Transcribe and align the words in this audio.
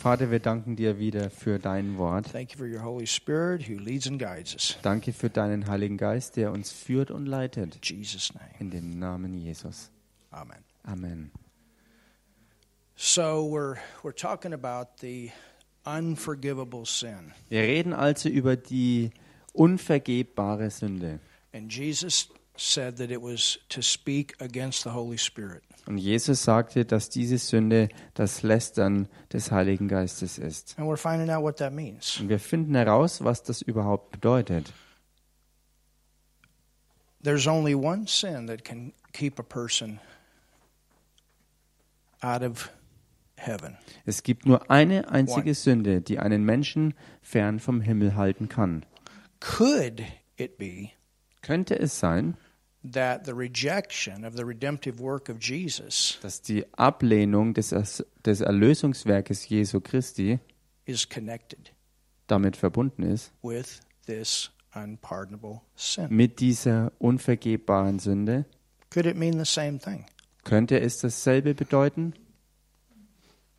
Vater, 0.00 0.30
wir 0.30 0.38
danken 0.40 0.76
dir 0.76 0.98
wieder 0.98 1.28
für 1.28 1.58
dein 1.58 1.98
Wort. 1.98 2.32
Thank 2.32 2.52
you 2.52 2.56
for 2.56 2.66
your 2.66 2.82
Holy 2.82 3.06
Spirit 3.06 3.68
who 3.68 3.74
leads 3.74 4.06
and 4.06 4.18
guides 4.18 4.54
us. 4.54 4.78
Danke 4.80 5.12
für 5.12 5.28
deinen 5.28 5.66
Heiligen 5.66 5.98
Geist, 5.98 6.36
der 6.36 6.52
uns 6.52 6.72
führt 6.72 7.10
und 7.10 7.26
leitet. 7.26 7.76
In 7.76 7.98
Jesus' 7.98 8.32
name. 8.32 8.48
In 8.60 8.70
dem 8.70 8.98
Namen 8.98 9.34
Jesus. 9.34 9.90
Amen. 10.30 10.64
Amen. 10.84 11.30
So 12.96 13.44
we're 13.44 13.76
we're 14.02 14.14
talking 14.14 14.54
about 14.54 14.88
the 15.02 15.32
unforgivable 15.84 16.86
sin. 16.86 17.34
Wir 17.50 17.60
reden 17.60 17.92
also 17.92 18.30
über 18.30 18.56
die 18.56 19.10
unvergebbare 19.52 20.70
Sünde. 20.70 21.20
And 21.52 21.70
Jesus 21.70 22.30
said 22.56 22.96
that 22.96 23.10
it 23.10 23.20
was 23.20 23.58
to 23.68 23.82
speak 23.82 24.34
against 24.40 24.82
the 24.82 24.94
Holy 24.94 25.18
Spirit. 25.18 25.62
Und 25.86 25.98
Jesus 25.98 26.44
sagte, 26.44 26.84
dass 26.84 27.08
diese 27.08 27.38
Sünde 27.38 27.88
das 28.14 28.42
Lästern 28.42 29.08
des 29.32 29.50
Heiligen 29.50 29.88
Geistes 29.88 30.38
ist. 30.38 30.78
And 30.78 30.88
we're 30.88 30.96
finding 30.96 31.30
out 31.30 31.42
what 31.42 31.56
that 31.56 31.72
means. 31.72 32.20
Und 32.20 32.28
wir 32.28 32.38
finden 32.38 32.74
heraus, 32.74 33.24
was 33.24 33.42
das 33.42 33.62
überhaupt 33.62 34.10
bedeutet. 34.12 34.72
There's 37.22 37.46
only 37.46 37.74
one 37.74 38.06
sin 38.06 38.46
that 38.46 38.64
can 38.64 38.92
keep 39.12 39.38
a 39.38 39.42
person 39.42 40.00
out 42.22 42.42
of 42.42 42.70
heaven. 43.36 43.76
Es 44.06 44.22
gibt 44.22 44.46
nur 44.46 44.70
eine 44.70 45.08
einzige 45.08 45.54
Sünde, 45.54 46.00
die 46.00 46.18
einen 46.18 46.44
Menschen 46.44 46.94
fern 47.22 47.58
vom 47.58 47.80
Himmel 47.80 48.16
halten 48.16 48.48
kann. 48.48 48.86
Could 49.40 50.02
it 50.36 50.58
be 50.58 50.90
Könnte 51.42 51.78
es 51.78 51.98
sein, 51.98 52.36
that 52.82 53.24
the 53.24 53.34
rejection 53.34 54.24
of 54.24 54.36
the 54.36 54.44
redemptive 54.44 55.00
work 55.00 55.28
of 55.28 55.38
Jesus 55.40 56.18
dass 56.22 56.40
die 56.40 56.64
Ablehnung 56.72 57.54
des, 57.54 58.04
des 58.24 58.40
Erlösungswerkes 58.40 59.48
Jesu 59.48 59.80
Christi 59.80 60.38
is 60.86 61.08
connected 61.08 61.72
damit 62.26 62.56
verbunden 62.56 63.02
ist, 63.02 63.32
with 63.42 63.80
this 64.06 64.50
unpardonable 64.74 65.62
sin? 65.74 66.08
mit 66.10 66.40
dieser 66.40 66.92
unvergebbaren 66.98 67.98
Sünde? 67.98 68.46
Could 68.90 69.06
it 69.06 69.16
mean 69.16 69.38
the 69.38 69.44
same 69.44 69.78
thing? 69.78 70.06
Könnte 70.44 70.80
es 70.80 70.98
dasselbe 70.98 71.54
bedeuten? 71.54 72.14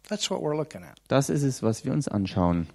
That's 0.09 0.29
what 0.29 0.41
we're 0.41 0.55
looking 0.55 0.83
at. 0.83 0.99
Das 1.07 1.29
ist 1.29 1.43
es, 1.43 1.61
was 1.63 1.85
wir 1.85 1.93
uns 1.93 2.07
anschauen. 2.07 2.67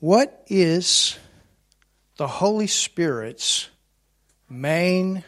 What 0.00 0.30
is 0.46 1.18
the 2.18 2.40
Holy 2.40 2.68
Spirit's 2.68 3.70
main 4.52 5.24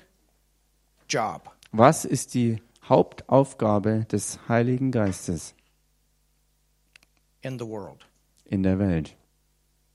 job? 1.09 1.51
Was 1.73 2.05
ist 2.05 2.35
die 2.35 2.63
Hauptaufgabe 2.89 4.07
des 4.11 4.39
Heiligen 4.49 4.93
Geistes 4.93 5.55
in 7.43 7.59
the 7.59 7.67
world? 7.67 8.07
in 8.47 8.63
der 8.63 8.79
Welt? 8.79 9.17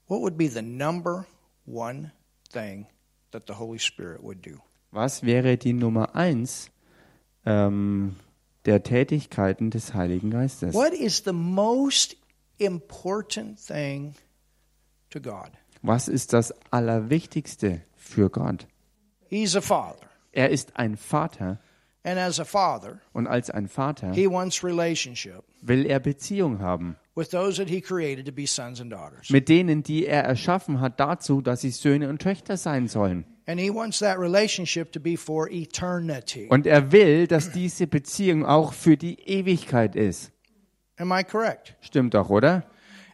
What 0.08 0.22
would 0.22 0.38
be 0.38 0.48
the 0.48 0.62
number 0.62 1.26
one 1.66 2.12
thing 2.52 2.88
that 3.32 3.48
the 3.48 3.54
Holy 3.54 3.80
Spirit 3.80 4.24
would 4.24 4.42
do? 4.42 4.62
Was 4.92 5.24
wäre 5.24 5.58
die 5.58 5.74
Nummer 5.74 6.16
eins 6.16 6.72
ähm, 7.46 8.16
der 8.66 8.84
Tätigkeiten 8.84 9.70
des 9.70 9.94
Heiligen 9.94 10.32
Geistes? 10.32 10.74
What 10.74 10.94
is 10.94 11.24
the 11.24 11.34
most 11.34 12.18
important 12.58 13.60
thing 13.60 14.16
to 15.12 15.20
God? 15.20 15.52
Was 15.84 16.08
ist 16.08 16.34
das 16.34 16.54
Allerwichtigste 16.72 17.82
für 17.96 18.30
Gott? 18.30 18.68
He's 19.30 19.56
a 19.56 19.62
father. 19.62 20.08
Er 20.32 20.50
ist 20.50 20.76
ein 20.78 20.98
Vater 20.98 21.60
And 22.04 22.18
as 22.18 22.40
a 22.40 22.46
father, 22.46 23.02
und 23.12 23.28
als 23.28 23.50
ein 23.50 23.68
Vater 23.68 24.14
he 24.14 24.26
wants 24.26 24.64
relationship 24.64 25.44
will 25.62 25.86
er 25.86 26.00
Beziehung 26.00 26.60
haben 26.60 26.96
with 27.16 27.30
those 27.30 27.58
that 27.58 27.70
he 27.70 27.82
created 27.82 28.26
to 28.26 28.32
be 28.32 28.48
sons 28.48 28.80
and 28.80 28.92
daughters. 28.92 29.30
mit 29.30 29.50
denen, 29.50 29.84
die 29.84 30.06
er 30.06 30.24
erschaffen 30.24 30.80
hat, 30.80 31.00
dazu, 31.00 31.42
dass 31.42 31.60
sie 31.62 31.72
Söhne 31.72 32.08
und 32.08 32.22
Töchter 32.22 32.56
sein 32.56 32.88
sollen. 32.88 33.26
And 33.48 33.60
he 33.60 33.70
wants 33.74 34.00
that 34.00 34.18
relationship 34.18 34.92
to 34.94 35.00
be 35.00 35.18
for 35.18 35.50
eternity. 35.52 36.48
Und 36.50 36.66
er 36.66 36.92
will, 36.94 37.28
dass 37.28 37.52
diese 37.52 37.86
Beziehung 37.88 38.46
auch 38.46 38.72
für 38.74 38.96
die 38.96 39.20
Ewigkeit 39.28 39.96
ist. 39.96 40.32
Am 40.98 41.12
I 41.12 41.24
correct? 41.24 41.76
Stimmt 41.82 42.14
doch, 42.14 42.30
oder? 42.30 42.64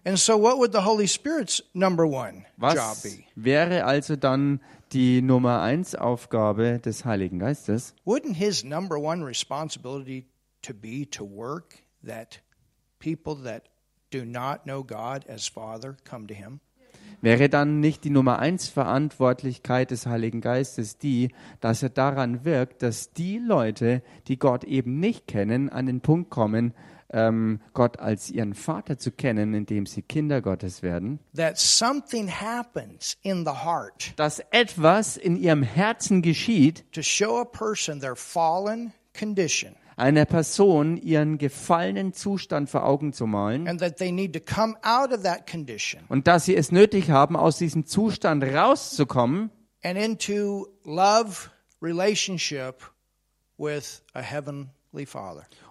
And 0.05 0.19
so, 0.19 0.39
what 0.39 0.57
would 0.57 0.71
the 0.71 0.83
Holy 0.85 1.07
Spirit's 1.07 1.63
number 1.73 2.05
one 2.05 2.45
job 2.59 2.75
Was 2.75 3.01
be? 3.01 3.23
wäre 3.35 3.85
also 3.85 4.15
dann 4.15 4.59
die 4.93 5.21
Nummer 5.21 5.61
eins 5.61 5.95
Aufgabe 5.95 6.79
des 6.79 7.05
Heiligen 7.05 7.39
Geistes? 7.39 7.93
Wouldn't 8.05 8.35
his 8.35 8.63
number 8.63 8.97
one 8.97 9.25
responsibility 9.25 10.25
to 10.61 10.73
be 10.73 11.09
to 11.11 11.23
work 11.23 11.79
that 12.05 12.41
people 12.99 13.35
that 13.43 13.63
do 14.11 14.25
not 14.25 14.63
know 14.63 14.83
God 14.83 15.27
as 15.27 15.47
Father 15.47 15.97
come 16.03 16.27
to 16.27 16.33
him? 16.33 16.59
Wäre 17.21 17.49
dann 17.49 17.79
nicht 17.79 18.03
die 18.03 18.09
Nummer 18.09 18.39
eins 18.39 18.67
Verantwortlichkeit 18.67 19.89
des 19.91 20.05
Heiligen 20.05 20.41
Geistes 20.41 20.97
die, 20.97 21.29
dass 21.59 21.81
er 21.81 21.89
daran 21.89 22.45
wirkt, 22.45 22.83
dass 22.83 23.13
die 23.13 23.39
Leute, 23.39 24.03
die 24.27 24.37
Gott 24.37 24.63
eben 24.63 24.99
nicht 24.99 25.25
kennen, 25.25 25.69
an 25.69 25.85
den 25.85 26.01
Punkt 26.01 26.29
kommen, 26.29 26.73
ähm, 27.11 27.59
Gott 27.73 27.99
als 27.99 28.29
ihren 28.29 28.53
Vater 28.53 28.97
zu 28.97 29.11
kennen, 29.11 29.53
indem 29.53 29.85
sie 29.85 30.01
Kinder 30.01 30.41
Gottes 30.41 30.81
werden? 30.81 31.19
That 31.35 31.57
something 31.57 32.29
happens 32.29 33.17
in 33.21 33.45
the 33.45 33.51
heart 33.51 34.13
Dass 34.17 34.39
etwas 34.51 35.17
in 35.17 35.37
ihrem 35.37 35.63
Herzen 35.63 36.21
geschieht, 36.21 36.85
to 36.91 37.01
show 37.01 37.39
a 37.39 37.45
person 37.45 37.99
their 37.99 38.15
fallen 38.15 38.93
condition 39.17 39.75
einer 39.97 40.25
Person 40.25 40.97
ihren 40.97 41.37
gefallenen 41.37 42.11
Zustand 42.11 42.69
vor 42.69 42.83
Augen 42.83 43.13
zu 43.13 43.25
malen 43.25 43.67
and 43.67 43.79
that 43.79 43.97
they 43.97 44.11
need 44.11 44.33
to 44.33 44.39
come 44.41 44.75
out 44.83 45.11
of 45.13 45.23
that 45.23 45.49
condition 45.49 46.01
und 46.09 46.27
dass 46.27 46.45
sie 46.45 46.55
es 46.55 46.71
nötig 46.71 47.09
haben, 47.11 47.37
aus 47.37 47.57
diesem 47.57 47.85
Zustand 47.85 48.43
rauszukommen 48.43 49.51
and 49.83 49.97
into 49.97 50.67
love 50.83 51.49
relationship 51.81 52.83
with 53.57 54.03
a 54.13 54.21
Father. 54.21 54.69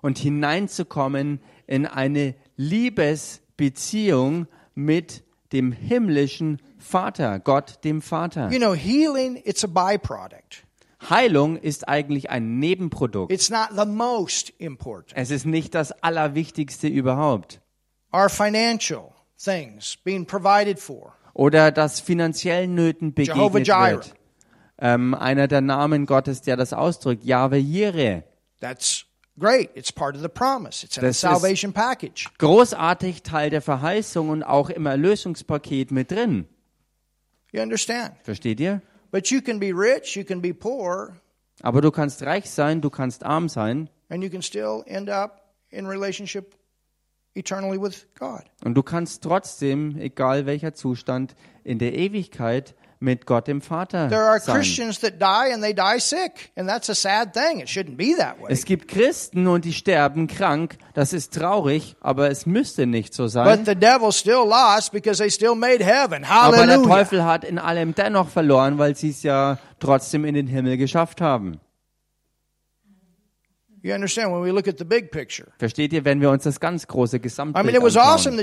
Und 0.03 0.19
hineinzukommen 0.19 1.41
in 1.67 1.87
eine 1.87 2.35
Liebesbeziehung 2.57 4.47
mit 4.75 5.25
dem 5.53 5.73
himmlischen 5.73 6.61
Vater, 6.79 7.39
Gott 7.39 7.85
dem 7.85 8.03
Vater. 8.03 8.51
You 8.51 8.59
know, 8.59 8.75
healing, 8.75 9.41
it's 9.45 9.65
a 9.65 9.69
byproduct. 9.69 10.65
Heilung 11.09 11.57
ist 11.57 11.89
eigentlich 11.89 12.31
ein 12.31 12.59
Nebenprodukt. 12.59 13.33
It's 13.33 13.51
not 13.51 13.69
the 13.77 13.87
most 13.87 14.51
important. 14.59 15.13
Es 15.17 15.31
ist 15.31 15.45
nicht 15.47 15.75
das 15.75 15.93
Allerwichtigste 16.03 16.89
überhaupt. 16.89 17.61
Our 18.13 18.29
financial 18.29 19.13
things 19.43 19.97
being 20.05 20.27
provided 20.27 20.79
for. 20.79 21.15
Oder 21.35 21.73
dass 21.73 22.01
finanziellen 22.01 22.75
Nöten 22.75 23.13
begegnet 23.13 23.67
wird. 23.67 24.15
Ähm, 24.79 25.15
einer 25.15 25.49
der 25.49 25.61
Namen 25.61 26.07
Gottes, 26.07 26.43
der 26.43 26.57
das 26.57 26.73
ausdrückt, 26.73 27.25
Jahwe 27.25 27.57
Jireh. 27.57 28.23
That's 28.61 29.05
great. 29.39 29.71
It's 29.75 29.91
part 29.93 30.15
of 30.17 30.23
the 30.23 30.29
promise. 30.29 30.85
It's 30.85 30.97
in 30.97 31.03
the 31.03 31.09
Das 31.09 31.21
salvation 31.21 31.73
package. 31.73 32.29
Großartig 32.39 33.23
Teil 33.23 33.51
der 33.51 33.63
Verheißung 33.63 34.29
und 34.31 34.43
auch 34.43 34.71
im 34.71 34.87
Erlösungspaket 34.87 35.91
mit 35.91 36.11
drin. 36.11 36.47
You 37.53 37.61
understand? 37.63 38.13
Versteht 38.23 38.61
ihr? 38.61 38.83
But 39.11 39.29
you 39.29 39.41
can 39.41 39.61
be 39.61 39.73
rich, 39.73 40.17
you 40.17 40.25
can 40.25 40.43
be 40.43 40.53
poor, 40.53 41.17
Aber 41.63 41.81
du 41.81 41.91
kannst 41.93 42.23
reich 42.25 42.51
sein, 42.51 42.81
du 42.81 42.91
kannst 42.91 43.23
arm 43.25 43.49
sein 43.49 43.89
and 44.09 44.23
you 44.25 44.31
can 44.31 44.43
still 44.43 44.83
end 44.87 45.09
up 45.09 45.41
in 45.71 45.87
relationship 45.87 46.57
eternally 47.35 47.81
with 47.81 48.07
God. 48.19 48.43
und 48.65 48.75
du 48.75 48.83
kannst 48.83 49.23
trotzdem, 49.23 49.97
egal 49.99 50.47
welcher 50.47 50.75
Zustand, 50.75 51.37
in 51.63 51.79
der 51.79 51.95
Ewigkeit 51.95 52.75
mit 53.05 53.27
Gott 53.27 53.47
dem 53.47 53.61
Vater 53.61 54.09
There 54.09 54.23
are 54.23 54.41
sein. 54.41 54.57
Christians 54.57 54.99
that 55.01 55.21
die 55.21 55.53
and 55.53 55.63
they 55.63 55.75
die 55.75 55.99
sick, 56.01 56.51
and 56.57 56.69
that's 56.69 56.91
a 56.91 56.95
sad 56.95 57.33
thing. 57.33 57.61
It 57.61 57.69
shouldn't 57.69 57.97
be 57.97 58.17
that 58.19 58.41
way. 58.41 58.47
Es 58.49 58.65
gibt 58.65 58.89
Christen 58.89 59.47
und 59.47 59.65
die 59.65 59.73
sterben 59.73 60.27
krank. 60.27 60.79
Das 60.95 61.13
ist 61.13 61.35
traurig, 61.35 61.97
aber 62.01 62.31
es 62.31 62.47
müsste 62.47 62.87
nicht 62.87 63.15
so 63.15 63.25
But 63.25 63.33
sein. 63.33 63.65
the 63.65 63.75
devil 63.77 64.11
still 64.11 64.47
lost 64.49 64.91
because 64.93 65.19
they 65.19 65.31
still 65.31 65.55
made 65.55 65.85
heaven. 65.85 66.25
Aber 66.25 66.67
der. 66.67 66.83
Teufel 66.83 67.25
hat 67.25 67.45
in 67.45 67.59
allem 67.59 67.95
dennoch 67.95 68.29
verloren, 68.29 68.79
weil 68.79 68.97
sie 68.97 69.11
es 69.11 69.23
ja 69.23 69.59
trotzdem 69.79 70.25
in 70.25 70.35
den 70.35 70.47
Himmel 70.47 70.77
geschafft 70.77 71.21
haben. 71.21 71.61
You 73.85 73.93
understand 73.93 74.33
when 74.33 74.43
we 74.43 74.51
look 74.51 74.67
at 74.67 74.79
the 74.79 74.85
big 74.85 75.11
picture? 75.11 75.49
Versteht 75.59 75.93
ihr, 75.93 76.07
wenn 76.07 76.23
wir 76.23 76.31
uns 76.31 76.45
das 76.45 76.59
ganz 76.59 76.87
große 76.87 77.21
Gesamtbild 77.21 77.77
anschauen? 77.77 78.39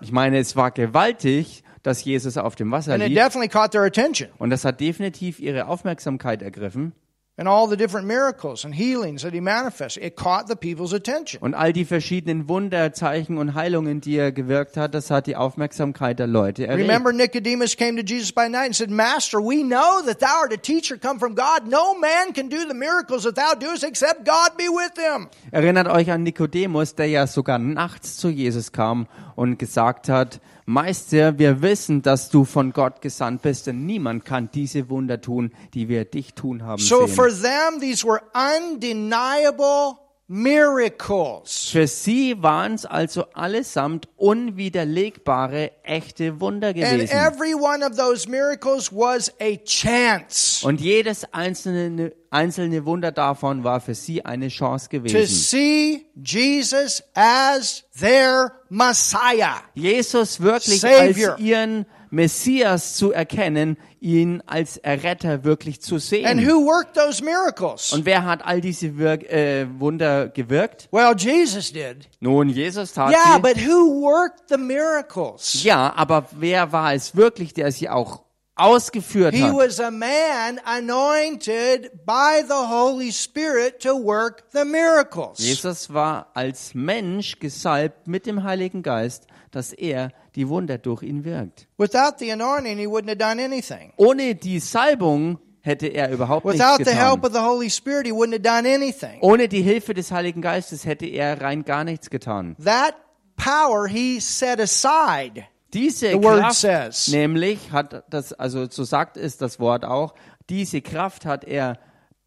Ich 0.00 0.12
meine, 0.12 0.38
es 0.38 0.54
war 0.54 0.70
gewaltig, 0.70 1.64
dass 1.84 2.02
Jesus 2.02 2.36
auf 2.36 2.56
dem 2.56 2.72
Wasser 2.72 2.94
and 2.94 3.02
it 3.02 3.10
lief. 3.10 3.18
definitely 3.18 3.48
caught 3.48 3.70
their 3.70 3.84
attention. 3.84 4.30
Und 4.38 4.50
das 4.50 4.64
hat 4.64 4.80
definitiv 4.80 5.38
ihre 5.38 5.68
Aufmerksamkeit 5.68 6.42
ergriffen. 6.42 6.92
and 7.36 7.48
all 7.48 7.66
the 7.66 7.76
different 7.76 8.06
miracles 8.06 8.64
and 8.64 8.72
healings 8.72 9.22
that 9.22 9.32
he 9.32 9.40
manifested. 9.40 10.04
It 10.04 10.14
caught 10.14 10.46
the 10.46 10.54
people's 10.54 10.92
attention. 10.92 11.40
Und 11.42 11.54
all 11.54 11.72
die 11.72 11.84
verschiedenen 11.84 12.48
Wunder, 12.48 12.92
Zeichen 12.92 13.38
und 13.38 13.54
Heilungen, 13.54 14.00
die 14.00 14.16
er 14.16 14.30
gewirkt 14.30 14.76
hat, 14.76 14.94
das 14.94 15.10
hat 15.10 15.26
die 15.26 15.34
Aufmerksamkeit 15.34 16.20
der 16.20 16.28
Leute 16.28 16.66
erregt. 16.66 16.88
Remember, 16.88 17.12
Nicodemus 17.12 17.76
came 17.76 17.96
to 17.96 18.06
Jesus 18.06 18.32
by 18.32 18.48
night 18.48 18.66
and 18.66 18.76
said, 18.76 18.90
Master, 18.90 19.40
we 19.40 19.64
know 19.64 20.00
that 20.06 20.20
thou 20.20 20.42
art 20.42 20.52
a 20.52 20.56
teacher 20.56 20.96
come 20.96 21.18
from 21.18 21.34
God. 21.34 21.68
No 21.68 21.98
man 21.98 22.32
can 22.32 22.48
do 22.48 22.68
the 22.68 22.74
miracles 22.74 23.24
that 23.24 23.34
thou 23.34 23.54
doest 23.54 23.82
except 23.82 24.24
God 24.24 24.56
be 24.56 24.68
with 24.68 24.92
him. 24.96 25.28
Erinnert 25.50 25.88
euch 25.88 26.12
an 26.12 26.22
Nikodemus, 26.22 26.94
der 26.94 27.06
ja 27.06 27.26
sogar 27.26 27.58
nachts 27.58 28.16
zu 28.16 28.28
Jesus 28.28 28.70
kam 28.70 29.08
und 29.36 29.58
gesagt 29.58 30.08
hat, 30.08 30.40
Meister, 30.66 31.38
wir 31.38 31.60
wissen, 31.62 32.02
dass 32.02 32.30
du 32.30 32.44
von 32.44 32.72
Gott 32.72 33.02
gesandt 33.02 33.42
bist, 33.42 33.66
denn 33.66 33.84
niemand 33.84 34.24
kann 34.24 34.48
diese 34.52 34.88
Wunder 34.88 35.20
tun, 35.20 35.52
die 35.74 35.88
wir 35.88 36.04
dich 36.04 36.34
tun 36.34 36.62
haben 36.62 36.80
So 36.80 37.06
for 37.06 37.28
them, 37.28 37.80
these 37.80 38.06
were 38.06 38.20
undeniable 38.34 40.03
miracles. 40.26 41.68
Für 41.70 41.86
sie 41.86 42.42
waren 42.42 42.74
es 42.74 42.86
also 42.86 43.24
allesamt 43.34 44.08
unwiderlegbare, 44.16 45.72
echte 45.82 46.40
Wunder 46.40 46.68
And 46.68 46.76
gewesen. 46.76 47.10
every 47.16 47.54
one 47.54 47.84
of 47.84 47.96
those 47.96 48.28
miracles 48.28 48.90
was 48.92 49.32
a 49.40 49.56
chance 49.64 50.64
Und 50.66 50.80
jedes 50.80 51.24
einzelne, 51.32 52.12
einzelne 52.30 52.84
Wunder 52.86 53.12
davon 53.12 53.64
war 53.64 53.80
für 53.80 53.94
sie 53.94 54.24
eine 54.24 54.48
Chance 54.48 54.88
to 54.88 54.96
gewesen. 55.00 55.26
see 55.26 56.06
Jesus 56.16 57.02
as 57.14 57.84
their 57.98 58.52
Messiah. 58.68 59.62
Jesus 59.74 60.40
wirklich 60.40 60.80
Savior. 60.80 61.32
als 61.32 61.40
ihren 61.40 61.86
Messias 62.10 62.94
zu 62.94 63.12
erkennen, 63.12 63.76
ihn 64.04 64.42
als 64.46 64.76
Erretter 64.76 65.44
wirklich 65.44 65.80
zu 65.80 65.94
And 65.94 66.02
sehen. 66.04 66.46
who 66.46 66.66
worked 66.66 66.94
those 66.94 67.24
miracles? 67.24 67.92
Und 67.94 68.04
wer 68.04 68.24
hat 68.26 68.44
all 68.44 68.60
diese 68.60 68.98
Wirk 68.98 69.24
äh, 69.24 69.66
Wunder 69.80 70.28
gewirkt? 70.28 70.88
Well, 70.92 71.14
Jesus 71.16 71.72
did. 71.72 72.08
Nun, 72.20 72.50
Jesus 72.50 72.92
tat 72.92 73.10
Yeah, 73.10 73.36
sie. 73.36 73.40
but 73.40 73.56
who 73.56 74.02
worked 74.02 74.48
the 74.50 74.58
miracles? 74.58 75.62
Ja, 75.64 75.92
aber 75.96 76.26
wer 76.32 76.70
war 76.70 76.92
es 76.92 77.16
wirklich, 77.16 77.54
der 77.54 77.72
sie 77.72 77.88
auch 77.88 78.22
ausgeführt 78.56 79.34
He 79.34 79.42
hat? 79.42 79.54
was 79.56 79.80
a 79.80 79.90
man 79.90 80.60
anointed 80.64 81.90
by 82.06 82.42
the 82.46 82.54
Holy 82.68 83.10
Spirit 83.10 83.80
to 83.82 83.94
work 83.96 84.44
the 84.52 84.64
miracles. 84.64 85.38
Jesus 85.38 85.92
war 85.92 86.28
als 86.34 86.74
Mensch 86.74 87.38
gesalbt 87.40 88.06
mit 88.06 88.26
dem 88.26 88.44
Heiligen 88.44 88.82
Geist, 88.82 89.26
dass 89.54 89.72
er 89.72 90.10
die 90.34 90.48
Wunder 90.48 90.78
durch 90.78 91.02
ihn 91.02 91.24
wirkt. 91.24 91.68
Ohne 93.96 94.34
die 94.34 94.58
Salbung 94.60 95.38
hätte 95.60 95.86
er 95.86 96.10
überhaupt 96.10 96.44
nichts 96.44 96.60
Without 96.60 96.78
getan. 96.78 96.94
Spirit. 97.70 98.12
Ohne 99.22 99.48
die 99.48 99.62
Hilfe 99.62 99.94
des 99.94 100.12
Heiligen 100.12 100.42
Geistes 100.42 100.84
hätte 100.84 101.06
er 101.06 101.40
rein 101.40 101.64
gar 101.64 101.84
nichts 101.84 102.10
getan. 102.10 102.56
That 102.62 102.94
power 103.36 103.86
he 103.86 104.20
set 104.20 104.60
aside. 104.60 105.44
Diese 105.72 106.18
Kraft 106.20 107.08
nämlich 107.08 107.72
hat 107.72 108.04
das, 108.08 108.32
also 108.32 108.68
so 108.70 108.84
sagt 108.84 109.16
es 109.16 109.38
das 109.38 109.58
Wort 109.58 109.84
auch, 109.84 110.14
diese 110.48 110.80
Kraft 110.82 111.26
hat 111.26 111.44
er 111.44 111.78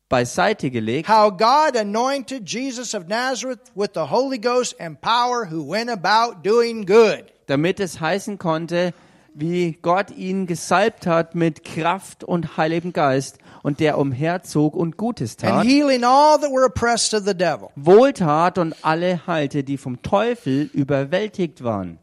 beiseite 0.09 0.69
gelegt, 0.71 1.09
How 1.09 1.29
God 1.31 1.75
anointed 1.77 2.47
Jesus 2.49 2.93
of 2.95 3.07
Nazareth 3.07 3.59
with 3.75 3.89
the 3.93 4.09
Holy 4.09 4.37
Ghost 4.39 4.79
and 4.79 4.99
power, 5.01 5.49
who 5.51 5.67
went 5.69 5.89
about 5.89 6.41
doing 6.43 6.85
good. 6.85 7.25
damit 7.47 7.79
es 7.79 7.99
heißen 7.99 8.37
konnte, 8.37 8.93
wie 9.33 9.77
Gott 9.81 10.09
ihn 10.11 10.47
gesalbt 10.47 11.05
hat 11.05 11.35
mit 11.35 11.63
Kraft 11.63 12.23
und 12.23 12.57
Heiligem 12.57 12.91
Geist 12.93 13.37
und 13.61 13.79
der 13.79 13.97
umherzog 13.99 14.75
und 14.75 14.97
Gutes 14.97 15.35
tat, 15.35 15.63
healing 15.65 16.03
all 16.03 16.39
that 16.39 16.49
were 16.51 16.65
oppressed 16.65 17.13
of 17.13 17.23
the 17.25 17.35
devil. 17.35 17.69
wohltat 17.75 18.57
und 18.57 18.75
alle 18.83 19.27
heilte, 19.27 19.63
die 19.63 19.77
vom 19.77 20.01
Teufel 20.01 20.69
überwältigt 20.73 21.63
waren. 21.63 21.99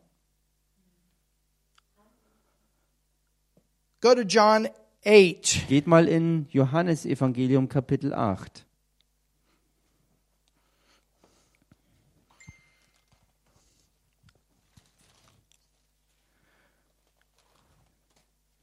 Go 4.01 4.15
to 4.15 4.23
John 4.23 4.69
8. 5.07 5.69
Geht 5.69 5.87
mal 5.87 6.09
in 6.09 6.47
Johannes 6.49 7.05
Evangelium 7.05 7.69
Kapitel 7.69 8.15
8. 8.15 8.65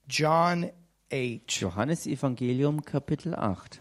John 0.07 0.71
8. 1.11 1.61
Johannes 1.61 2.07
Evangelium 2.07 2.83
Kapitel 2.83 3.35
8. 3.35 3.79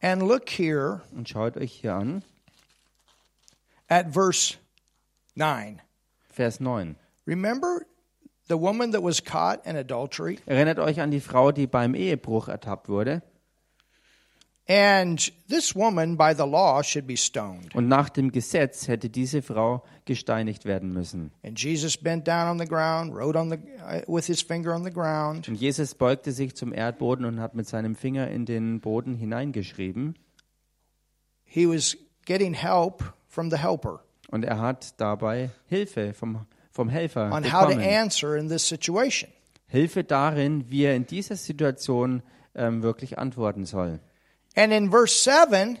And 0.00 0.22
look 0.22 0.48
here 0.48 1.02
Und 1.10 1.28
schaut 1.28 1.56
euch 1.56 1.72
hier 1.72 1.96
an, 1.96 2.22
at 3.88 4.12
verse 4.12 4.58
9. 5.36 5.80
Vers 6.30 6.60
9. 6.60 6.96
Remember 7.26 7.86
the 8.48 8.56
woman 8.56 8.92
that 8.92 9.02
was 9.02 9.20
caught 9.20 9.64
in 9.66 9.76
adultery? 9.76 10.38
Erinnert 10.46 10.78
euch 10.78 11.00
an 11.00 11.10
die 11.10 11.20
Frau, 11.20 11.52
die 11.52 11.66
beim 11.66 11.94
Ehebruch 11.94 12.48
ertappt 12.48 12.88
wurde. 12.88 13.22
And 14.68 15.32
this 15.48 15.76
woman, 15.76 16.16
by 16.16 16.34
the 16.34 16.44
law, 16.44 16.82
should 16.82 17.06
be 17.06 17.16
stoned. 17.16 17.72
Und 17.76 17.86
nach 17.86 18.08
dem 18.08 18.32
Gesetz 18.32 18.88
hätte 18.88 19.08
diese 19.08 19.40
Frau 19.40 19.84
gesteinigt 20.06 20.64
werden 20.64 20.92
müssen. 20.92 21.30
And 21.44 21.60
Jesus 21.60 21.96
bent 21.96 22.26
down 22.26 22.48
on 22.48 22.58
the 22.58 22.66
ground, 22.66 23.14
wrote 23.14 23.38
on 23.38 23.48
the 23.48 23.58
uh, 23.84 24.00
with 24.12 24.26
his 24.26 24.42
finger 24.42 24.74
on 24.74 24.82
the 24.82 24.90
ground. 24.90 25.48
Und 25.48 25.54
Jesus 25.54 25.94
beugte 25.94 26.32
sich 26.32 26.56
zum 26.56 26.72
Erdboden 26.72 27.24
und 27.26 27.38
hat 27.40 27.54
mit 27.54 27.68
seinem 27.68 27.94
Finger 27.94 28.28
in 28.28 28.44
den 28.44 28.80
Boden 28.80 29.14
hineingeschrieben. 29.14 30.18
He 31.44 31.68
was 31.68 31.96
getting 32.24 32.54
help 32.54 33.04
from 33.28 33.50
the 33.50 33.58
helper 33.58 34.00
Und 34.36 34.44
er 34.44 34.60
hat 34.60 35.00
dabei 35.00 35.48
Hilfe 35.66 36.12
vom, 36.12 36.44
vom 36.70 36.90
Helfer 36.90 37.32
on 37.32 37.50
how 37.50 37.62
to 37.62 37.68
bekommen. 37.68 37.88
answer 37.88 38.36
in 38.36 38.50
this 38.50 38.68
situation. 38.68 39.30
Hilfe 39.66 40.04
darin, 40.04 40.70
wie 40.70 40.82
er 40.84 40.94
in 40.94 41.06
dieser 41.06 41.36
Situation 41.36 42.22
ähm, 42.54 42.82
wirklich 42.82 43.18
antworten 43.18 43.64
soll. 43.64 43.98
And 44.54 44.74
in 44.74 44.90
verse 44.90 45.24
7, 45.24 45.78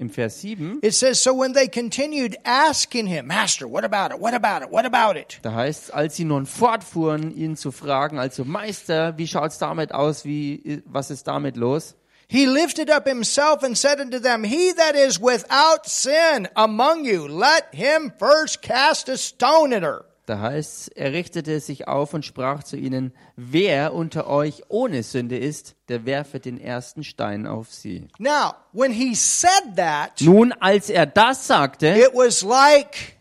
Im 0.00 0.10
Vers 0.10 0.40
7, 0.40 0.80
it 0.82 0.92
says, 0.92 1.22
So 1.22 1.32
when 1.32 1.54
they 1.54 1.68
continued 1.68 2.36
asking 2.42 3.06
him, 3.06 3.28
Master, 3.28 3.70
what 3.70 3.84
about 3.84 4.12
it? 4.12 4.20
What 4.20 4.34
about 4.34 4.64
it? 4.64 4.72
What 4.72 4.84
about 4.84 5.16
it? 5.16 5.38
da 5.42 5.54
heißt 5.54 5.94
als 5.94 6.16
sie 6.16 6.24
nun 6.24 6.46
fortfuhren, 6.46 7.32
ihn 7.32 7.56
zu 7.56 7.70
fragen, 7.70 8.18
also 8.18 8.44
Meister, 8.44 9.16
wie 9.18 9.28
schaut's 9.28 9.58
damit 9.58 9.94
aus, 9.94 10.24
wie, 10.24 10.82
was 10.84 11.12
ist 11.12 11.28
damit 11.28 11.56
los? 11.56 11.94
He 12.30 12.46
lifted 12.46 12.90
up 12.90 13.06
himself 13.08 13.62
and 13.62 13.76
said 13.76 14.00
unto 14.00 14.18
them, 14.18 14.44
He 14.44 14.72
that 14.72 14.94
is 14.94 15.18
without 15.18 15.86
sin 15.86 16.46
among 16.54 17.06
you, 17.06 17.26
let 17.26 17.74
him 17.74 18.12
first 18.18 18.60
cast 18.60 19.08
a 19.08 19.16
stone 19.16 19.72
at 19.72 19.82
her. 19.82 20.04
Da 20.26 20.38
heißt, 20.40 20.94
er 20.94 21.12
richtete 21.12 21.58
sich 21.58 21.88
auf 21.88 22.12
und 22.12 22.26
sprach 22.26 22.62
zu 22.62 22.76
ihnen, 22.76 23.14
wer 23.36 23.94
unter 23.94 24.26
euch 24.26 24.62
ohne 24.68 25.02
Sünde 25.02 25.38
ist, 25.38 25.74
der 25.88 26.04
werfe 26.04 26.38
den 26.38 26.60
ersten 26.60 27.02
Stein 27.02 27.46
auf 27.46 27.72
sie. 27.72 28.08
Now, 28.18 28.52
when 28.74 28.92
he 28.92 29.14
said 29.14 29.76
that, 29.76 30.20
Nun, 30.20 30.52
als 30.52 30.90
er 30.90 31.06
das 31.06 31.46
sagte, 31.46 31.86
it 31.86 32.12
was 32.12 32.42
like 32.42 33.16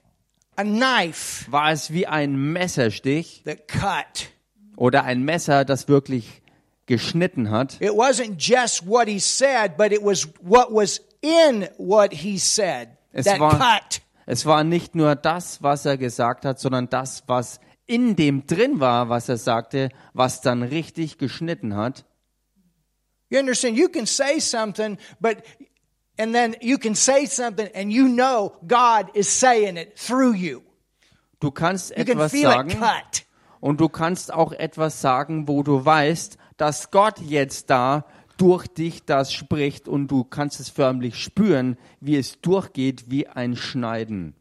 a 0.57 0.65
knife 0.65 1.49
war 1.49 1.71
es 1.71 1.93
wie 1.93 2.07
ein 2.07 2.35
Messerstich 2.35 3.43
that 3.45 3.69
cut. 3.69 4.27
oder 4.75 5.05
ein 5.05 5.23
Messer, 5.23 5.63
das 5.63 5.87
wirklich 5.87 6.41
geschnitten 6.87 7.51
hat. 7.51 7.79
It 7.79 7.91
wasn't 7.91 8.37
just 8.39 8.87
what 8.87 9.07
he 9.07 9.19
said, 9.19 9.77
but 9.77 9.91
it 9.91 10.01
was 10.03 10.27
what 10.41 10.71
was 10.71 10.99
in 11.21 11.67
what 11.77 12.11
he 12.13 12.39
said 12.39 12.89
Es 13.13 13.25
that 13.25 13.39
war- 13.39 13.57
cut. 13.57 14.01
Es 14.25 14.45
war 14.45 14.63
nicht 14.65 14.93
nur 14.95 15.15
das, 15.15 15.61
was 15.63 15.85
er 15.85 15.97
gesagt 15.97 16.43
hat, 16.43 16.59
sondern 16.59 16.89
das, 16.89 17.23
was 17.27 17.59
in 17.85 18.15
dem 18.17 18.45
drin 18.45 18.79
war, 18.81 19.07
was 19.07 19.29
er 19.29 19.37
sagte, 19.37 19.89
was 20.13 20.41
dann 20.41 20.63
richtig 20.63 21.17
geschnitten 21.17 21.75
hat. 21.77 22.03
You 23.29 23.39
understand? 23.39 23.77
You 23.77 23.87
can 23.89 24.05
say 24.05 24.39
something, 24.39 24.97
but 25.19 25.37
and 26.17 26.33
then 26.33 26.55
you 26.61 26.77
can 26.77 26.95
say 26.95 27.25
something 27.25 27.69
and 27.73 27.91
you 27.91 28.07
know 28.07 28.53
God 28.67 29.13
is 29.15 29.27
saying 29.29 29.77
it 29.77 29.95
through 29.97 30.33
you. 30.35 30.61
Du 31.39 31.51
kannst 31.51 31.91
You 31.97 32.03
can 32.05 32.17
etwas 32.19 32.31
sagen 32.31 32.69
cut. 32.79 33.25
und 33.61 33.79
du 33.79 33.87
kannst 33.89 34.33
auch 34.33 34.51
etwas 34.53 34.99
sagen, 35.01 35.47
wo 35.47 35.61
du 35.63 35.85
weißt, 35.85 36.37
dass 36.57 36.91
Gott 36.91 37.19
jetzt 37.19 37.69
da 37.69 38.05
durch 38.37 38.67
dich 38.67 39.05
das 39.05 39.33
spricht 39.33 39.87
und 39.87 40.09
du 40.09 40.23
kannst 40.23 40.59
es 40.59 40.69
förmlich 40.69 41.15
spüren, 41.15 41.77
wie 41.99 42.17
es 42.17 42.39
durchgeht 42.41 43.09
wie 43.09 43.27
ein 43.27 43.55
Schneiden. 43.55 44.35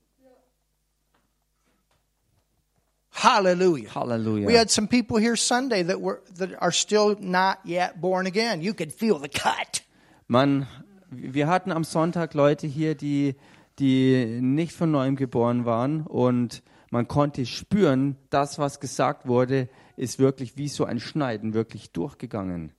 Hallelujah. 3.12 3.94
Halleluja. 3.94 4.46
We 4.46 4.58
had 4.58 4.70
some 4.70 4.88
people 4.88 5.18
here 5.18 5.36
Sunday 5.36 5.82
that 5.82 5.98
were 5.98 6.20
that 6.38 6.50
are 6.60 6.72
still 6.72 7.16
not 7.18 7.56
yet 7.64 7.98
born 7.98 8.26
again. 8.26 8.60
You 8.60 8.74
could 8.74 8.92
feel 8.92 9.18
the 9.18 9.30
cut. 9.30 9.82
Man, 10.28 10.66
wir 11.10 11.46
hatten 11.46 11.72
am 11.72 11.84
Sonntag 11.84 12.34
Leute 12.34 12.66
hier, 12.66 12.94
die, 12.94 13.36
die 13.78 14.38
nicht 14.42 14.72
von 14.72 14.90
neuem 14.90 15.16
geboren 15.16 15.64
waren 15.64 16.02
und 16.02 16.62
Man 16.90 17.08
konnte 17.08 17.46
spüren, 17.46 18.16
das, 18.30 18.58
was 18.58 18.80
gesagt 18.80 19.26
wurde, 19.26 19.68
ist 19.96 20.18
wirklich 20.18 20.56
wie 20.56 20.68
so 20.68 20.84
ein 20.84 21.00
Schneiden, 21.00 21.54
wirklich 21.54 21.90
durchgegangen. 21.90 22.72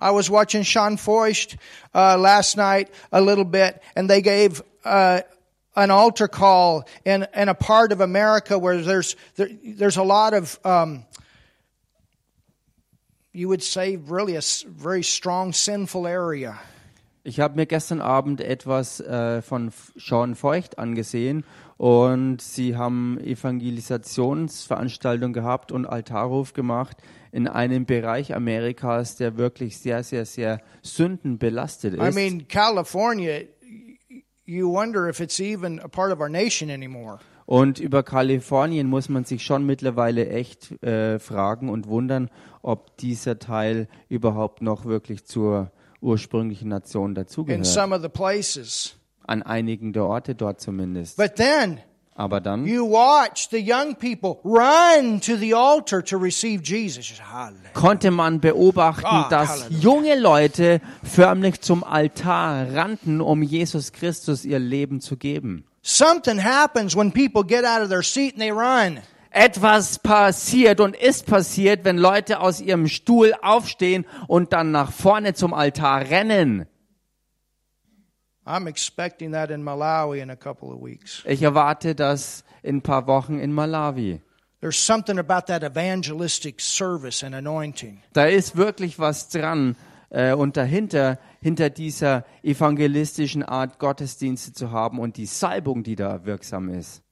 I 0.00 0.10
was 0.12 0.30
watching 0.30 0.62
Sean 0.62 0.96
Foist 0.96 1.56
uh, 1.94 2.16
last 2.16 2.56
night 2.56 2.88
a 3.10 3.20
little 3.20 3.44
bit, 3.44 3.80
and 3.96 4.08
they 4.08 4.22
gave 4.22 4.62
uh, 4.84 5.22
an 5.74 5.90
altar 5.90 6.28
call 6.28 6.86
in 7.04 7.26
in 7.34 7.48
a 7.48 7.54
part 7.54 7.92
of 7.92 8.00
America 8.00 8.58
where 8.58 8.80
there's 8.80 9.16
there, 9.34 9.48
there's 9.64 9.96
a 9.96 10.04
lot 10.04 10.34
of 10.34 10.58
um, 10.64 11.04
you 13.32 13.48
would 13.48 13.62
say 13.62 13.96
really 13.96 14.36
a 14.36 14.42
very 14.66 15.02
strong 15.02 15.52
sinful 15.52 16.06
area. 16.06 16.58
Ich 17.28 17.38
habe 17.40 17.56
mir 17.56 17.66
gestern 17.66 18.00
Abend 18.00 18.40
etwas 18.40 19.00
äh, 19.00 19.42
von 19.42 19.70
Sean 19.96 20.34
Feucht 20.34 20.78
angesehen 20.78 21.44
und 21.76 22.40
sie 22.40 22.74
haben 22.74 23.18
Evangelisationsveranstaltung 23.20 25.34
gehabt 25.34 25.70
und 25.70 25.84
Altarruf 25.84 26.54
gemacht 26.54 26.96
in 27.30 27.46
einem 27.46 27.84
Bereich 27.84 28.34
Amerikas, 28.34 29.16
der 29.16 29.36
wirklich 29.36 29.76
sehr, 29.76 30.02
sehr, 30.04 30.24
sehr 30.24 30.62
sündenbelastet 30.80 31.96
ist. 31.96 32.00
I 32.00 32.12
mean, 32.14 32.48
California. 32.48 33.40
You 34.46 34.72
wonder 34.72 35.06
if 35.06 35.20
it's 35.20 35.38
even 35.38 35.80
a 35.80 35.88
part 35.88 36.10
of 36.10 36.20
our 36.20 36.30
nation 36.30 36.70
anymore. 36.70 37.18
Und 37.44 37.78
über 37.78 38.02
Kalifornien 38.02 38.88
muss 38.88 39.10
man 39.10 39.24
sich 39.24 39.44
schon 39.44 39.66
mittlerweile 39.66 40.30
echt 40.30 40.82
äh, 40.82 41.18
fragen 41.18 41.68
und 41.68 41.88
wundern, 41.88 42.30
ob 42.62 42.96
dieser 42.96 43.38
Teil 43.38 43.86
überhaupt 44.08 44.62
noch 44.62 44.86
wirklich 44.86 45.26
zur 45.26 45.70
ursprünglichen 46.00 46.68
Nation 46.68 47.10
in 47.10 47.14
dazugehört. 47.14 47.66
some 47.66 47.94
of 47.94 48.02
the 48.02 48.08
places. 48.08 48.94
An 49.26 49.42
einigen 49.42 49.92
der 49.92 50.04
Orte 50.06 50.34
dort 50.34 50.60
zumindest. 50.60 51.16
But 51.16 51.36
then 51.36 51.80
Aber 52.14 52.40
dann 52.40 52.66
you 52.66 52.84
watch 52.84 53.48
the 53.50 53.58
young 53.58 53.94
people 53.94 54.40
run 54.42 55.20
to 55.20 55.36
the 55.36 55.54
altar 55.54 56.02
to 56.02 56.16
receive 56.16 56.62
Jesus. 56.64 57.20
Hallelujah. 57.20 57.70
konnte 57.74 58.10
man 58.10 58.40
beobachten, 58.40 59.04
God, 59.04 59.30
dass 59.30 59.66
junge 59.70 60.18
Leute 60.18 60.80
förmlich 61.04 61.60
zum 61.60 61.84
Altar 61.84 62.74
rannten, 62.74 63.20
um 63.20 63.42
Jesus 63.42 63.92
Christus 63.92 64.44
ihr 64.44 64.58
Leben 64.58 65.00
zu 65.00 65.16
geben. 65.16 65.64
Something 65.82 66.42
happens 66.42 66.96
when 66.96 67.12
people 67.12 67.44
get 67.44 67.64
out 67.64 67.82
of 67.82 67.88
their 67.88 68.02
seat 68.02 68.32
and 68.34 68.40
they 68.42 68.50
run. 68.50 68.98
Etwas 69.30 69.98
passiert 69.98 70.80
und 70.80 70.96
ist 70.96 71.26
passiert, 71.26 71.84
wenn 71.84 71.98
Leute 71.98 72.40
aus 72.40 72.60
ihrem 72.60 72.88
Stuhl 72.88 73.34
aufstehen 73.42 74.06
und 74.26 74.52
dann 74.52 74.70
nach 74.70 74.92
vorne 74.92 75.34
zum 75.34 75.52
Altar 75.52 76.08
rennen. 76.08 76.66
I'm 78.46 78.66
expecting 78.66 79.32
that 79.32 79.50
in 79.50 79.62
Malawi 79.62 80.20
in 80.20 80.30
a 80.30 80.36
couple 80.36 80.70
of 80.70 80.80
weeks. 80.80 81.22
Ich 81.26 81.42
erwarte 81.42 81.94
das 81.94 82.44
in 82.62 82.76
ein 82.76 82.82
paar 82.82 83.06
Wochen 83.06 83.38
in 83.38 83.52
Malawi. 83.52 84.22
There's 84.60 84.78
something 84.78 85.18
about 85.18 85.46
that 85.46 85.62
evangelistic 85.62 86.60
service 86.60 87.22
and 87.22 87.34
anointing. 87.34 88.02
Da 88.14 88.24
ist 88.24 88.56
wirklich 88.56 88.98
was 88.98 89.28
dran 89.28 89.76
äh, 90.10 90.32
und 90.32 90.56
dahinter, 90.56 91.18
hinter 91.40 91.70
dieser 91.70 92.24
evangelistischen 92.42 93.42
Art 93.42 93.78
Gottesdienste 93.78 94.52
zu 94.52 94.72
haben 94.72 94.98
und 94.98 95.16
die 95.16 95.26
Salbung, 95.26 95.82
die 95.82 95.94
da 95.94 96.24
wirksam 96.24 96.70
ist. 96.70 97.02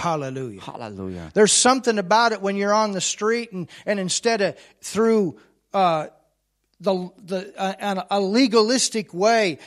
Hallelujah. 0.00 0.60
Halleluja. 0.60 1.32
There's 1.34 1.52
something 1.52 1.98
about 1.98 2.32
it 2.32 2.40
when 2.40 2.56
you're 2.56 2.72
on 2.72 2.92
the 2.92 3.00
street 3.02 3.52
and, 3.52 3.68
and 3.84 4.00
instead 4.00 4.40
of 4.40 4.56
through 4.80 5.38
uh, 5.74 6.06
the, 6.80 7.10
the, 7.22 7.52
uh, 7.60 8.04
a 8.10 8.20
legalistic 8.20 9.12
way, 9.12 9.58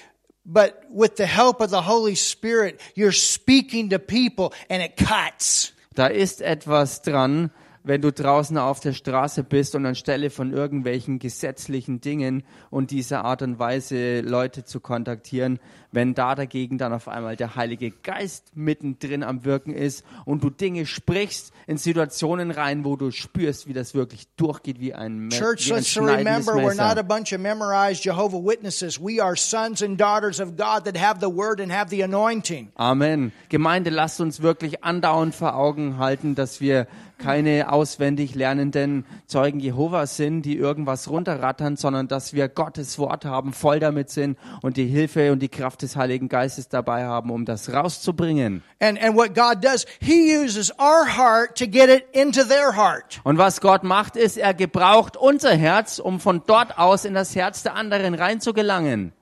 but 0.43 0.83
with 0.89 1.17
the 1.17 1.27
help 1.27 1.61
of 1.61 1.69
the 1.69 1.81
Holy 1.81 2.15
Spirit, 2.15 2.81
you're 2.95 3.11
speaking 3.11 3.89
to 3.89 3.99
people 3.99 4.53
and 4.69 4.81
it 4.81 4.97
cuts. 4.97 5.71
Da 5.93 6.07
ist 6.07 6.41
etwas 6.41 6.99
dran, 6.99 7.51
wenn 7.83 8.01
du 8.01 8.11
draußen 8.11 8.57
auf 8.57 8.79
der 8.79 8.93
Straße 8.93 9.43
bist 9.43 9.75
und 9.75 9.85
anstelle 9.85 10.29
von 10.29 10.53
irgendwelchen 10.53 11.19
gesetzlichen 11.19 11.99
Dingen 11.99 12.43
und 12.69 12.91
dieser 12.91 13.25
Art 13.25 13.41
und 13.41 13.59
Weise 13.59 14.21
Leute 14.21 14.63
zu 14.63 14.79
kontaktieren, 14.79 15.59
wenn 15.91 16.13
da 16.15 16.33
dagegen 16.33 16.77
dann 16.77 16.93
auf 16.93 17.07
einmal 17.07 17.35
der 17.35 17.55
Heilige 17.55 17.91
Geist 17.91 18.55
mittendrin 18.55 19.23
am 19.23 19.45
Wirken 19.45 19.73
ist 19.73 20.03
und 20.25 20.43
du 20.43 20.49
Dinge 20.49 20.85
sprichst 20.85 21.53
in 21.67 21.77
Situationen 21.77 22.51
rein, 22.51 22.83
wo 22.85 22.95
du 22.95 23.11
spürst, 23.11 23.67
wie 23.67 23.73
das 23.73 23.93
wirklich 23.93 24.27
durchgeht 24.37 24.79
wie 24.79 24.93
ein, 24.93 25.27
Me 25.27 25.29
Church, 25.29 25.67
wie 25.67 25.73
ein 25.73 25.77
let's 25.79 25.97
remember 25.97 26.53
we're 26.53 26.75
not 26.75 26.97
a 26.97 27.03
bunch 27.03 27.33
of 27.33 27.39
memorized 27.39 28.03
Jehovah 28.03 28.43
Witnesses. 28.43 28.99
We 28.99 29.21
are 29.21 29.35
sons 29.35 29.83
and 29.83 29.99
daughters 29.99 30.39
of 30.39 30.55
God 30.57 30.85
that 30.85 30.97
have 30.97 31.19
the 31.19 31.31
word 31.31 31.59
and 31.59 31.71
have 31.71 31.89
the 31.89 32.03
anointing. 32.03 32.71
Amen. 32.75 33.31
Gemeinde, 33.49 33.89
lasst 33.89 34.19
uns 34.21 34.41
wirklich 34.41 34.83
andauernd 34.83 35.35
vor 35.35 35.55
Augen 35.55 35.97
halten, 35.97 36.35
dass 36.35 36.59
wir 36.59 36.87
keine 37.23 37.71
auswendig 37.71 38.35
lernenden 38.35 39.05
Zeugen 39.27 39.61
Jehovas 39.61 40.17
sind, 40.17 40.41
die 40.41 40.57
irgendwas 40.57 41.09
runterrattern, 41.09 41.77
sondern 41.77 42.09
dass 42.09 42.33
wir 42.33 42.49
Gottes 42.49 42.99
Wort 42.99 43.23
haben, 43.23 43.53
voll 43.53 43.79
damit 43.79 44.09
sind 44.09 44.37
und 44.61 44.75
die 44.75 44.87
Hilfe 44.87 45.31
und 45.31 45.39
die 45.39 45.47
Kraft 45.47 45.83
des 45.83 45.95
Heiligen 45.95 46.27
Geistes 46.27 46.67
dabei 46.67 47.05
haben, 47.05 47.31
um 47.31 47.45
das 47.45 47.71
rauszubringen. 47.71 48.61
And, 48.81 49.01
and 49.01 49.15
what 49.15 49.33
God 49.33 49.63
does, 49.63 49.85
He 50.01 50.37
uses 50.37 50.69
our 50.77 51.05
heart 51.07 51.57
to 51.57 51.65
get 51.65 51.89
it 51.89 52.03
into 52.11 52.43
their 52.43 52.75
heart. 52.75 53.21
Und 53.23 53.37
was 53.37 53.61
Gott 53.61 53.83
macht, 53.83 54.17
ist, 54.17 54.37
er 54.37 54.53
gebraucht 54.53 55.15
unser 55.15 55.55
Herz, 55.55 55.99
um 55.99 56.19
von 56.19 56.41
dort 56.45 56.77
aus 56.77 57.05
in 57.05 57.13
das 57.13 57.35
Herz 57.35 57.63
der 57.63 57.75
anderen 57.75 58.15
reinzugelangen. 58.15 59.13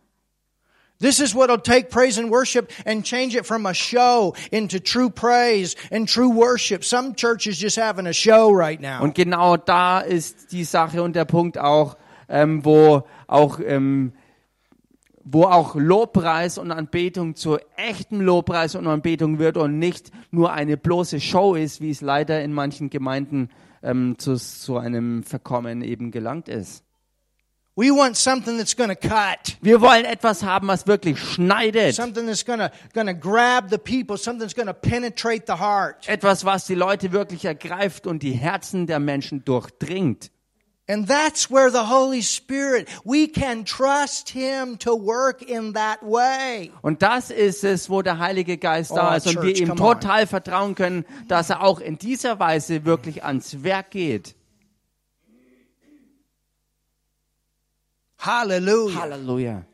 This 1.02 1.20
is 1.20 1.34
what 1.34 1.50
will 1.50 1.58
take 1.58 1.90
praise 1.90 2.20
and 2.20 2.30
worship 2.30 2.72
and 2.86 3.04
change 3.04 3.36
it 3.36 3.48
from 3.48 3.66
a 3.66 3.74
show 3.74 4.36
into 4.52 4.80
true 4.80 5.10
praise 5.10 5.76
and 5.92 6.08
true 6.08 6.30
worship. 6.30 6.84
Some 6.86 7.16
churches 7.16 7.58
just 7.58 7.76
having 7.76 8.06
a 8.06 8.14
show 8.14 8.52
right 8.52 8.80
now. 8.80 9.02
Und 9.02 9.16
genau 9.16 9.58
da 9.58 10.00
ist 10.00 10.52
die 10.52 10.64
Sache 10.64 11.02
und 11.02 11.16
der 11.16 11.26
Punkt 11.26 11.58
auch, 11.58 11.98
ähm, 12.30 12.64
wo 12.64 13.04
auch 13.26 13.60
ähm, 13.66 14.14
wo 15.24 15.44
auch 15.44 15.76
Lobpreis 15.76 16.58
und 16.58 16.72
Anbetung 16.72 17.36
zur 17.36 17.62
echten 17.78 18.20
Lobpreis 18.20 18.76
und 18.76 18.86
Anbetung 18.88 19.40
wird 19.40 19.58
und 19.58 19.80
nicht 19.80 20.12
nur 20.30 20.54
eine 20.54 20.78
bloße 20.78 21.20
Show 21.20 21.56
ist, 21.56 21.82
wie 21.82 21.90
es 21.90 22.02
leider 22.02 22.44
in 22.44 22.54
manchen 22.54 22.90
Gemeinden 22.90 23.50
ähm, 23.84 24.16
zu 24.18 24.36
so 24.36 24.78
einem 24.78 25.24
Verkommen 25.24 25.82
eben 25.82 26.12
gelangt 26.12 26.48
ist. 26.48 26.84
We 27.82 27.90
want 27.90 28.16
something 28.16 28.60
that's 28.60 28.76
going 28.76 28.92
to 28.92 28.96
cut. 28.96 29.58
Wir 29.60 29.82
wollen 29.82 30.06
etwas 30.06 30.44
haben, 30.44 30.68
was 30.68 30.86
wirklich 30.86 31.18
schneidet. 31.18 31.96
Something 31.96 32.28
that's 32.28 32.46
going 32.46 32.60
to 32.60 32.70
going 32.94 33.08
to 33.08 33.16
grab 33.16 33.72
the 33.72 33.80
people, 33.80 34.18
something 34.18 34.42
that's 34.42 34.54
going 34.54 34.68
to 34.68 34.74
penetrate 34.76 35.48
the 35.48 35.58
heart. 35.60 36.08
Etwas, 36.08 36.46
was 36.46 36.68
die 36.68 36.76
Leute 36.76 37.12
wirklich 37.12 37.44
ergreift 37.44 38.06
und 38.06 38.22
die 38.22 38.34
Herzen 38.34 38.86
der 38.86 39.00
Menschen 39.00 39.44
durchdringt. 39.46 40.30
And 40.88 41.08
that's 41.08 41.50
where 41.50 41.72
the 41.72 41.90
Holy 41.90 42.22
Spirit, 42.22 42.88
we 43.04 43.28
can 43.28 43.66
trust 43.66 44.30
him 44.30 44.78
to 44.78 44.92
work 44.96 45.42
in 45.42 45.74
that 45.74 46.04
way. 46.04 46.70
Und 46.84 47.02
das 47.02 47.32
ist 47.32 47.64
es, 47.64 47.90
wo 47.90 48.04
der 48.04 48.20
Heilige 48.20 48.60
Geist 48.60 48.92
da 48.92 49.14
Oh, 49.14 49.18
ist 49.18 49.26
und 49.26 49.42
wir 49.42 49.54
Church, 49.54 49.62
ihm 49.62 49.70
come 49.70 49.82
on. 49.82 50.00
total 50.00 50.28
vertrauen 50.28 50.76
können, 50.76 51.04
dass 51.28 51.50
er 51.50 51.64
auch 51.64 51.80
in 51.80 51.98
dieser 51.98 52.38
Weise 52.38 52.86
wirklich 52.86 53.24
ans 53.24 53.64
Werk 53.64 53.90
geht. 53.90 54.36
Hallelujah. 58.22 58.98
Halleluja. 59.00 59.66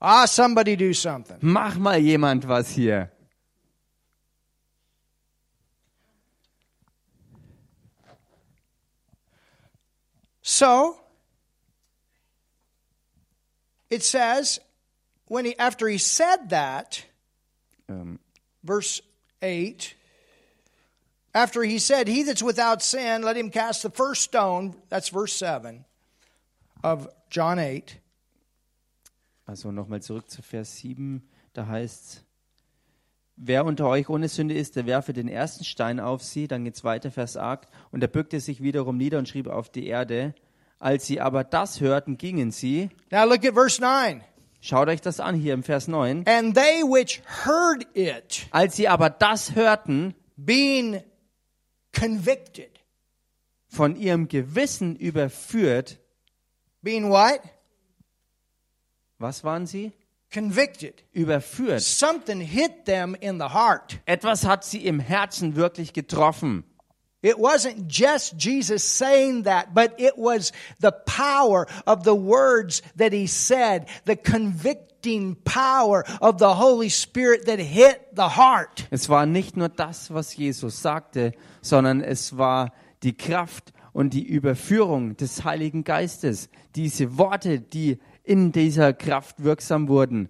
Ah, 0.00 0.26
somebody 0.26 0.74
do 0.74 0.92
something. 0.92 1.38
Mach 1.40 1.76
mal 1.78 2.00
jemand 2.00 2.44
was 2.44 2.70
hier. 2.70 3.12
So 10.42 10.98
it 13.88 14.02
says 14.02 14.58
when 15.26 15.44
he 15.44 15.56
after 15.58 15.86
he 15.86 15.98
said 15.98 16.50
that, 16.50 17.04
Ähm, 17.88 18.18
verse 18.64 19.00
8 19.40 19.94
after 21.34 21.62
he 21.62 21.78
said 21.78 22.08
he 22.08 22.24
that's 22.24 22.42
without 22.42 22.82
sin 22.82 23.22
let 23.22 23.36
him 23.36 23.48
cast 23.48 23.82
the 23.82 23.90
first 23.90 24.22
stone 24.22 24.74
that's 24.90 25.08
verse 25.08 25.32
7 25.32 25.84
of 26.82 27.08
john 27.30 27.58
8 27.58 28.00
also 29.48 29.72
nochmal 29.72 30.02
zurück 30.02 30.28
zu 30.28 30.42
Vers 30.42 30.76
7. 30.76 31.26
Da 31.54 31.66
heißt 31.66 32.24
Wer 33.36 33.64
unter 33.64 33.86
euch 33.88 34.08
ohne 34.10 34.28
Sünde 34.28 34.54
ist, 34.54 34.76
der 34.76 34.84
werfe 34.84 35.12
den 35.12 35.28
ersten 35.28 35.64
Stein 35.64 36.00
auf 36.00 36.22
sie. 36.22 36.48
Dann 36.48 36.64
geht's 36.64 36.84
weiter, 36.84 37.10
Vers 37.10 37.36
8. 37.36 37.66
Und 37.90 38.02
er 38.02 38.08
bückte 38.08 38.40
sich 38.40 38.62
wiederum 38.62 38.96
nieder 38.98 39.18
und 39.18 39.28
schrieb 39.28 39.46
auf 39.46 39.70
die 39.70 39.86
Erde. 39.86 40.34
Als 40.80 41.06
sie 41.06 41.20
aber 41.20 41.44
das 41.44 41.80
hörten, 41.80 42.18
gingen 42.18 42.50
sie. 42.50 42.90
now 43.10 43.24
look 43.24 43.44
at 43.44 43.54
verse 43.54 43.80
9 43.80 44.22
Schaut 44.60 44.88
euch 44.88 45.00
das 45.00 45.18
an 45.20 45.34
hier 45.36 45.54
im 45.54 45.62
Vers 45.62 45.88
9. 45.88 46.24
and 46.26 46.54
they 46.54 46.82
which 46.82 47.22
heard 47.46 47.86
it 47.96 48.48
Als 48.50 48.76
sie 48.76 48.88
aber 48.88 49.08
das 49.08 49.54
hörten, 49.54 50.14
being 50.36 51.00
convicted 51.98 52.70
von 53.68 53.96
ihrem 53.96 54.28
Gewissen 54.28 54.94
überführt, 54.96 56.00
being 56.82 57.10
what 57.10 57.40
was 59.18 59.42
waren 59.42 59.66
sie? 59.66 59.92
convicted. 60.30 61.02
überführt. 61.12 61.80
Something 61.80 62.40
hit 62.40 62.84
them 62.84 63.16
in 63.20 63.38
the 63.38 63.48
heart. 63.54 63.98
Etwas 64.06 64.44
hat 64.44 64.64
sie 64.64 64.86
im 64.86 65.00
Herzen 65.00 65.56
wirklich 65.56 65.92
getroffen. 65.92 66.64
It 67.20 67.36
wasn't 67.38 67.88
just 67.88 68.36
Jesus 68.38 68.84
saying 68.84 69.42
that, 69.44 69.74
but 69.74 69.98
it 69.98 70.16
was 70.16 70.52
the 70.78 70.92
power 70.92 71.66
of 71.84 72.04
the 72.04 72.14
words 72.14 72.80
that 72.94 73.12
he 73.12 73.26
said, 73.26 73.88
the 74.04 74.14
convicting 74.14 75.34
power 75.44 76.04
of 76.20 76.38
the 76.38 76.54
Holy 76.54 76.88
Spirit 76.88 77.46
that 77.46 77.58
hit 77.58 78.14
the 78.14 78.28
heart. 78.36 78.86
Es 78.92 79.08
war 79.08 79.26
nicht 79.26 79.56
nur 79.56 79.68
das, 79.68 80.12
was 80.12 80.36
Jesus 80.36 80.80
sagte, 80.80 81.32
sondern 81.60 82.02
es 82.02 82.36
war 82.36 82.72
die 83.02 83.16
Kraft 83.16 83.72
und 83.92 84.14
die 84.14 84.24
Überführung 84.24 85.16
des 85.16 85.42
Heiligen 85.42 85.82
Geistes. 85.82 86.48
Diese 86.78 87.18
Worte, 87.18 87.60
die 87.60 87.98
in 88.22 88.52
dieser 88.52 88.92
Kraft 88.92 89.42
wirksam 89.42 89.88
wurden, 89.88 90.28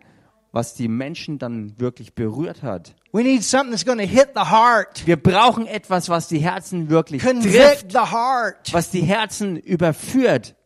was 0.50 0.72
die 0.72 0.88
Menschen 0.88 1.38
dann 1.38 1.78
wirklich 1.78 2.14
berührt 2.14 2.62
hat. 2.62 2.96
We 3.12 3.22
need 3.22 3.44
something 3.44 3.70
that's 3.72 3.84
going 3.84 3.98
to 3.98 4.06
hit 4.06 4.30
the 4.34 4.50
heart, 4.50 5.06
Wir 5.06 5.22
brauchen 5.22 5.66
etwas, 5.66 6.08
was 6.08 6.26
die 6.28 6.38
Herzen 6.38 6.88
wirklich 6.88 7.22
trifft, 7.22 7.92
the 7.92 7.98
heart. 7.98 8.72
was 8.72 8.90
die 8.90 9.02
Herzen 9.02 9.58
überführt. 9.58 10.56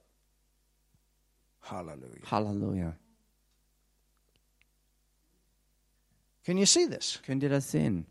Hallelujah. 1.62 2.30
Halleluja. 2.30 2.96
Can 6.44 6.58
you 6.58 6.66
see 6.66 6.86
this? 6.88 7.20
Könnt 7.26 7.42
ihr 7.42 7.48
das 7.48 7.72
sehen? 7.72 8.06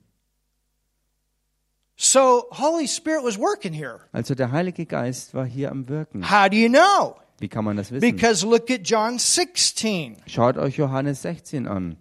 So, 1.95 2.47
Holy 2.51 2.87
Spirit 2.89 3.23
was 3.23 3.37
working 3.37 3.71
here. 3.71 4.01
Also 4.11 4.35
der 4.35 4.51
Heilige 4.51 4.85
Geist 4.85 5.33
war 5.33 5.45
hier 5.45 5.71
am 5.71 5.87
Wirken. 5.87 6.29
How 6.29 6.49
do 6.49 6.57
you 6.57 6.67
know? 6.67 7.15
Wie 7.41 7.49
kann 7.49 7.65
man 7.65 7.75
das 7.75 7.91
wissen? 7.91 8.01
Because 8.01 8.45
look 8.45 8.69
at 8.69 8.81
John 8.87 9.17
16. 9.17 10.17
Schaut 10.27 10.57
euch 10.57 10.77
Johannes 10.77 11.23
16 11.23 11.67
an. 11.67 11.97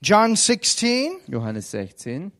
John 0.00 0.36
16. 0.36 1.20
Johannes 1.26 1.70
16. 1.70 2.32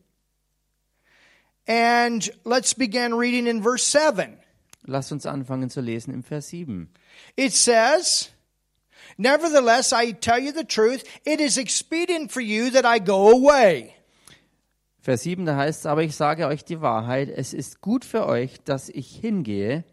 And 1.67 2.27
let's 2.43 2.73
begin 2.73 3.13
reading 3.13 3.45
in 3.45 3.61
verse 3.61 3.83
7. 3.83 4.39
Lasst 4.87 5.11
uns 5.11 5.27
anfangen 5.27 5.69
zu 5.69 5.81
lesen 5.81 6.15
im 6.15 6.23
Vers 6.23 6.47
7. 6.49 6.89
It 7.35 7.53
says, 7.53 8.29
Nevertheless, 9.19 9.93
I 9.93 10.13
tell 10.13 10.39
you 10.39 10.51
the 10.51 10.63
truth, 10.63 11.03
it 11.25 11.39
is 11.39 11.59
expedient 11.59 12.31
for 12.31 12.41
you 12.41 12.71
that 12.71 12.85
I 12.85 12.97
go 12.97 13.29
away. 13.29 13.98
Vers 15.01 15.23
7, 15.23 15.45
da 15.45 15.55
heißt 15.55 15.81
es, 15.81 15.85
aber 15.85 16.03
ich 16.03 16.15
sage 16.15 16.47
euch 16.47 16.65
die 16.65 16.81
Wahrheit, 16.81 17.29
es 17.29 17.53
ist 17.53 17.81
gut 17.81 18.03
für 18.03 18.25
euch, 18.27 18.61
dass 18.65 18.89
ich 18.89 19.15
hingehe. 19.15 19.85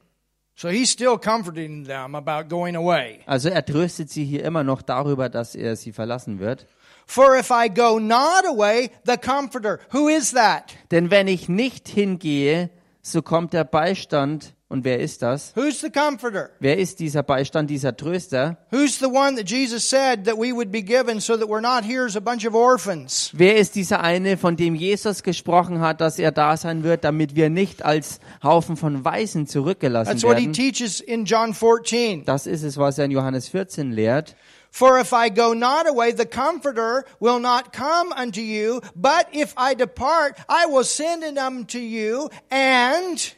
So 0.58 0.68
he's 0.68 0.90
still 0.90 1.18
comforting 1.18 1.84
them 1.84 2.14
about 2.14 2.48
going 2.48 2.76
away. 2.76 3.20
Also 3.26 3.50
er 3.50 3.64
tröstet 3.64 4.10
sie 4.10 4.25
hier 4.25 4.42
immer 4.42 4.64
noch 4.64 4.82
darüber, 4.82 5.28
dass 5.28 5.54
er 5.54 5.76
sie 5.76 5.92
verlassen 5.92 6.38
wird. 6.38 6.66
For 7.06 7.36
if 7.36 7.50
I 7.50 7.68
go 7.68 8.00
not 8.00 8.44
away, 8.46 8.90
the 9.04 9.16
Comforter, 9.16 9.78
who 9.92 10.08
is 10.08 10.32
that? 10.32 10.75
Denn 10.90 11.10
wenn 11.10 11.28
ich 11.28 11.48
nicht 11.48 11.88
hingehe, 11.88 12.70
so 13.06 13.22
kommt 13.22 13.52
der 13.52 13.64
Beistand. 13.64 14.52
Und 14.68 14.84
wer 14.84 14.98
ist 14.98 15.22
das? 15.22 15.52
Who's 15.54 15.80
the 15.80 15.90
Comforter? 15.90 16.50
Wer 16.58 16.76
ist 16.76 16.98
dieser 16.98 17.22
Beistand, 17.22 17.70
dieser 17.70 17.96
Tröster? 17.96 18.56
Who's 18.72 18.98
the 18.98 19.06
one 19.06 19.36
that 19.36 19.48
Jesus 19.48 19.88
said 19.88 20.25
that 20.25 20.36
we 20.36 20.52
would 20.52 20.72
be 20.72 20.82
given 20.82 21.20
so 21.20 21.36
that 21.36 21.46
we're 21.48 21.60
not 21.60 21.84
here 21.84 22.04
as 22.04 22.16
a 22.16 22.20
bunch 22.20 22.44
of 22.44 22.52
orphans? 22.52 23.30
Wer 23.32 23.58
ist 23.58 23.76
dieser 23.76 24.00
eine, 24.00 24.36
von 24.36 24.56
dem 24.56 24.75
Jesus 24.75 25.22
gesprochen 25.22 25.80
hat, 25.80 26.00
dass 26.00 26.18
er 26.18 26.32
da 26.32 26.56
sein 26.56 26.82
wird, 26.82 27.04
damit 27.04 27.36
wir 27.36 27.48
nicht 27.48 27.84
als 27.84 28.18
Haufen 28.42 28.76
von 28.76 29.04
Weisen 29.04 29.46
zurückgelassen 29.46 30.10
That's 30.10 30.25
what 30.25 30.36
he 30.36 30.46
werden? 30.46 30.52
teaches 30.52 30.98
in 31.00 31.26
John 31.26 31.54
14. 31.54 32.25
Das 32.25 32.48
ist 32.48 32.64
es, 32.64 32.76
was 32.76 32.98
er 32.98 33.04
in 33.04 33.12
Johannes 33.12 33.48
14 33.48 33.92
lehrt. 33.92 34.34
For 34.70 34.99
if 34.99 35.12
I 35.12 35.30
go 35.30 35.54
not 35.54 35.88
away, 35.88 36.12
the 36.12 36.26
Comforter 36.26 37.04
will 37.20 37.38
not 37.38 37.73
come 37.73 38.12
unto 38.12 38.40
you. 38.40 38.82
But 38.94 39.28
if 39.32 39.54
I 39.56 39.75
depart, 39.75 40.38
I 40.49 40.66
will 40.66 40.85
send 40.85 41.23
him 41.25 41.38
unto 41.38 41.78
you. 41.78 42.28
And 42.50 43.35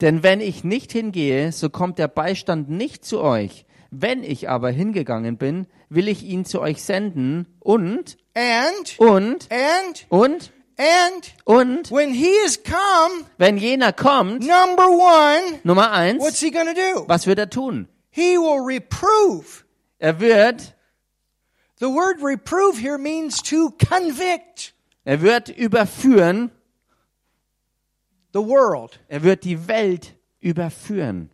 Denn 0.00 0.22
wenn 0.24 0.40
ich 0.40 0.64
nicht 0.64 0.90
hingehe, 0.92 1.52
so 1.52 1.70
kommt 1.70 1.98
der 1.98 2.08
Beistand 2.08 2.68
nicht 2.68 3.04
zu 3.04 3.20
euch. 3.20 3.64
Wenn 3.92 4.24
ich 4.24 4.48
aber 4.48 4.70
hingegangen 4.70 5.36
bin, 5.36 5.66
will 5.90 6.08
ich 6.08 6.24
ihn 6.24 6.44
zu 6.44 6.60
euch 6.60 6.82
senden 6.82 7.46
und, 7.60 8.16
and 8.34 8.98
und, 8.98 9.48
and 9.50 10.06
und, 10.08 10.52
and 10.78 11.34
und, 11.44 11.90
when 11.92 12.14
he 12.14 12.30
is 12.44 12.62
come, 12.64 13.26
wenn 13.36 13.58
jener 13.58 13.92
kommt, 13.92 14.40
number 14.40 14.88
one, 14.88 15.60
Nummer 15.62 15.92
eins, 15.92 16.22
what's 16.22 16.40
he 16.40 16.50
going 16.50 16.66
to 16.66 16.74
do? 16.74 17.04
was 17.06 17.26
wird 17.26 17.38
er 17.38 17.50
tun? 17.50 17.86
He 18.10 18.38
will 18.38 18.60
reprove. 18.64 19.64
Er 20.02 20.18
wird, 20.18 20.74
The 21.78 21.88
word 21.88 22.20
reprove 22.20 22.76
here 22.76 22.98
means 22.98 23.40
to 23.42 23.70
convict 23.70 24.74
er 25.04 25.20
wird 25.20 25.48
überführen, 25.48 26.50
the 28.32 28.40
world. 28.40 28.98
er 29.08 29.22
wird 29.22 29.44
die 29.44 29.68
Welt 29.68 30.16
überführen. 30.40 31.30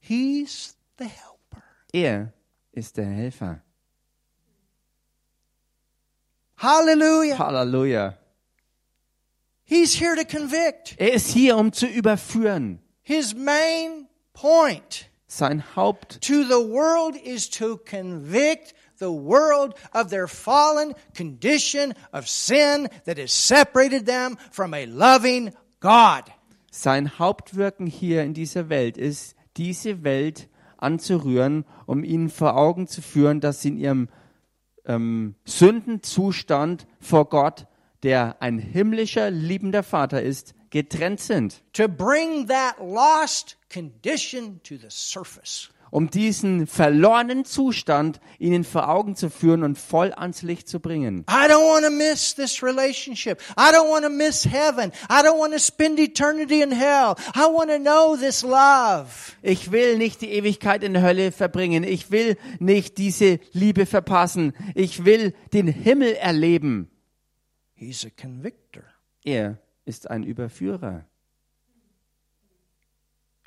He's 0.00 0.76
the 0.98 1.04
helper. 1.04 1.62
Er 1.94 2.34
ist 2.72 2.98
der 2.98 3.06
Helfer. 3.06 3.62
Hallelujah. 6.58 7.38
Halleluja. 7.38 8.18
He's 9.64 9.94
here 9.94 10.14
to 10.14 10.24
convict. 10.24 10.94
Er 10.98 11.14
ist 11.14 11.30
hier, 11.30 11.56
um 11.56 11.72
zu 11.72 11.86
überführen. 11.86 12.80
His 13.02 13.34
main 13.34 14.08
point 14.34 15.08
Sein 15.26 15.64
Haupt 15.74 16.20
to 16.22 16.44
the 16.44 16.60
world 16.60 17.16
is 17.16 17.48
to 17.50 17.78
convict 17.78 18.74
the 18.98 19.10
world 19.10 19.74
of 19.92 20.10
their 20.10 20.28
fallen 20.28 20.94
condition 21.14 21.94
of 22.12 22.28
sin 22.28 22.88
that 23.04 23.18
has 23.18 23.32
separated 23.32 24.06
them 24.06 24.36
from 24.50 24.74
a 24.74 24.86
loving 24.86 25.52
God. 25.80 26.24
Sein 26.70 27.18
Hauptwirken 27.18 27.86
hier 27.86 28.22
in 28.22 28.34
dieser 28.34 28.68
Welt 28.68 28.96
ist, 28.96 29.36
diese 29.56 30.02
Welt 30.04 30.48
anzurühren, 30.76 31.64
um 31.86 32.04
ihnen 32.04 32.28
vor 32.28 32.56
Augen 32.56 32.86
zu 32.86 33.00
führen, 33.00 33.40
dass 33.40 33.62
sie 33.62 33.68
in 33.68 33.78
ihrem 33.78 34.08
ähm, 34.84 35.34
Sündenzustand 35.44 36.86
vor 37.00 37.28
Gott, 37.28 37.66
der 38.02 38.42
ein 38.42 38.58
himmlischer, 38.58 39.30
liebender 39.30 39.82
Vater 39.82 40.22
ist, 40.22 40.54
getrennt 40.70 41.20
sind. 41.20 41.62
To 41.72 41.88
bring 41.88 42.48
that 42.48 42.76
lost 42.80 43.56
condition 43.74 44.60
to 44.62 44.76
the 44.76 44.90
surface. 44.90 45.70
Um 45.90 46.10
diesen 46.10 46.66
verlorenen 46.66 47.44
Zustand 47.44 48.18
ihnen 48.40 48.64
vor 48.64 48.88
Augen 48.88 49.14
zu 49.14 49.30
führen 49.30 49.62
und 49.62 49.78
voll 49.78 50.12
ans 50.12 50.42
Licht 50.42 50.68
zu 50.68 50.80
bringen. 50.80 51.24
I 51.30 51.48
don't 51.48 51.68
want 51.72 51.84
to 51.84 51.90
miss 51.90 52.34
this 52.34 52.64
relationship. 52.64 53.40
I 53.56 53.70
don't 53.72 53.88
want 53.88 54.04
to 54.04 54.10
miss 54.10 54.44
heaven. 54.44 54.90
I 55.08 55.22
don't 55.22 55.38
want 55.38 55.52
to 55.52 55.60
spend 55.60 56.00
eternity 56.00 56.62
in 56.62 56.72
hell. 56.72 57.14
I 57.36 57.46
want 57.46 57.70
to 57.70 57.78
know 57.78 58.16
this 58.16 58.42
love. 58.42 59.36
Ich 59.40 59.70
will 59.70 59.96
nicht 59.96 60.20
die 60.20 60.32
Ewigkeit 60.32 60.82
in 60.82 60.94
der 60.94 61.02
Hölle 61.02 61.30
verbringen. 61.30 61.84
Ich 61.84 62.10
will 62.10 62.36
nicht 62.58 62.98
diese 62.98 63.38
Liebe 63.52 63.86
verpassen. 63.86 64.52
Ich 64.74 65.04
will 65.04 65.32
den 65.52 65.68
Himmel 65.68 66.14
erleben. 66.14 66.90
He's 67.74 68.04
a 68.04 68.10
convictor. 68.10 68.82
Er 69.22 69.58
ist 69.84 70.10
ein 70.10 70.24
Überführer. 70.24 71.06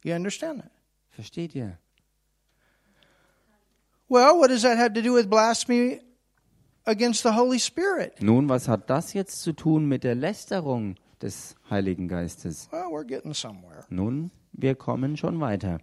You 0.08 0.14
understand 0.14 0.62
that? 0.62 0.72
Versteht 1.10 1.54
ihr? 1.54 1.80
Well, 4.08 4.40
what 4.40 4.48
does 4.48 4.62
that 4.62 4.78
have 4.78 4.94
to 4.94 5.02
do 5.02 5.12
with 5.14 5.30
blasphemy 5.30 6.00
against 6.86 7.24
the 7.24 7.34
Holy 7.34 7.60
Spirit? 7.60 8.22
Nun, 8.22 8.48
was 8.48 8.70
hat 8.70 8.90
das 8.90 9.12
jetzt 9.12 9.42
zu 9.42 9.52
tun 9.52 9.86
mit 9.90 10.06
der 10.06 10.16
Lästerung 10.16 10.96
des 11.22 11.56
Heiligen 11.70 12.08
Geistes? 12.08 12.70
Well, 12.72 12.90
we're 12.90 13.06
getting 13.06 13.34
somewhere. 13.34 13.84
Nun, 13.90 14.32
wir 14.54 14.76
kommen 14.76 15.18
schon 15.18 15.42
weiter. 15.42 15.80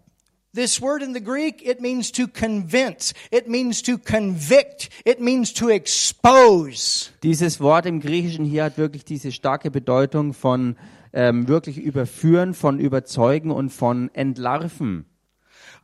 This 0.54 0.80
word 0.80 1.02
in 1.02 1.12
the 1.12 1.22
Greek, 1.22 1.60
it 1.62 1.82
means 1.82 2.10
to 2.12 2.26
convince. 2.26 3.12
It 3.30 3.46
means 3.46 3.82
to 3.82 3.98
convict. 3.98 4.88
It 5.04 5.20
means 5.20 5.52
to 5.52 5.68
expose. 5.68 7.10
Dieses 7.22 7.60
Wort 7.60 7.84
im 7.84 8.00
Griechischen 8.00 8.46
hier 8.46 8.64
hat 8.64 8.78
wirklich 8.78 9.04
diese 9.04 9.32
starke 9.32 9.70
Bedeutung 9.70 10.32
von 10.32 10.76
ähm, 11.14 11.48
wirklich 11.48 11.79
überführen, 11.79 12.53
von 12.53 12.79
überzeugen 12.79 13.50
und 13.50 13.70
von 13.70 14.11
entlarven 14.14 15.07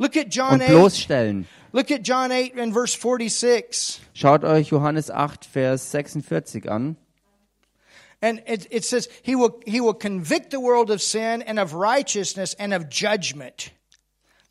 Look 0.01 0.17
at 0.17 0.35
John 0.35 0.55
und 0.55 0.63
8. 0.63 0.69
bloßstellen. 0.69 1.47
Look 1.73 1.91
at 1.91 2.09
John 2.09 2.33
8 2.33 2.59
and 2.59 2.73
verse 2.73 2.97
46. 2.99 4.01
Schaut 4.15 4.45
euch 4.45 4.69
Johannes 4.69 5.11
8, 5.11 5.45
Vers 5.45 5.91
46 5.91 6.71
an. 6.71 6.97
And 8.23 8.41
it, 8.47 8.67
it 8.71 8.85
says, 8.85 9.09
he 9.23 9.37
will, 9.37 9.61
he 9.67 9.81
will 9.81 9.95
convict 9.95 10.53
the 10.53 10.59
world 10.59 10.91
of 10.91 11.03
sin 11.03 11.43
and 11.43 11.59
of 11.59 11.75
righteousness 11.75 12.55
and 12.55 12.73
of 12.73 12.89
judgment. 12.89 13.73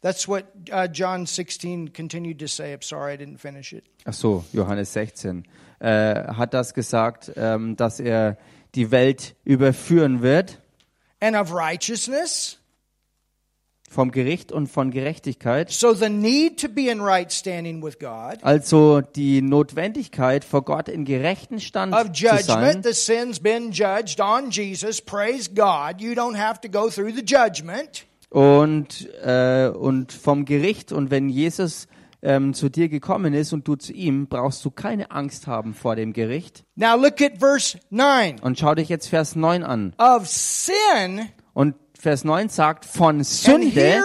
That's 0.02 0.28
what 0.28 0.46
uh, 0.72 0.88
John 0.88 1.26
16 1.26 1.90
continued 1.90 2.40
to 2.40 2.48
say. 2.48 2.72
I'm 2.72 2.82
sorry, 2.84 3.14
I 3.14 3.18
didn't 3.18 3.40
finish 3.40 3.74
it. 3.74 3.86
Ach 4.06 4.14
so, 4.14 4.46
Johannes 4.54 4.94
16. 4.94 5.46
Äh, 5.80 6.34
hat 6.34 6.54
das 6.54 6.74
gesagt, 6.76 7.32
ähm, 7.36 7.76
dass 7.76 8.00
er 8.00 8.38
die 8.76 8.92
Welt 8.92 9.36
überführen 9.46 10.22
wird. 10.22 10.60
And 11.20 11.36
of 11.36 11.54
righteousness. 11.54 12.58
vom 13.92 14.12
Gericht 14.12 14.52
und 14.52 14.68
von 14.68 14.92
Gerechtigkeit. 14.92 15.72
So 15.72 15.94
the 15.96 16.10
need 16.10 16.60
to 16.62 16.70
be 16.70 16.92
in 16.92 17.02
right 17.02 17.32
standing 17.32 17.84
with 17.84 17.98
God, 17.98 18.38
Also 18.44 19.02
die 19.02 19.42
Notwendigkeit, 19.42 20.46
vor 20.46 20.64
Gott 20.64 20.88
in 20.90 21.06
gerechten 21.06 21.60
Stand 21.60 21.96
of 21.96 22.12
zu 22.12 22.28
sein. 22.28 22.38
judgment, 22.38 22.86
the 22.86 22.94
sin's 22.94 23.40
been 23.40 23.72
judged 23.72 24.22
on 24.22 24.52
Jesus. 24.52 25.02
Praise 25.02 25.50
God. 25.50 26.00
You 26.02 26.12
don't 26.12 26.38
have 26.38 26.62
to 26.62 26.70
go 26.70 26.90
through 26.92 27.14
the 27.16 27.24
judgment. 27.26 28.06
Und, 28.30 29.10
äh, 29.24 29.70
und 29.70 30.14
vom 30.14 30.46
Gericht. 30.46 30.92
Und 30.92 31.10
wenn 31.10 31.30
Jesus 31.30 31.88
ähm, 32.22 32.54
zu 32.54 32.70
dir 32.70 32.90
gekommen 32.90 33.34
ist 33.34 33.54
und 33.54 33.68
du 33.68 33.76
zu 33.76 33.94
ihm, 33.94 34.28
brauchst 34.28 34.64
du 34.66 34.72
keine 34.72 35.12
Angst 35.12 35.48
haben 35.48 35.74
vor 35.74 35.96
dem 35.96 36.14
Gericht. 36.14 36.64
Now 36.76 36.96
look 36.96 37.22
at 37.22 37.38
verse 37.40 37.80
9. 37.90 38.40
Und 38.40 38.60
schau 38.60 38.76
dich 38.76 38.90
jetzt 38.90 39.08
Vers 39.08 39.36
9 39.36 39.64
an. 39.64 39.94
Of 39.98 40.28
sin, 40.28 41.30
Und 41.54 41.76
Vers 41.98 42.24
9 42.24 42.50
sagt, 42.50 42.86
von 42.86 43.18
and 43.18 43.26
Sünde. 43.26 43.70
here 43.70 44.04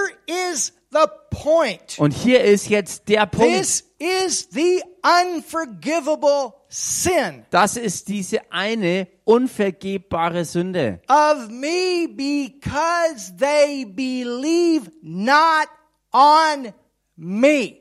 is 0.52 0.72
the 0.90 1.06
point. 1.30 1.98
Und 1.98 2.12
hier 2.12 2.42
ist 2.44 2.68
jetzt 2.68 3.08
der 3.08 3.26
Punkt. 3.26 3.52
This 3.52 3.84
is 3.98 4.48
the 4.50 4.82
unforgivable 5.02 6.52
sin 6.68 7.44
Das 7.50 7.76
ist 7.76 8.08
diese 8.08 8.40
eine 8.52 9.06
unvergebbare 9.24 10.44
Sünde. 10.44 11.00
of 11.08 11.48
me 11.50 12.08
because 12.08 13.32
they 13.38 13.84
believe 13.84 14.90
not 15.02 15.68
on 16.12 16.72
me. 17.16 17.80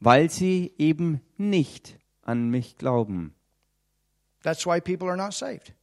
Weil 0.00 0.30
sie 0.30 0.72
eben 0.78 1.20
nicht 1.36 1.98
an 2.22 2.50
mich 2.50 2.76
glauben. 2.76 3.34
That's 4.42 4.64
why 4.64 4.80
people 4.80 5.08
are 5.08 5.16
not 5.16 5.32
saved. 5.32 5.74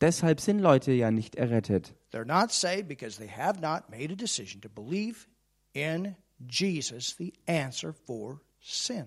Deshalb 0.00 0.40
sind 0.40 0.58
Leute 0.58 0.92
ja 0.92 1.10
nicht 1.10 1.36
errettet. 1.36 1.94
They're 2.12 2.26
not 2.26 2.52
saved 2.52 2.88
because 2.88 3.16
they 3.16 3.28
have 3.28 3.60
not 3.60 3.88
made 3.88 4.12
a 4.12 4.16
decision 4.16 4.60
to 4.60 4.68
believe 4.68 5.26
in 5.72 6.16
Jesus, 6.38 7.16
the 7.16 7.32
answer 7.46 7.94
for 7.94 8.40
sin. 8.60 9.06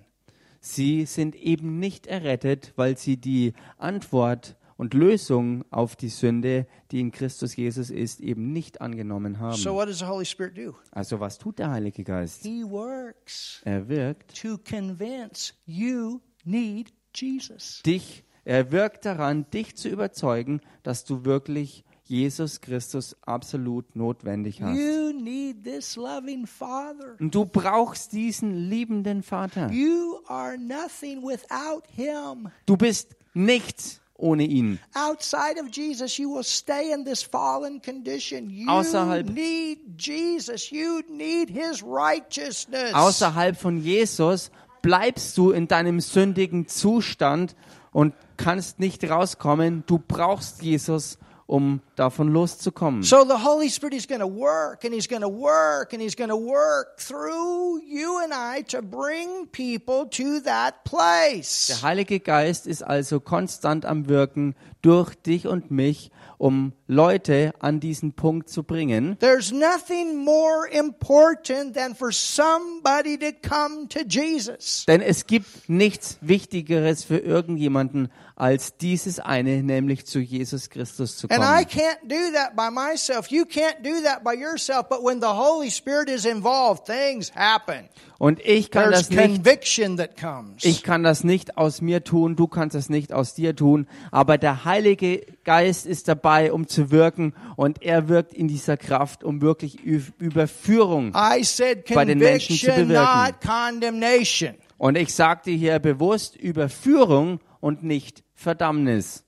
Sie 0.62 1.05
sind 1.05 1.35
eben 1.35 1.79
nicht 1.79 2.07
errettet, 2.07 2.73
weil 2.75 2.97
sie 2.97 3.17
die 3.17 3.53
Antwort 3.77 4.57
und 4.79 4.93
Lösung 4.93 5.65
auf 5.71 5.97
die 5.97 6.07
Sünde, 6.07 6.65
die 6.91 7.01
in 7.01 7.11
Christus 7.11 7.57
Jesus 7.57 7.89
ist, 7.89 8.21
eben 8.21 8.53
nicht 8.53 8.79
angenommen 8.79 9.37
haben. 9.39 9.57
So, 9.57 9.73
what 9.75 9.89
does 9.89 9.99
the 9.99 10.05
Holy 10.05 10.23
Spirit 10.23 10.57
do? 10.57 10.73
Also 10.91 11.19
was 11.19 11.37
tut 11.37 11.59
der 11.59 11.69
Heilige 11.69 12.05
Geist? 12.05 12.43
He 12.43 12.63
works 12.63 13.61
Er 13.65 13.89
wirkt 13.89 14.41
to 14.41 14.57
convince 14.57 15.53
you 15.65 16.21
need 16.45 16.93
Jesus. 17.13 17.81
dich, 17.85 18.23
er 18.45 18.71
wirkt 18.71 19.03
daran, 19.03 19.45
dich 19.51 19.75
zu 19.75 19.89
überzeugen, 19.89 20.61
dass 20.83 21.03
du 21.03 21.25
wirklich 21.25 21.83
Jesus 22.05 22.61
Christus 22.61 23.17
absolut 23.23 23.97
notwendig 23.97 24.61
hast. 24.61 24.77
You 24.79 25.11
need 25.11 25.65
this 25.65 25.97
loving 25.97 26.47
Father. 26.47 27.17
Und 27.19 27.35
du 27.35 27.43
brauchst 27.43 28.13
diesen 28.13 28.55
liebenden 28.55 29.23
Vater. 29.23 29.69
You 29.71 30.21
are 30.27 30.57
nothing 30.57 31.21
without 31.21 31.83
Him. 31.93 32.47
Du 32.65 32.77
bist 32.77 33.17
nichts 33.33 33.99
ohne 34.19 34.43
ihn. 34.43 34.79
Outside 34.93 35.60
of 35.62 35.67
Jesus, 35.71 36.17
you 36.17 36.34
will 36.34 36.43
stay 36.43 36.91
in 36.93 37.05
this 37.05 37.23
fallen 37.23 37.82
condition. 37.82 38.49
You 38.49 38.67
Außerhalb- 38.69 39.32
need 39.32 39.79
Jesus. 39.97 40.69
You 40.71 41.01
need 41.10 41.49
His 41.49 41.82
righteousness. 41.84 42.93
Außerhalb 42.93 43.58
von 43.58 43.77
Jesus 43.82 44.51
bleibst 44.82 45.38
du 45.38 45.51
in 45.51 45.67
deinem 45.67 45.99
sündigen 45.99 46.67
Zustand 46.67 47.55
und 47.91 48.13
kannst 48.38 48.79
nicht 48.79 49.10
rauskommen. 49.10 49.84
Du 49.88 49.97
brauchst 49.99 50.62
Jesus, 50.62 51.17
um 51.47 51.82
davon 51.99 52.29
loszukommen. 52.29 53.03
So 53.03 53.23
the 53.23 53.43
Holy 53.45 53.69
Spirit 53.69 53.93
is 53.93 54.07
going 54.07 54.21
to 54.21 54.27
work 54.27 54.83
and 54.85 54.93
He's 54.93 55.07
going 55.07 55.21
to 55.21 55.29
work 55.29 55.93
and 55.93 56.01
He's 56.01 56.15
going 56.15 56.29
to 56.29 56.38
work 56.38 56.97
through 56.97 57.81
you 57.85 58.19
and 58.23 58.33
I 58.33 58.63
to 58.71 58.81
bring 58.81 59.47
people 59.51 60.09
to 60.12 60.39
that 60.41 60.83
place. 60.83 61.67
Der 61.67 61.81
Heilige 61.81 62.19
Geist 62.19 62.67
ist 62.67 62.83
also 62.83 63.19
konstant 63.19 63.85
am 63.85 64.07
Wirken 64.07 64.55
durch 64.81 65.15
dich 65.15 65.47
und 65.47 65.71
mich, 65.71 66.12
um 66.38 66.71
Leute 66.88 67.53
an 67.59 67.81
diesen 67.81 68.13
Punkt 68.13 68.49
zu 68.49 68.63
bringen. 68.63 69.17
There's 69.19 69.51
nothing 69.51 70.23
more 70.23 70.67
important 70.71 71.75
than 71.75 71.93
for 71.93 72.13
somebody 72.13 73.17
to 73.17 73.33
come 73.47 73.89
to 73.89 73.99
Jesus. 74.07 74.85
Denn 74.88 75.01
es 75.01 75.27
gibt 75.27 75.67
nichts 75.67 76.17
Wichtigeres 76.21 77.03
für 77.03 77.17
irgendjemanden 77.17 78.09
als 78.38 78.77
dieses 78.77 79.19
eine, 79.19 79.62
nämlich 79.63 80.05
zu 80.05 80.19
Jesus 80.19 80.69
Christus 80.69 81.17
zu 81.17 81.29
And 81.29 81.43
I 81.43 81.65
kommen. 81.65 81.67
Can't 81.89 82.08
do 82.08 82.32
that 82.34 82.56
by 82.56 82.69
myself. 82.69 83.32
You 83.32 83.45
can't 83.45 83.82
do 83.82 84.02
that 84.02 84.23
by 84.23 84.34
yourself. 84.34 84.89
But 84.89 85.04
when 85.04 85.19
the 85.19 85.34
Holy 85.34 85.69
Spirit 85.69 86.10
is 86.10 86.25
involved, 86.25 86.86
things 86.86 87.32
happen. 87.36 87.89
Und 88.17 88.39
ich 88.43 88.69
kann 88.69 88.91
There's 88.91 89.08
das 89.08 89.10
nicht 89.12 89.36
conviction 89.36 89.97
that 89.97 90.17
comes. 90.17 90.65
Ich 90.65 90.84
kann 90.84 91.04
das 91.04 91.23
nicht 91.23 91.58
aus 91.58 91.82
mir 91.82 92.04
tun, 92.04 92.36
du 92.36 92.47
kannst 92.47 92.75
das 92.75 92.89
nicht 92.89 93.13
aus 93.13 93.34
dir 93.34 93.56
tun, 93.56 93.88
aber 94.12 94.38
der 94.38 94.65
Heilige 94.65 95.25
Geist 95.45 95.86
ist 95.86 96.10
dabei, 96.10 96.52
um 96.52 96.67
zu 96.67 96.91
wirken 96.91 97.34
und 97.56 97.82
er 97.82 98.10
wirkt 98.10 98.34
in 98.34 98.49
dieser 98.49 98.75
Kraft, 98.75 99.23
um 99.23 99.41
wirklich 99.41 99.80
Überführung. 99.84 101.13
I 101.15 101.43
said 101.43 101.86
bei 101.93 102.04
den 102.04 102.19
Menschen 102.19 102.58
zu 102.58 102.65
bewirken. 102.65 104.58
Und 104.78 104.97
ich 104.97 105.13
sagte 105.13 105.52
hier 105.52 105.80
bewusst 105.80 106.36
Überführung 106.36 107.39
und 107.62 107.84
nicht 107.84 108.23
Verdammnis. 108.36 109.23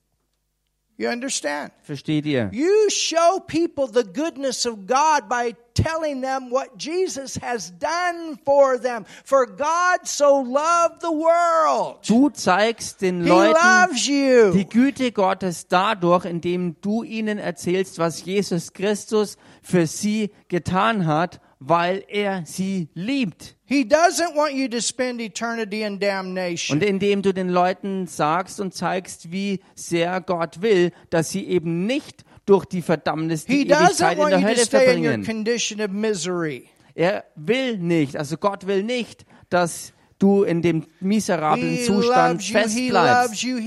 You 1.02 1.08
understand? 1.08 1.72
Versteht 1.82 2.26
ihr? 2.26 2.48
You 2.52 2.88
show 2.88 3.40
people 3.44 3.88
the 3.88 4.04
goodness 4.04 4.64
of 4.64 4.86
God 4.86 5.28
by 5.28 5.56
telling 5.74 6.20
them 6.20 6.48
what 6.48 6.78
Jesus 6.78 7.36
has 7.42 7.72
done 7.72 8.38
for 8.44 8.78
them. 8.78 9.04
For 9.24 9.46
God 9.46 10.06
so 10.06 10.40
loved 10.40 11.00
the 11.00 11.10
world. 11.10 12.06
Du 12.06 12.30
zeigst 12.30 13.02
den 13.02 13.24
He 13.24 13.28
Leuten 13.28 14.52
die 14.54 14.68
Güte 14.68 15.10
Gottes 15.10 15.66
dadurch, 15.66 16.24
indem 16.24 16.76
du 16.80 17.02
ihnen 17.02 17.38
erzählst, 17.38 17.98
was 17.98 18.24
Jesus 18.24 18.72
Christus 18.72 19.36
für 19.60 19.88
sie 19.88 20.30
getan 20.46 21.06
hat, 21.06 21.40
weil 21.68 22.04
er 22.08 22.42
sie 22.44 22.88
liebt. 22.94 23.56
He 23.64 23.84
doesn't 23.84 24.34
want 24.34 24.52
you 24.52 24.68
to 24.68 24.80
spend 24.80 25.20
eternity 25.20 25.82
in 25.82 25.98
damnation. 25.98 26.78
Und 26.78 26.84
indem 26.84 27.22
du 27.22 27.32
den 27.32 27.48
Leuten 27.48 28.06
sagst 28.06 28.60
und 28.60 28.74
zeigst, 28.74 29.30
wie 29.32 29.60
sehr 29.74 30.20
Gott 30.20 30.60
will, 30.60 30.92
dass 31.10 31.30
sie 31.30 31.46
eben 31.46 31.86
nicht 31.86 32.24
durch 32.46 32.64
die 32.64 32.82
Verdammnis 32.82 33.44
die 33.46 33.58
He 33.58 33.62
Ewigkeit 33.62 34.18
in 34.18 34.28
der 34.28 34.42
Hölle 34.42 34.66
verbringen. 34.66 35.24
Er 36.94 37.24
will 37.36 37.78
nicht, 37.78 38.16
also 38.16 38.36
Gott 38.36 38.66
will 38.66 38.82
nicht, 38.82 39.24
dass 39.48 39.92
du 40.22 40.44
in 40.44 40.62
dem 40.62 40.86
miserablen 41.00 41.70
He 41.76 41.84
Zustand 41.84 42.42
you. 42.42 42.52
Festbleibst. 42.52 43.42
you. 43.42 43.58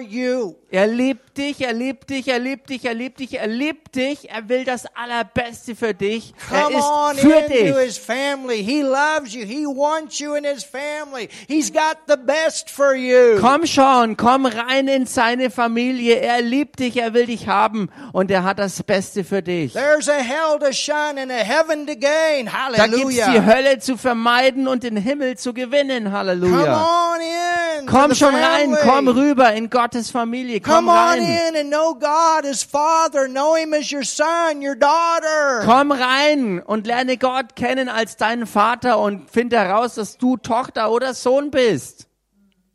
You. 0.00 0.54
Er 0.70 0.86
liebt 0.86 1.38
dich, 1.38 1.60
er 1.60 1.72
liebt 1.72 2.10
dich, 2.10 2.28
er 2.28 2.38
liebt 2.38 2.70
dich, 2.70 2.84
er 2.84 2.94
liebt 2.94 3.20
dich, 3.20 3.38
er 3.38 3.46
liebt 3.46 3.96
dich. 3.96 4.30
Er 4.30 4.48
will 4.48 4.64
das 4.64 4.84
Allerbeste 4.94 5.74
für 5.74 5.94
dich. 5.94 6.34
Er 6.52 6.64
Come 6.64 6.78
ist 6.78 7.20
für 7.20 7.48
dich. 7.48 7.74
his 7.76 7.98
family. 7.98 8.62
He 8.62 8.82
loves 8.82 9.34
you. 9.34 9.44
He 9.44 9.66
wants 9.66 10.18
you 10.18 10.34
in 10.34 10.44
his 10.44 10.62
family. 10.62 11.28
He's 11.48 11.70
got 11.72 11.98
the 12.06 12.16
best 12.16 12.70
for 12.70 12.94
you. 12.94 13.40
Komm 13.40 13.66
schon, 13.66 14.16
komm 14.16 14.46
rein 14.46 14.88
in 14.88 15.06
seine 15.06 15.50
Familie. 15.50 16.20
Er 16.20 16.42
liebt 16.42 16.78
dich, 16.80 16.96
er 16.96 17.14
will 17.14 17.26
dich 17.26 17.48
haben 17.48 17.88
und 18.12 18.30
er 18.30 18.44
hat 18.44 18.58
das 18.58 18.82
Beste 18.82 19.24
für 19.24 19.42
dich. 19.42 19.72
There's 19.72 20.08
a 20.08 20.18
hell 20.18 20.58
to 20.60 20.72
shun 20.72 21.18
and 21.18 21.32
a 21.32 21.42
heaven 21.42 21.87
to 21.88 21.96
gain. 21.96 22.46
Da 22.46 22.86
gibt's 22.86 23.14
die 23.14 23.22
Hallelujah. 23.22 23.46
Hölle 23.46 23.78
zu 23.80 23.96
vermeiden 23.96 24.68
und 24.68 24.82
den 24.82 24.96
Himmel 24.96 25.36
zu 25.36 25.52
gewinnen. 25.52 26.04
Come 26.04 26.16
Halleluja. 26.16 26.84
on 27.14 27.20
in. 27.20 27.86
Komm 27.86 28.14
schon 28.14 28.34
rein, 28.34 28.76
komm 28.82 29.08
rüber 29.08 29.52
in 29.54 29.70
Gottes 29.70 30.10
Familie. 30.10 30.60
Komm 30.60 30.86
Come 30.86 30.90
on 30.90 30.96
rein. 30.96 31.22
in 31.22 31.56
and 31.56 31.70
know 31.70 31.94
God 31.94 32.44
as 32.44 32.62
Father. 32.62 33.26
Know 33.28 33.56
Him 33.56 33.74
as 33.74 33.90
your 33.90 34.04
son, 34.04 34.62
your 34.62 34.76
daughter. 34.76 35.62
Komm 35.64 35.90
rein 35.92 36.60
und 36.60 36.86
lerne 36.86 37.16
Gott 37.16 37.56
kennen 37.56 37.88
als 37.88 38.16
deinen 38.16 38.46
Vater 38.46 38.98
und 38.98 39.30
finde 39.30 39.58
heraus, 39.58 39.94
dass 39.94 40.18
du 40.18 40.36
Tochter 40.36 40.90
oder 40.90 41.14
Sohn 41.14 41.50
bist. 41.50 42.06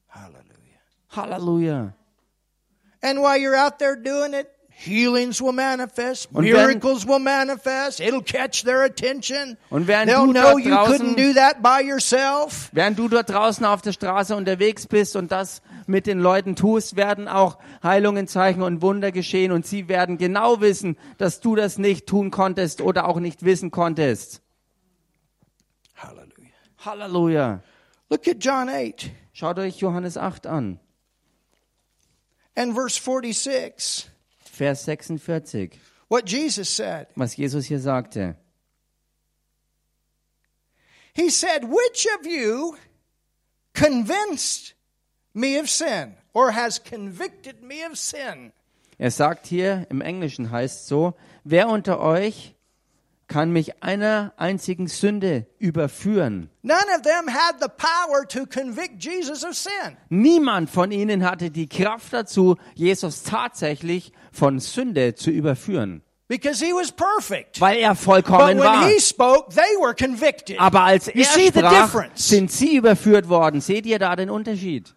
Hallelujah. 0.09 1.15
Halleluja. 1.15 1.93
And 3.01 3.19
while 3.19 3.37
you're 3.37 3.55
out 3.57 3.79
there 3.79 3.95
doing 3.95 4.33
it, 4.33 4.47
healings 4.75 5.41
will 5.41 5.53
manifest, 5.53 6.29
Und 6.33 6.43
miracles 6.43 7.07
will 7.07 7.19
manifest. 7.19 7.99
It'll 8.01 8.23
catch 8.23 8.63
their 8.63 8.81
attention. 8.83 9.57
Und 9.69 9.87
während 9.87 10.11
They'll 10.11 10.25
du 10.25 10.31
know 10.33 10.41
dort 10.41 10.63
you 10.63 10.71
couldn't 10.73 11.15
draußen- 11.15 11.15
do 11.15 11.33
that 11.39 11.61
by 11.63 11.81
yourself. 11.87 12.69
Während 12.73 12.97
du 12.99 13.07
dort 13.07 13.29
draußen 13.29 13.65
auf 13.65 13.81
der 13.81 13.93
Straße 13.93 14.35
unterwegs 14.35 14.87
bist 14.87 15.15
und 15.15 15.31
das 15.31 15.61
mit 15.87 16.07
den 16.07 16.19
Leuten 16.19 16.55
tust, 16.55 16.95
werden 16.95 17.27
auch 17.27 17.57
Heilungen, 17.83 18.27
Zeichen 18.27 18.61
und 18.61 18.81
Wunder 18.81 19.11
geschehen 19.11 19.51
und 19.51 19.65
sie 19.65 19.87
werden 19.87 20.17
genau 20.17 20.59
wissen, 20.61 20.97
dass 21.17 21.39
du 21.39 21.55
das 21.55 21.77
nicht 21.77 22.07
tun 22.07 22.31
konntest 22.31 22.81
oder 22.81 23.07
auch 23.07 23.19
nicht 23.19 23.43
wissen 23.45 23.71
konntest. 23.71 24.41
Hallelujah. 25.95 26.29
Halleluja. 26.85 27.59
Look 28.09 28.27
at 28.27 28.37
John 28.43 28.69
8. 28.69 29.09
Schaut 29.33 29.57
euch 29.59 29.77
Johannes 29.77 30.17
8 30.17 30.45
an. 30.47 30.79
And 32.55 32.73
verse 32.75 32.99
46, 33.01 34.09
Vers 34.53 34.85
46, 34.85 35.77
what 36.07 36.25
Jesus 36.25 36.69
said. 36.69 37.07
was 37.15 37.35
Jesus 37.35 37.65
hier 37.65 37.79
sagte. 37.79 38.35
He 41.13 41.29
said, 41.29 41.65
Which 41.65 42.07
of 42.19 42.25
you 42.25 42.77
convinced 43.73 44.73
me 45.33 45.57
of 45.57 45.69
sin 45.69 46.15
or 46.33 46.51
has 46.51 46.79
convicted 46.79 47.63
me 47.63 47.83
of 47.83 47.97
sin? 47.97 48.51
Er 48.99 49.09
sagt 49.09 49.47
hier, 49.47 49.87
im 49.89 50.01
Englischen 50.01 50.51
heißt 50.51 50.87
so, 50.87 51.15
wer 51.43 51.67
unter 51.67 51.99
euch 51.99 52.52
kann 53.27 53.51
mich 53.51 53.81
einer 53.83 54.33
einzigen 54.37 54.87
Sünde 54.87 55.47
überführen? 55.59 56.49
None 56.61 56.79
of 56.95 57.01
them 57.01 57.27
had 57.27 57.55
the 57.61 57.69
power 57.69 58.27
to 58.27 58.45
convict 58.45 59.03
Jesus 59.03 59.43
of 59.43 59.55
sin. 59.55 59.97
Niemand 60.09 60.69
von 60.69 60.91
ihnen 60.91 61.23
hatte 61.23 61.49
die 61.49 61.67
Kraft 61.67 62.11
dazu, 62.13 62.57
Jesus 62.75 63.23
tatsächlich 63.23 64.11
von 64.31 64.59
Sünde 64.59 65.15
zu 65.15 65.31
überführen, 65.31 66.03
Because 66.27 66.63
he 66.65 66.71
was 66.73 66.91
perfect. 66.91 67.59
weil 67.61 67.77
er 67.77 67.95
vollkommen 67.95 68.57
when 68.57 68.59
war. 68.59 68.87
he 68.87 68.99
spoke, 68.99 69.53
they 69.53 69.75
were 69.79 69.93
convicted. 69.93 70.59
Aber 70.59 70.81
als 70.83 71.07
er 71.07 71.23
sprach, 71.23 71.85
difference? 71.85 72.27
sind 72.29 72.51
sie 72.51 72.75
überführt 72.77 73.29
worden. 73.29 73.61
Seht 73.61 73.85
ihr 73.85 73.99
da 73.99 74.15
den 74.15 74.29
Unterschied? 74.29 74.93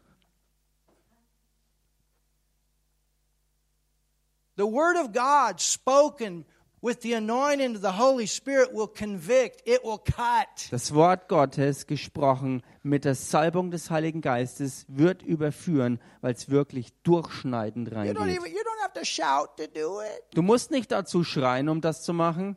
The 4.56 4.64
word 4.66 4.96
of 4.96 5.12
God 5.12 5.60
spoken 5.60 6.46
with 6.86 7.02
the 7.02 7.14
anointing 7.14 7.74
of 7.74 7.82
the 7.82 7.98
Holy 7.98 8.26
Spirit 8.26 8.72
will 8.72 8.86
convict, 8.86 9.60
it 9.66 9.82
will 9.82 9.98
cut. 9.98 10.70
Das 10.70 10.94
Wort 10.94 11.28
Gottes, 11.28 11.88
gesprochen 11.88 12.62
mit 12.84 13.04
der 13.04 13.16
Salbung 13.16 13.72
des 13.72 13.90
Heiligen 13.90 14.20
Geistes, 14.20 14.86
wird 14.88 15.22
überführen, 15.22 16.00
weil 16.20 16.32
es 16.32 16.48
wirklich 16.48 16.92
durchschneidend 17.02 17.88
You 17.88 17.94
don't 17.94 18.04
even 18.04 18.18
reingeht. 18.22 18.52
you 18.52 18.60
don't 18.60 18.82
have 18.82 18.92
to 18.94 19.04
shout 19.04 19.56
to 19.56 19.66
do 19.66 20.00
it. 20.00 20.22
Du 20.32 20.42
musst 20.42 20.70
nicht 20.70 20.92
dazu 20.92 21.24
schreien, 21.24 21.68
um 21.68 21.80
das 21.80 22.02
zu 22.04 22.12
machen. 22.12 22.56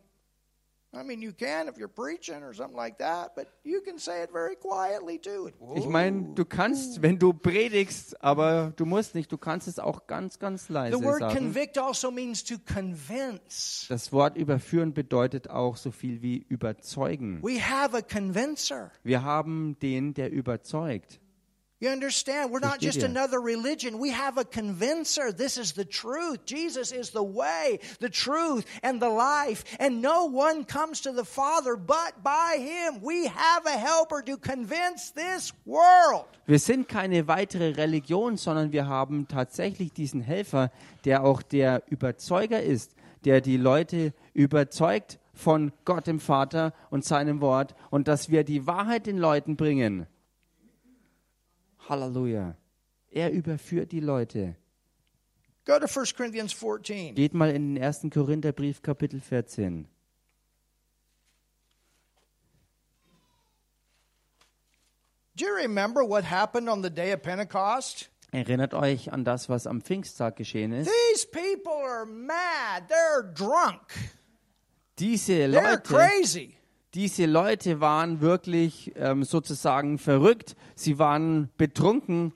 Ich 5.75 5.87
meine, 5.87 6.33
du 6.33 6.45
kannst, 6.45 7.01
wenn 7.03 7.19
du 7.19 7.31
predigst, 7.31 8.23
aber 8.23 8.73
du 8.75 8.85
musst 8.85 9.13
nicht. 9.13 9.31
Du 9.31 9.37
kannst 9.37 9.67
es 9.67 9.77
auch 9.77 10.07
ganz, 10.07 10.39
ganz 10.39 10.67
leise 10.67 10.97
The 10.97 11.03
word 11.03 11.19
sagen. 11.19 11.37
convict 11.37 11.77
also 11.77 12.09
means 12.09 12.43
to 12.43 12.55
convince. 12.73 13.85
Das 13.87 14.11
Wort 14.11 14.35
überführen 14.35 14.95
bedeutet 14.95 15.51
auch 15.51 15.77
so 15.77 15.91
viel 15.91 16.23
wie 16.23 16.37
überzeugen. 16.49 17.43
We 17.43 17.61
have 17.61 17.95
a 17.95 18.01
convincer. 18.01 18.91
Wir 19.03 19.23
haben 19.23 19.77
den, 19.79 20.15
der 20.15 20.31
überzeugt. 20.31 21.19
You 21.81 21.91
understand? 21.91 22.51
We're 22.51 22.59
not 22.59 22.81
just 22.81 23.03
another 23.03 23.39
religion. 23.39 23.99
We 23.99 24.11
have 24.11 24.37
a 24.37 24.43
convincer. 24.43 25.31
This 25.31 25.57
is 25.57 25.71
the 25.71 25.85
truth. 25.85 26.45
Jesus 26.45 26.91
is 26.91 27.11
the 27.11 27.23
way, 27.23 27.79
the 28.01 28.09
truth, 28.09 28.65
and 28.83 29.01
the 29.01 29.07
life. 29.07 29.63
And 29.79 30.01
no 30.01 30.25
one 30.25 30.65
comes 30.65 30.99
to 31.01 31.13
the 31.13 31.23
Father 31.23 31.77
but 31.77 32.21
by 32.21 32.57
Him. 32.59 33.01
We 33.01 33.27
have 33.27 33.65
a 33.65 33.77
helper 33.77 34.21
to 34.23 34.35
convince 34.35 35.11
this 35.11 35.53
world. 35.65 36.25
Wir 36.47 36.59
sind 36.59 36.89
keine 36.89 37.29
weitere 37.29 37.71
Religion, 37.71 38.35
sondern 38.35 38.73
wir 38.73 38.87
haben 38.87 39.29
tatsächlich 39.29 39.93
diesen 39.93 40.19
Helfer, 40.19 40.71
der 41.05 41.23
auch 41.23 41.41
der 41.41 41.83
Überzeuger 41.87 42.61
ist, 42.61 42.93
der 43.23 43.39
die 43.39 43.55
Leute 43.55 44.13
überzeugt 44.33 45.17
von 45.33 45.71
Gott 45.85 46.07
dem 46.07 46.19
Vater 46.19 46.73
und 46.89 47.05
seinem 47.05 47.39
Wort 47.39 47.73
und 47.89 48.09
dass 48.09 48.29
wir 48.29 48.43
die 48.43 48.67
Wahrheit 48.67 49.05
den 49.05 49.17
Leuten 49.17 49.55
bringen. 49.55 50.07
Halleluja. 51.89 52.55
Er 53.11 53.31
überführt 53.31 53.91
die 53.91 53.99
Leute. 53.99 54.55
Go 55.65 55.79
to 55.79 55.87
1 55.87 56.15
Corinthians 56.15 56.53
14. 56.53 57.15
Geht 57.15 57.33
mal 57.33 57.51
in 57.51 57.75
den 57.75 57.83
1. 57.83 58.07
Korintherbrief 58.11 58.81
Kapitel 58.81 59.19
14. 59.19 59.87
Do 65.35 65.45
you 65.45 65.55
remember 65.55 66.03
what 66.03 66.23
happened 66.25 66.69
on 66.69 66.81
the 66.83 66.89
day 66.89 67.13
of 67.13 67.21
Pentecost? 67.21 68.09
Erinnert 68.31 68.73
euch 68.73 69.11
an 69.11 69.23
das, 69.23 69.49
was 69.49 69.65
am 69.65 69.81
Pfingsttag 69.81 70.35
geschehen 70.35 70.71
ist. 70.73 70.89
These 70.89 71.27
people 71.27 71.71
are 71.73 72.05
mad. 72.05 72.89
They're 72.89 73.23
drunk. 73.33 73.81
Diese 74.99 75.33
They're 75.33 75.47
Leute, 75.47 75.81
crazy. 75.81 76.58
Diese 76.93 77.25
Leute 77.25 77.79
waren 77.81 78.21
wirklich 78.21 78.93
ähm, 78.95 79.23
sozusagen 79.23 79.97
verrückt. 79.97 80.55
Sie 80.75 80.97
waren 80.99 81.49
betrunken, 81.57 82.33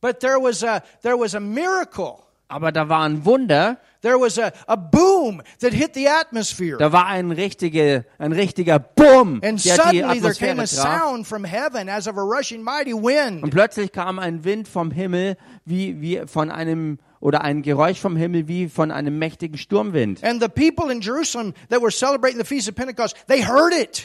But 0.00 0.18
there 0.18 0.38
was 0.42 0.64
a 0.64 0.82
there 1.02 1.16
was 1.16 1.34
a 1.34 1.40
miracle. 1.40 2.18
aber 2.48 2.72
da 2.72 2.88
war 2.88 3.04
ein 3.04 3.24
Wunder. 3.24 3.78
There 4.02 4.18
was 4.18 4.36
a, 4.38 4.52
a 4.66 4.74
boom 4.76 5.40
that 5.60 5.72
hit 5.72 5.94
the 5.94 6.08
atmosphere. 6.08 6.76
Da 6.76 6.92
war 6.92 7.06
ein 7.06 7.30
richtiger, 7.30 8.04
ein 8.18 8.32
richtiger 8.32 8.80
Boom, 8.80 9.40
And 9.44 9.64
der 9.64 9.76
die 9.76 10.00
suddenly 10.00 10.20
there 10.20 10.34
came 10.34 10.60
Atmosphäre 10.60 10.62
a 10.62 10.66
sound 10.66 11.26
from 11.26 11.44
heaven 11.44 11.88
as 11.88 12.08
of 12.08 12.16
a 12.18 12.20
rushing 12.20 12.62
mighty 12.62 12.92
wind. 12.92 13.44
Und 13.44 13.50
plötzlich 13.50 13.92
kam 13.92 14.18
ein 14.18 14.42
Wind 14.44 14.66
vom 14.66 14.90
Himmel, 14.90 15.36
wie, 15.64 16.00
wie 16.00 16.22
von 16.26 16.50
einem, 16.50 16.98
oder 17.22 17.42
ein 17.42 17.62
Geräusch 17.62 18.00
vom 18.00 18.16
Himmel, 18.16 18.48
wie 18.48 18.68
von 18.68 18.90
einem 18.90 19.18
mächtigen 19.18 19.56
Sturmwind. 19.56 20.20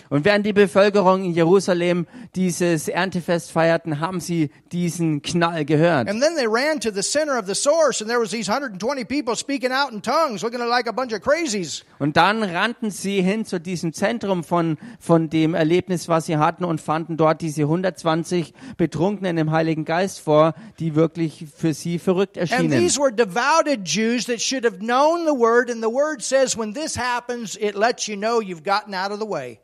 Und 0.09 0.25
während 0.25 0.45
die 0.45 0.53
Bevölkerung 0.53 1.23
in 1.25 1.31
Jerusalem 1.31 2.05
dieses 2.35 2.87
Erntefest 2.87 3.51
feierten, 3.51 3.99
haben 3.99 4.19
sie 4.19 4.51
diesen 4.71 5.23
Knall 5.23 5.65
gehört. 5.65 6.07
And 6.07 6.21
then 6.21 6.35
they 6.35 6.45
ran 6.45 6.79
to 6.79 6.91
the 6.91 7.01
center 7.01 7.39
of 7.39 7.47
the 7.47 7.55
source, 7.55 8.01
and 8.01 8.09
there 8.09 8.21
was 8.21 8.29
these 8.29 8.49
120 8.51 9.03
people 9.05 9.35
speaking 9.35 9.71
out 9.71 9.91
in 9.91 10.03
tongues, 10.03 10.43
looking 10.43 10.59
like 10.59 10.87
a 10.87 10.91
bunch 10.91 11.11
of 11.11 11.21
crazies. 11.21 11.83
Und 11.97 12.17
dann 12.17 12.43
rannten 12.43 12.91
sie 12.91 13.23
hin 13.23 13.45
zu 13.45 13.59
diesem 13.59 13.93
Zentrum 13.93 14.43
von, 14.43 14.77
von 14.99 15.31
dem 15.31 15.55
Erlebnis, 15.55 16.07
was 16.07 16.27
sie 16.27 16.37
hatten, 16.37 16.63
und 16.63 16.79
fanden 16.79 17.17
dort 17.17 17.41
diese 17.41 17.63
120 17.63 18.53
Betrunkenen 18.77 19.39
im 19.39 19.49
Heiligen 19.51 19.85
Geist 19.85 20.19
vor, 20.19 20.53
die 20.79 20.93
wirklich 20.93 21.47
für 21.55 21.73
sie 21.73 21.97
verrückt 21.97 22.37
erschienen. 22.37 22.69
Were 23.07 23.11
devoted 23.11 23.85
Jews 23.85 24.25
that 24.25 24.41
should 24.41 24.65
have 24.65 24.81
known 24.81 25.25
the 25.25 25.33
word, 25.33 25.69
and 25.69 25.81
the 25.81 25.89
word 25.89 26.21
says 26.21 26.57
when 26.57 26.73
this 26.73 26.95
happens, 26.95 27.57
it 27.59 27.73
lets 27.73 28.07
you 28.07 28.17
know 28.17 28.41
you've 28.41 28.63
gotten 28.63 28.93
out 28.93 29.11
of 29.11 29.19
the 29.19 29.25
way. 29.25 29.59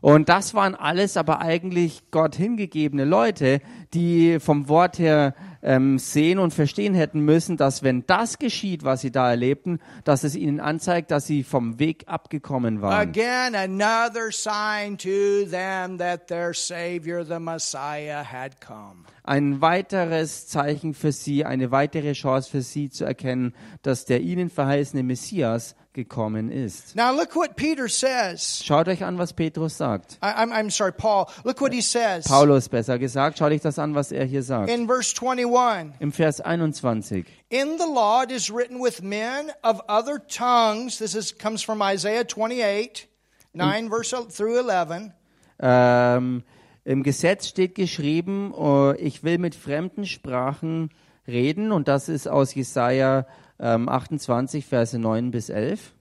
Und 0.00 0.28
das 0.28 0.54
waren 0.54 0.74
alles 0.74 1.16
aber 1.16 1.40
eigentlich 1.40 2.10
Gott 2.10 2.34
hingegebene 2.36 3.04
Leute, 3.04 3.60
die 3.94 4.38
vom 4.40 4.68
Wort 4.68 4.98
her 4.98 5.34
ähm, 5.62 5.98
sehen 5.98 6.38
und 6.38 6.54
verstehen 6.54 6.94
hätten 6.94 7.20
müssen, 7.20 7.56
dass 7.56 7.82
wenn 7.82 8.04
das 8.06 8.38
geschieht, 8.38 8.84
was 8.84 9.00
sie 9.00 9.10
da 9.10 9.30
erlebten, 9.30 9.80
dass 10.04 10.24
es 10.24 10.36
ihnen 10.36 10.60
anzeigt, 10.60 11.10
dass 11.10 11.26
sie 11.26 11.42
vom 11.42 11.78
Weg 11.78 12.04
abgekommen 12.06 12.80
waren. 12.80 13.08
Again, 13.08 13.54
another 13.54 14.30
sign 14.30 14.96
to 14.98 15.48
them 15.50 15.98
that 15.98 16.28
their 16.28 16.52
Savior, 16.54 17.24
the 17.24 17.38
Messiah, 17.38 18.22
had 18.24 18.60
come. 18.60 19.04
Ein 19.24 19.60
weiteres 19.60 20.46
Zeichen 20.46 20.94
für 20.94 21.12
sie, 21.12 21.44
eine 21.44 21.70
weitere 21.70 22.12
Chance 22.12 22.50
für 22.50 22.62
sie 22.62 22.88
zu 22.88 23.04
erkennen, 23.04 23.54
dass 23.82 24.06
der 24.06 24.22
ihnen 24.22 24.48
verheißene 24.48 25.02
Messias 25.02 25.76
gekommen 25.92 26.50
ist. 26.50 26.94
Now, 26.94 27.12
look 27.12 27.34
what 27.34 27.56
Peter 27.56 27.88
says. 27.88 28.62
Schaut 28.64 28.88
euch 28.88 29.02
an, 29.02 29.18
was 29.18 29.32
Petrus 29.32 29.76
sagt. 29.76 30.18
I, 30.22 30.42
I'm, 30.42 30.52
I'm 30.52 30.70
sorry, 30.70 30.92
Paul. 30.92 31.28
Look 31.44 31.60
what 31.60 31.72
he 31.72 31.80
says 31.80 32.26
Paulus 32.26 32.68
besser 32.68 32.98
gesagt. 32.98 33.38
Schaut 33.38 33.52
euch 33.52 33.62
das 33.62 33.78
an, 33.78 33.94
was 33.94 34.12
er 34.12 34.24
hier 34.24 34.42
sagt. 34.42 34.70
in 34.70 34.86
verse 34.86 35.14
21. 35.14 35.94
Im 36.00 36.12
Vers 36.12 36.40
21. 36.40 37.26
In 37.50 37.78
the 37.78 37.86
law 37.86 38.22
it 38.22 38.30
is 38.30 38.50
written 38.50 38.80
with 38.82 39.02
men 39.02 39.50
of 39.62 39.80
other 39.88 40.18
tongues. 40.18 40.98
This 40.98 41.14
is, 41.14 41.36
comes 41.36 41.62
from 41.62 41.82
Isaiah 41.82 42.24
28, 42.24 43.08
9 43.54 43.88
verse 43.88 44.14
through 44.30 44.58
11. 44.58 45.12
Ähm, 45.60 46.44
Im 46.84 47.02
Gesetz 47.02 47.48
steht 47.48 47.74
geschrieben, 47.74 48.54
äh, 48.56 48.96
ich 48.96 49.24
will 49.24 49.38
mit 49.38 49.54
fremden 49.54 50.06
Sprachen 50.06 50.90
reden 51.26 51.72
und 51.72 51.88
das 51.88 52.08
ist 52.08 52.28
aus 52.28 52.54
Jesaja 52.54 53.26
ähm, 53.60 53.88
28, 53.88 54.64
Verse 54.66 54.98
9 54.98 55.30
bis 55.30 55.48
11. 55.48 55.94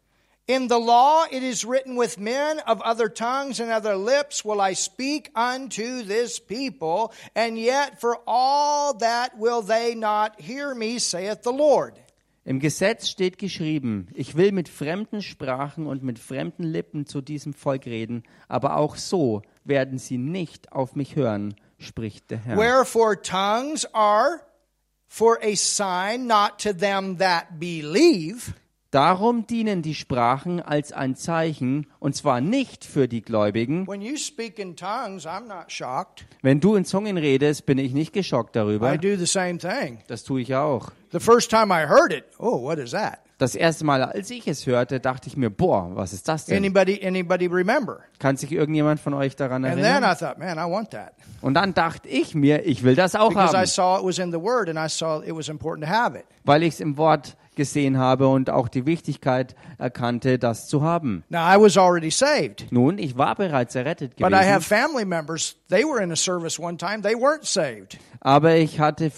In 0.49 0.69
the 0.69 0.79
law 0.79 1.25
it 1.29 1.43
is 1.43 1.65
written 1.65 1.97
with 1.97 2.17
men 2.17 2.59
of 2.65 2.81
other 2.81 3.09
tongues 3.09 3.59
and 3.59 3.69
other 3.69 3.97
lips 3.97 4.45
will 4.45 4.61
I 4.61 4.75
speak 4.75 5.29
unto 5.35 6.03
this 6.03 6.39
people, 6.39 7.11
and 7.35 7.57
yet 7.57 7.99
for 7.99 8.19
all 8.25 8.97
that 8.99 9.37
will 9.37 9.61
they 9.61 9.93
not 9.93 10.39
hear 10.39 10.73
me, 10.73 10.99
saith 10.99 11.43
the 11.43 11.51
Lord. 11.51 11.95
Im 12.45 12.61
Gesetz 12.61 13.09
steht 13.09 13.37
geschrieben, 13.39 14.07
ich 14.13 14.37
will 14.37 14.53
mit 14.53 14.69
fremden 14.69 15.21
Sprachen 15.21 15.85
und 15.85 16.01
mit 16.01 16.17
fremden 16.17 16.63
Lippen 16.63 17.05
zu 17.05 17.19
diesem 17.19 17.53
Volk 17.53 17.85
reden, 17.85 18.23
aber 18.47 18.77
auch 18.77 18.95
so 18.95 19.41
werden 19.65 19.97
sie 19.97 20.17
nicht 20.17 20.71
auf 20.71 20.95
mich 20.95 21.17
hören, 21.17 21.55
spricht 21.77 22.31
der 22.31 22.37
Herr. 22.37 22.57
Wherefore 22.57 23.21
tongues 23.21 23.85
are 23.93 24.46
for 25.07 25.39
a 25.41 25.55
sign 25.55 26.27
not 26.27 26.59
to 26.59 26.73
them 26.73 27.17
that 27.17 27.59
believe, 27.59 28.53
Darum 28.91 29.45
dienen 29.45 29.81
die 29.81 29.95
Sprachen 29.95 30.61
als 30.61 30.93
ein 30.93 31.17
Zeichen, 31.17 31.87
und 31.99 32.15
zwar 32.15 32.39
nicht 32.39 32.85
für 32.85 33.09
die 33.09 33.21
Gläubigen. 33.21 33.85
When 33.85 34.01
you 34.01 34.15
speak 34.15 34.59
in 34.59 34.77
tongues, 34.77 35.25
I'm 35.27 35.45
not 35.47 35.69
shocked. 35.71 36.25
Wenn 36.41 36.61
du 36.61 36.75
in 36.75 36.85
Zungen 36.85 37.17
redest, 37.17 37.65
bin 37.65 37.79
ich 37.79 37.91
nicht 37.91 38.13
geschockt 38.13 38.55
I 38.55 38.59
darüber. 38.59 38.97
do 38.97 39.17
the 39.17 39.25
same 39.25 39.57
thing. 39.57 39.99
Das 40.07 40.23
tue 40.23 40.39
ich 40.41 40.55
auch. 40.55 40.91
The 41.11 41.19
first 41.19 41.51
time 41.51 41.73
I 41.73 41.85
heard 41.85 42.13
it, 42.13 42.23
oh, 42.39 42.61
what 42.63 42.79
is 42.79 42.91
that? 42.91 43.19
Das 43.39 43.53
erste 43.53 43.85
Mal, 43.85 44.01
als 44.03 44.31
ich 44.31 44.47
es 44.47 44.65
hörte, 44.65 44.99
dachte 44.99 45.27
ich 45.27 45.37
mir, 45.37 45.51
boah, 45.51 45.91
was 45.93 46.11
ist 46.11 46.27
das 46.27 46.45
denn? 46.45 46.57
Anybody 46.57 47.05
anybody 47.05 47.45
remember? 47.45 47.99
Kann 48.17 48.35
sich 48.35 48.51
irgendjemand 48.51 48.99
von 48.99 49.13
euch 49.13 49.35
daran 49.35 49.63
And 49.63 49.75
then 49.75 49.83
erinnern? 49.85 50.11
I 50.11 50.15
thought, 50.17 50.39
man, 50.39 50.57
I 50.57 50.61
want 50.71 50.89
that. 50.91 51.13
Und 51.41 51.53
dann 51.53 51.75
dachte 51.75 52.09
ich 52.09 52.33
mir, 52.33 52.65
ich 52.65 52.83
will 52.83 52.95
das 52.95 53.15
auch 53.15 53.29
Because 53.29 53.53
I 53.53 53.59
haben, 53.59 53.67
saw 53.67 53.99
it 53.99 54.05
was 54.05 54.17
in 54.17 54.31
the 54.31 54.41
word 54.41 54.69
and 54.69 54.79
I 54.79 54.89
saw 54.89 55.21
it 55.23 55.35
was 55.35 55.49
important 55.49 55.85
to 55.87 55.91
have 55.93 56.17
it. 56.17 56.25
weil 56.45 56.63
ich 56.63 56.75
es 56.75 56.79
im 56.79 56.97
Wort 56.97 57.37
gesehen 57.57 57.97
habe 57.97 58.29
und 58.29 58.49
auch 58.49 58.69
die 58.69 58.85
Wichtigkeit 58.85 59.53
erkannte, 59.77 60.39
das 60.39 60.69
zu 60.69 60.81
haben. 60.81 61.25
Now 61.27 61.39
I 61.53 61.59
was 61.61 61.77
already 61.77 62.09
saved. 62.11 62.67
Nun, 62.71 62.97
ich 62.97 63.17
war 63.17 63.35
bereits 63.35 63.75
errettet 63.75 64.15
But 64.15 64.31
I 64.31 64.35
have 64.35 64.59
gewesen, 64.59 64.61
family 64.61 65.03
members, 65.05 65.57
they 65.69 65.83
were 65.83 66.01
in 66.01 66.13
a 66.13 66.15
service 66.15 66.57
one 66.57 66.77
time, 66.77 67.01
they 67.01 67.15
weren't 67.15 67.43
saved. 67.45 67.97
aber 68.21 68.55
ich 68.55 68.79
hatte 68.79 69.09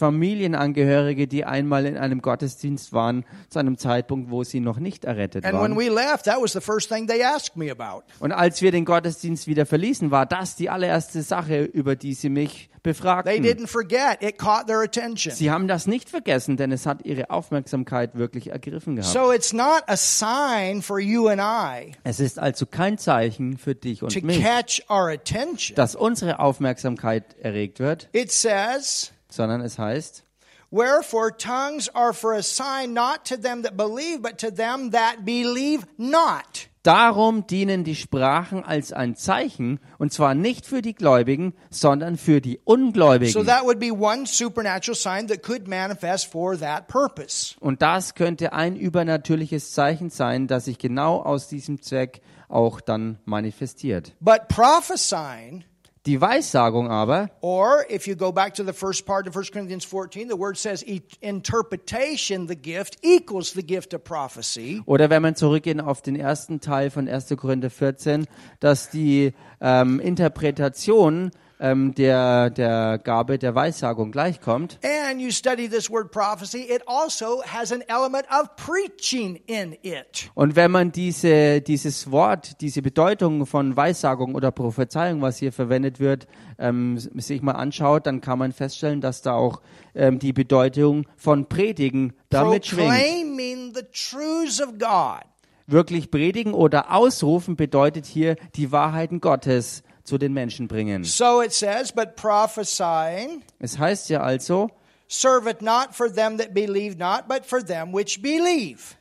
Familienangehörige, 0.44 1.28
die 1.28 1.46
einmal 1.46 1.86
in 1.86 1.98
einem 1.98 2.22
Gottesdienst 2.22 2.94
waren, 2.94 3.26
zu 3.50 3.60
einem 3.60 3.78
Zeitpunkt, 3.78 4.30
wo 4.32 4.44
sie 4.44 4.60
noch 4.60 4.80
nicht 4.80 5.06
errettet 5.06 5.46
And 5.46 5.54
when 5.54 5.76
waren. 5.76 5.78
we 5.78 5.90
left, 5.90 6.26
that 6.26 6.42
was 6.42 6.54
the 6.54 6.62
first 6.62 6.90
thing 6.90 7.08
they 7.08 7.24
asked 7.24 7.56
me 7.58 7.70
about. 7.72 8.04
Und 8.20 8.32
als 8.32 8.62
wir 8.62 8.72
den 8.72 8.86
Gottesdienst 8.86 9.48
wieder 9.48 9.66
verließen, 9.66 10.12
war 10.12 10.26
das 10.26 10.56
die 10.56 10.70
allererste 10.70 11.22
Sache, 11.22 11.64
über 11.64 11.96
die 11.96 12.14
sie 12.14 12.30
mich 12.30 12.70
They 12.82 12.94
befragten. 12.94 13.44
didn't 13.44 13.68
forget. 13.68 14.22
It 14.24 14.38
caught 14.38 14.68
their 14.68 14.80
attention. 14.82 15.36
Sie 15.36 15.52
haben 15.52 15.68
das 15.68 15.86
nicht 15.86 16.10
vergessen, 16.10 16.56
denn 16.56 16.72
es 16.72 16.86
hat 16.86 17.06
ihre 17.06 17.30
Aufmerksamkeit 17.30 18.16
wirklich 18.16 18.29
ergriffen 18.36 18.96
gehabt. 18.96 19.12
So 19.14 19.32
it's 19.32 19.54
not 19.54 19.84
a 19.88 19.96
sign 19.98 20.82
for 20.82 21.00
you 21.00 21.28
and 21.28 21.42
I 21.42 21.94
Es 22.04 22.20
ist 22.20 22.40
also 22.40 22.66
kein 22.66 22.98
Zeichen 22.98 23.58
für 23.58 23.76
dich 23.76 24.00
to 24.00 24.06
und 24.06 24.24
mich, 24.24 24.42
catch 24.42 24.82
our 24.90 25.10
attention. 25.10 25.76
dass 25.76 25.96
unsere 25.96 26.40
Aufmerksamkeit 26.40 27.36
erregt 27.42 27.80
wird, 27.80 28.10
It 28.14 28.32
says, 28.32 29.12
sondern 29.30 29.62
es 29.62 29.78
heißt, 29.78 30.24
Wherefore 30.72 31.32
tongues 31.36 31.90
are 31.96 32.14
for 32.14 32.34
a 32.34 32.44
sign 32.44 32.94
not 32.94 33.26
to 33.26 33.36
them 33.36 33.64
that 33.64 33.76
believe, 33.76 34.22
but 34.22 34.38
to 34.38 34.52
them 34.52 34.92
that 34.92 35.26
believe 35.26 35.86
not. 35.98 36.69
Darum 36.84 37.46
dienen 37.48 37.84
die 37.84 37.96
Sprachen 37.96 38.64
als 38.64 38.94
ein 38.94 39.16
Zeichen, 39.16 39.80
und 39.98 40.14
zwar 40.14 40.34
nicht 40.36 40.66
für 40.66 40.82
die 40.82 40.94
Gläubigen, 40.96 41.54
sondern 41.70 42.18
für 42.18 42.42
die 42.42 42.56
So 42.56 42.62
Ungläubigen. 42.74 43.46
that 43.46 43.64
would 43.64 43.80
be 43.80 43.92
one 43.92 44.26
supernatural 44.26 44.96
sign 44.96 45.28
that 45.28 45.44
could 45.44 45.68
manifest 45.68 46.32
for 46.32 46.58
that 46.58 46.88
purpose. 46.88 47.56
Und 47.60 47.82
das 47.82 48.16
könnte 48.16 48.54
ein 48.54 48.76
übernatürliches 48.76 49.74
Zeichen 49.74 50.10
sein, 50.10 50.48
das 50.48 50.66
sich 50.66 50.78
genau 50.78 51.22
aus 51.22 51.48
diesem 51.48 51.82
Zweck 51.82 52.22
auch 52.48 52.82
dann 52.82 53.20
manifestiert. 53.26 54.14
But 54.20 54.48
prophesying, 54.48 55.64
Die 56.06 56.22
Weissagung 56.22 56.90
aber, 56.90 57.30
or 57.42 57.84
if 57.92 58.08
you 58.08 58.16
go 58.16 58.32
back 58.32 58.54
to 58.54 58.64
the 58.64 58.72
first 58.72 59.06
part 59.06 59.28
of 59.28 59.36
1 59.36 59.52
Corinthians 59.52 59.84
14, 59.84 60.30
the 60.30 60.40
word 60.40 60.58
says 60.58 60.82
e- 60.88 61.02
interpretation, 61.20 62.48
the 62.48 62.56
gift, 62.56 62.98
equals 63.04 63.52
the 63.54 63.62
gift 63.62 63.94
of 63.94 64.04
prophecy. 64.06 64.82
Oder 64.86 65.10
wenn 65.10 65.22
man 65.22 65.36
zurückgehen 65.36 65.82
auf 65.82 66.02
den 66.02 66.16
ersten 66.16 66.62
Teil 66.62 66.90
von 66.90 67.10
1. 67.10 67.36
Korinther 67.36 67.70
14, 67.70 68.28
dass 68.62 68.90
die 68.90 69.34
ähm, 69.60 70.00
Interpretation 70.00 71.32
ähm, 71.60 71.94
der, 71.96 72.50
der 72.50 72.98
Gabe 72.98 73.38
der 73.38 73.56
Weissagung 73.56 74.12
gleichkommt. 74.12 74.80
And 74.84 75.22
you 75.22 75.32
study 75.32 75.68
this 75.68 75.90
word 75.90 76.12
prophecy, 76.12 76.62
it 76.62 76.82
also 76.88 77.42
has 77.44 77.72
an 77.72 77.82
element 77.88 78.26
of 78.32 78.56
preaching 78.56 79.40
in 79.48 79.76
it. 79.82 80.30
Und 80.36 80.56
wenn 80.56 80.72
man 80.72 80.92
diese, 80.92 81.62
dieses 81.62 82.12
Wort, 82.12 82.62
diese 82.62 82.82
Bedeutung 82.82 83.46
von 83.46 83.76
Weissagung 83.76 84.36
oder 84.36 84.52
Prophezeiung, 84.52 85.22
was 85.22 85.38
hier 85.38 85.52
verwendet 85.52 86.00
wird, 86.00 86.28
ähm, 86.58 86.98
sich 86.98 87.42
mal 87.42 87.54
anschaut, 87.54 88.06
dann 88.06 88.22
kann 88.22 88.40
man 88.40 88.52
feststellen, 88.52 89.02
dass 89.02 89.22
da 89.22 89.34
auch 89.34 89.62
ähm, 89.96 90.20
die 90.20 90.34
Bedeutung 90.34 91.06
von 91.18 91.48
Predigen 91.48 92.14
damit 92.30 92.66
schwingt. 92.66 92.94
The 93.72 93.84
truths 93.94 94.62
of 94.62 94.78
God. 94.78 95.24
Wirklich 95.68 96.10
predigen 96.10 96.54
oder 96.54 96.92
ausrufen 96.92 97.56
bedeutet 97.56 98.06
hier 98.06 98.36
die 98.56 98.72
Wahrheiten 98.72 99.22
Gottes 99.22 99.84
zu 100.10 100.18
den 100.18 100.34
Menschen 100.34 100.68
bringen. 100.68 101.04
So 101.04 101.42
it 101.42 101.54
says, 101.54 101.92
but 101.94 102.16
prophesying 102.16 103.44
Es 103.60 103.78
heißt 103.78 104.10
ja 104.10 104.22
also, 104.22 104.70
serveth 105.08 105.62
not 105.62 105.94
for 105.94 106.12
them 106.12 106.38
that 106.38 106.54
believe 106.54 106.98
not, 106.98 107.28
but 107.28 107.46
for 107.46 107.64
them 107.66 107.94
which 107.94 108.22
believe. 108.22 108.96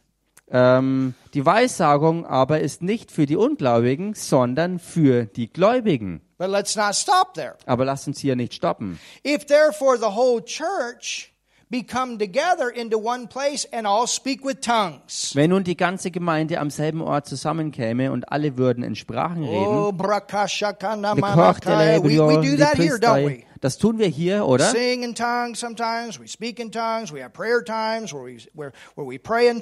ähm, 0.50 1.14
die 1.34 1.44
Weissagung 1.44 2.24
aber 2.24 2.60
ist 2.60 2.82
nicht 2.82 3.10
für 3.10 3.26
die 3.26 3.36
Ungläubigen, 3.36 4.14
sondern 4.14 4.78
für 4.78 5.24
die 5.24 5.52
Gläubigen. 5.52 6.20
But 6.38 6.50
let's 6.50 6.76
not 6.76 6.94
stop 6.94 7.34
there. 7.34 7.56
Aber 7.66 7.84
lasst 7.84 8.06
uns 8.06 8.20
hier 8.20 8.36
nicht 8.36 8.54
stoppen. 8.54 9.00
If 9.26 9.44
therefore 9.46 9.98
the 9.98 10.14
whole 10.14 10.42
church 10.44 11.32
be 11.70 11.82
come 11.82 12.18
together 12.18 12.68
into 12.70 12.98
one 12.98 13.28
place 13.28 13.66
and 13.72 13.86
all 13.86 14.06
speak 14.06 14.44
with 14.44 14.60
tongues. 14.60 15.32
Wenn 15.34 15.50
nun 15.50 15.64
die 15.64 15.76
ganze 15.76 16.10
Gemeinde 16.10 16.58
am 16.60 16.70
selben 16.70 17.00
Ort 17.02 17.26
zusammenkäme 17.26 18.10
und 18.12 18.30
alle 18.32 18.56
würden 18.56 18.82
in 18.82 18.94
Sprachen 18.96 19.44
reden, 19.44 19.66
Oh, 19.66 19.92
brakashakana 19.92 21.14
Gekochte 21.14 21.68
manakaya. 21.68 22.02
we, 22.02 22.18
we 22.18 22.50
do 22.50 22.56
that 22.56 22.76
here, 22.76 22.98
don't 22.98 23.16
Lepristei. 23.22 23.26
we? 23.26 23.44
Das 23.60 23.76
tun 23.76 23.98
wir 23.98 24.06
hier, 24.06 24.46
oder? 24.46 24.70
Sing 24.70 25.02
in 25.02 25.14
tongues 25.16 25.58
sometimes, 25.58 26.20
we 26.20 26.28
speak 26.28 26.60
in 26.60 26.70
tongues, 26.70 27.12
we 27.12 27.20
have 27.20 27.32
prayer 27.32 27.62
times 27.64 28.12
where 28.14 28.24
we, 28.24 28.38
where, 28.54 28.72
where 28.94 29.04
we 29.06 29.18
pray 29.18 29.48
in 29.48 29.60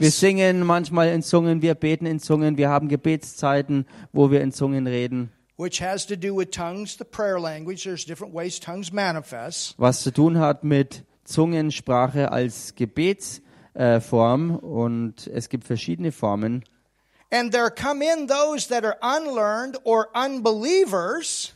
Wir 0.00 0.10
singen 0.10 0.64
manchmal 0.64 1.08
in 1.08 1.22
Zungen, 1.22 1.60
wir 1.60 1.74
beten 1.74 2.06
in 2.06 2.20
Zungen, 2.20 2.56
wir 2.56 2.70
haben 2.70 2.88
Gebetszeiten, 2.88 3.86
wo 4.12 4.30
wir 4.30 4.40
in 4.40 4.50
Zungen 4.52 4.86
reden. 4.86 5.30
which 5.56 5.80
has 5.80 6.04
to 6.06 6.16
do 6.16 6.34
with 6.34 6.50
tongues, 6.50 6.96
the 6.96 7.04
prayer 7.04 7.38
language. 7.38 7.84
There's 7.84 8.04
different 8.04 8.34
ways 8.34 8.58
tongues 8.58 8.92
manifest. 8.92 9.74
Was 9.78 10.02
zu 10.02 10.10
tun 10.10 10.38
hat 10.38 10.64
mit 10.64 11.04
Zungensprache 11.24 12.30
als 12.30 12.74
Gebetsform 12.74 14.56
und 14.56 15.26
es 15.26 15.48
gibt 15.48 15.64
verschiedene 15.64 16.12
Formen. 16.12 16.64
And 17.30 17.52
there 17.52 17.70
come 17.70 18.04
in 18.04 18.28
those 18.28 18.68
that 18.68 18.84
are 18.84 18.96
unlearned 19.02 19.78
or 19.84 20.08
unbelievers. 20.14 21.52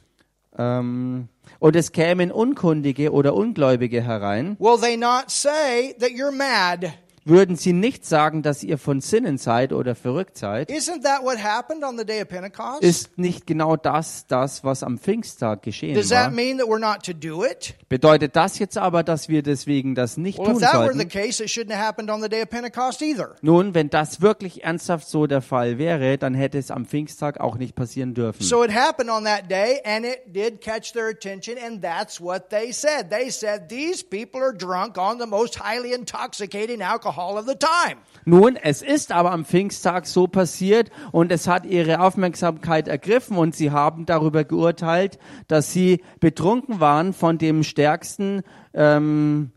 Ähm, 0.57 1.29
und 1.61 1.77
es 1.77 1.93
kämen 1.93 2.33
Unkundige 2.33 3.13
oder 3.13 3.35
Ungläubige 3.35 4.03
herein, 4.03 4.57
Will 4.59 4.79
they 4.81 4.97
not 4.97 5.31
say 5.31 5.95
that 6.01 6.11
you're 6.11 6.33
mad? 6.33 6.93
Würden 7.25 7.57
sie 7.57 7.73
nicht 7.73 8.05
sagen, 8.07 8.43
dass 8.43 8.63
ihr 8.63 8.79
von 8.79 9.01
Sinnen 9.01 9.39
seid 9.39 9.73
oder 9.73 9.95
verrückt 9.95 10.39
seid. 10.39 10.71
Isn't 10.71 11.03
that 11.03 11.23
what 11.23 11.43
happened 11.43 11.85
on 11.85 11.99
the 11.99 12.05
day 12.05 12.23
of 12.23 12.29
Pentecost? 12.29 12.83
Ist 12.83 13.19
nicht 13.19 13.47
genau 13.47 13.77
das, 13.77 14.27
das, 14.27 14.65
was 14.65 14.83
am 14.83 14.99
Pfingsttag 14.99 15.63
geschehen 15.63 15.95
Does 15.95 16.09
that 16.09 16.27
war? 16.27 16.31
mean 16.31 16.59
that 16.59 16.67
we're 16.69 16.79
not 16.79 17.05
to 17.05 17.13
do 17.13 17.45
it? 17.45 17.75
Bedeutet 17.89 18.37
das 18.37 18.59
jetzt 18.59 18.79
aber, 18.79 19.03
dass 19.03 19.29
wir 19.29 19.43
deswegen 19.43 19.95
das 19.95 20.17
nicht 20.17 20.39
Well, 20.39 20.53
tun 20.53 20.61
sollten? 20.61 21.09
case, 21.09 21.43
it 21.43 21.51
shouldn't 21.51 21.73
have 21.75 21.85
happened 21.85 22.11
on 22.11 22.23
the 22.23 22.29
day 22.29 22.43
of 22.43 22.49
Pentecost 22.51 23.03
either. 23.03 23.35
Nun, 23.43 23.75
wenn 23.75 23.91
das 23.91 24.21
wirklich 24.21 24.65
ernsthaft 24.65 25.09
so 25.09 25.27
der 25.27 25.43
Fall 25.43 25.79
wäre, 25.79 26.19
dann 26.19 26.35
hätte 26.35 26.59
es 26.59 26.71
am 26.71 26.87
Pfingsttag 26.87 27.41
auch 27.41 27.57
nicht 27.57 27.75
passieren 27.75 28.15
dürfen. 28.15 28.43
So 28.43 28.63
it 28.65 28.73
happened 28.75 29.11
on 29.11 29.25
that 29.25 29.51
day, 29.51 29.81
and 29.85 30.05
it 30.05 30.21
did 30.27 30.61
catch 30.61 30.93
their 30.93 31.09
attention, 31.09 31.57
and 31.59 31.83
that's 31.83 32.21
what 32.21 32.51
they 32.51 32.73
said. 32.73 33.11
They 33.11 33.31
said, 33.31 33.69
These 33.69 34.05
people 34.05 34.41
are 34.41 34.53
drunk 34.57 34.97
on 34.99 35.19
the 35.19 35.27
most 35.27 35.59
highly 35.61 35.93
intoxicating 35.93 36.81
alcohol 36.81 37.18
of 37.19 37.47
the 37.47 37.55
time. 37.55 38.01
Nun, 38.25 38.57
es 38.57 38.83
ist 38.83 39.13
aber 39.13 39.33
am 39.33 39.45
Pfingsttag 39.45 40.07
so 40.07 40.27
passiert 40.27 40.91
und 41.13 41.33
es 41.33 41.49
hat 41.49 41.65
ihre 41.65 42.01
Aufmerksamkeit 42.01 42.89
ergriffen 42.89 43.37
und 43.37 43.55
sie 43.55 43.71
haben 43.71 44.07
darüber 44.07 44.45
geurteilt, 44.45 45.19
dass 45.47 45.73
sie 45.73 46.03
betrunken 46.21 46.81
waren 46.81 47.13
von 47.13 47.39
dem 47.39 47.63
stärksten, 47.63 48.43
ähm, 48.75 49.53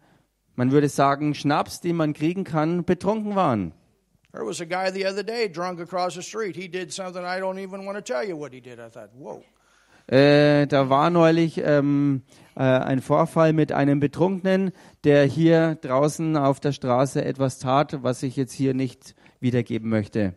man 0.55 0.71
würde 0.71 0.89
sagen, 0.89 1.33
Schnaps, 1.33 1.81
den 1.81 1.95
man 1.95 2.13
kriegen 2.13 2.43
kann, 2.43 2.85
betrunken 2.85 3.35
waren. 3.35 3.73
There 4.33 4.45
was 4.45 4.61
a 4.61 4.65
guy 4.65 4.89
the 4.89 5.05
other 5.05 5.23
day 5.23 5.49
drunk 5.49 5.81
across 5.81 6.13
the 6.13 6.21
street. 6.21 6.55
He 6.55 6.69
did 6.69 6.93
something 6.93 7.23
I 7.23 7.39
don't 7.39 7.59
even 7.59 7.85
want 7.85 7.97
to 7.97 8.01
tell 8.01 8.23
you 8.23 8.37
what 8.37 8.53
he 8.53 8.61
did. 8.61 8.79
I 8.79 8.89
thought, 8.89 9.09
whoa. 9.13 9.43
Äh, 10.11 10.67
da 10.67 10.89
war 10.89 11.09
neulich 11.09 11.61
ähm, 11.63 12.23
äh, 12.55 12.63
ein 12.63 13.01
Vorfall 13.01 13.53
mit 13.53 13.71
einem 13.71 14.01
Betrunkenen, 14.01 14.71
der 15.05 15.23
hier 15.23 15.75
draußen 15.75 16.35
auf 16.35 16.59
der 16.59 16.73
Straße 16.73 17.23
etwas 17.23 17.59
tat, 17.59 18.03
was 18.03 18.21
ich 18.21 18.35
jetzt 18.35 18.51
hier 18.51 18.73
nicht 18.73 19.15
wiedergeben 19.39 19.89
möchte. 19.89 20.33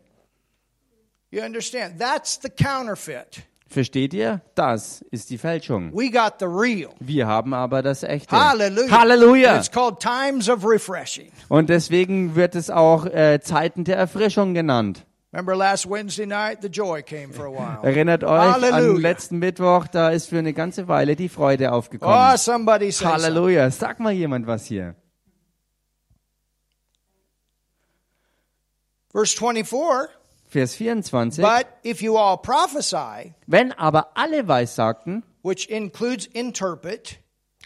You 1.33 1.43
understand? 1.43 1.99
That's 1.99 2.39
the 2.41 2.51
counterfeit. 2.51 3.43
Versteht 3.67 4.15
ihr? 4.15 4.41
Das 4.55 5.05
ist 5.11 5.31
die 5.31 5.39
Fälschung. 5.39 5.93
We 5.93 6.09
got 6.09 6.35
the 6.39 6.47
real. 6.47 6.91
Wir 7.01 7.27
haben 7.27 7.53
aber 7.53 7.83
das 7.83 8.05
echte. 8.05 8.31
Hallelujah. 8.31 8.91
Halleluja. 8.97 9.57
It's 9.57 9.69
called 9.69 9.99
times 9.99 10.49
of 10.49 10.65
refreshing. 10.65 11.33
Und 11.49 11.69
deswegen 11.69 12.37
wird 12.37 12.55
es 12.55 12.71
auch 12.71 13.07
äh, 13.07 13.41
Zeiten 13.43 13.83
der 13.83 13.97
Erfrischung 13.97 14.55
genannt. 14.55 15.05
Remember 15.35 15.57
last 15.57 15.85
Wednesday 15.87 16.27
night, 16.27 16.61
the 16.63 16.69
joy 16.69 17.03
came 17.03 17.33
for 17.33 17.47
a 17.47 17.51
while. 17.51 17.81
Erinnert 17.83 18.23
euch 18.23 18.31
an 18.31 18.53
Halleluja. 18.63 19.01
letzten 19.01 19.41
Mittwoch, 19.41 19.89
da 19.89 20.11
ist 20.11 20.29
für 20.29 20.39
eine 20.39 20.53
ganze 20.53 20.87
Weile 20.87 21.17
die 21.17 21.29
Freude 21.29 21.71
Oh, 21.71 21.73
aufgekommen. 21.73 22.37
somebody 22.39 22.93
say. 22.93 23.05
Halleluja. 23.07 23.69
Sag 23.73 23.99
mal 23.99 24.13
jemand 24.13 24.47
was 24.47 24.67
hier. 24.67 24.95
Verse 29.13 29.35
24 29.37 30.09
Vers 30.49 30.77
24. 30.77 31.43
But 31.43 31.67
if 31.83 32.01
you 32.01 32.17
all 32.17 32.37
prophesy, 32.39 33.35
Wenn 33.49 33.73
aber 33.73 34.17
alle 34.17 34.47
weissagten, 34.47 35.25
which 35.43 35.67
includes 35.69 36.27
interpret, 36.27 37.19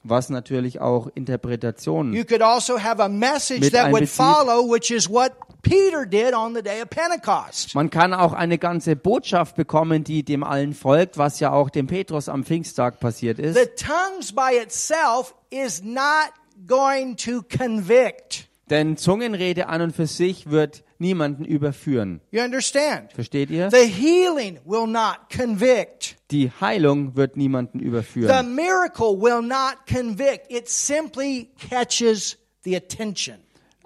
was 0.04 0.30
natürlich 0.30 0.80
auch 0.80 1.08
Interpretationen 1.14 2.14
you 2.14 2.24
could 2.24 2.42
also 2.42 2.78
have 2.78 3.02
a 3.02 3.08
message 3.08 3.70
that 3.70 3.92
would 3.92 4.08
follow, 4.08 4.62
which 4.70 4.90
is 4.90 5.08
what 5.08 5.32
Peter 5.62 6.06
did 6.06 6.34
on 6.34 6.54
the 6.54 6.62
day 6.62 6.80
of 6.80 6.88
Pentecost. 6.88 7.74
Man 7.74 7.90
kann 7.90 8.14
auch 8.14 8.32
eine 8.32 8.58
ganze 8.58 8.96
Botschaft 8.96 9.56
bekommen, 9.56 10.04
die 10.04 10.22
dem 10.22 10.44
allen 10.44 10.72
folgt, 10.72 11.18
was 11.18 11.40
ja 11.40 11.52
auch 11.52 11.70
dem 11.70 11.86
Petrus 11.86 12.28
am 12.28 12.44
Pfingsttag 12.44 13.00
passiert 13.00 13.38
ist. 13.38 13.56
The 13.56 13.66
tongues 13.76 14.32
by 14.32 14.56
itself 14.62 15.34
is 15.50 15.82
not 15.82 16.32
going 16.66 17.16
to 17.16 17.42
convict. 17.42 18.48
Denn 18.70 18.96
Zungenrede 18.96 19.68
an 19.68 19.82
und 19.82 19.96
für 19.96 20.06
sich 20.06 20.50
wird 20.50 20.84
niemanden 21.00 21.44
überführen. 21.44 22.20
You 22.30 22.42
understand? 22.42 23.12
Versteht 23.12 23.50
ihr? 23.50 23.70
The 23.70 23.86
healing 23.86 24.58
will 24.64 24.86
not 24.86 25.28
convict. 25.34 26.16
Die 26.30 26.50
Heilung 26.60 27.16
wird 27.16 27.36
niemanden 27.36 27.78
The 27.80 27.84
überführen. 27.84 28.54
miracle 28.54 29.16
will 29.20 29.42
not 29.42 29.76
convict. 29.90 30.50
It 30.50 30.68
simply 30.68 31.50
catches 31.70 32.36
the 32.64 32.76
attention. 32.76 33.36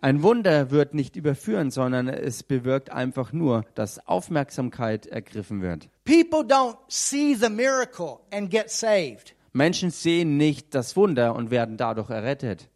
Ein 0.01 0.25
Wunder 0.25 0.73
wird 0.73 0.95
nicht 0.95 1.15
überführen, 1.15 1.71
sondern 1.71 2.09
es 2.09 2.43
bewirkt 2.43 2.91
einfach 2.91 3.33
nur, 3.33 3.65
dass 3.77 4.05
Aufmerksamkeit 4.09 5.07
ergriffen 5.07 5.63
wird. 5.63 5.89
People 6.05 6.41
don't 6.41 6.77
see 6.89 7.35
the 7.37 7.49
miracle 7.49 8.19
and 8.33 8.51
get 8.51 8.69
saved. 8.69 9.37
Menschen 9.53 9.91
sehen 9.91 10.37
nicht 10.39 10.75
das 10.75 10.97
Wunder 10.97 11.37
und 11.37 11.53
werden 11.53 11.77
dadurch 11.77 12.11
errettet. 12.11 12.69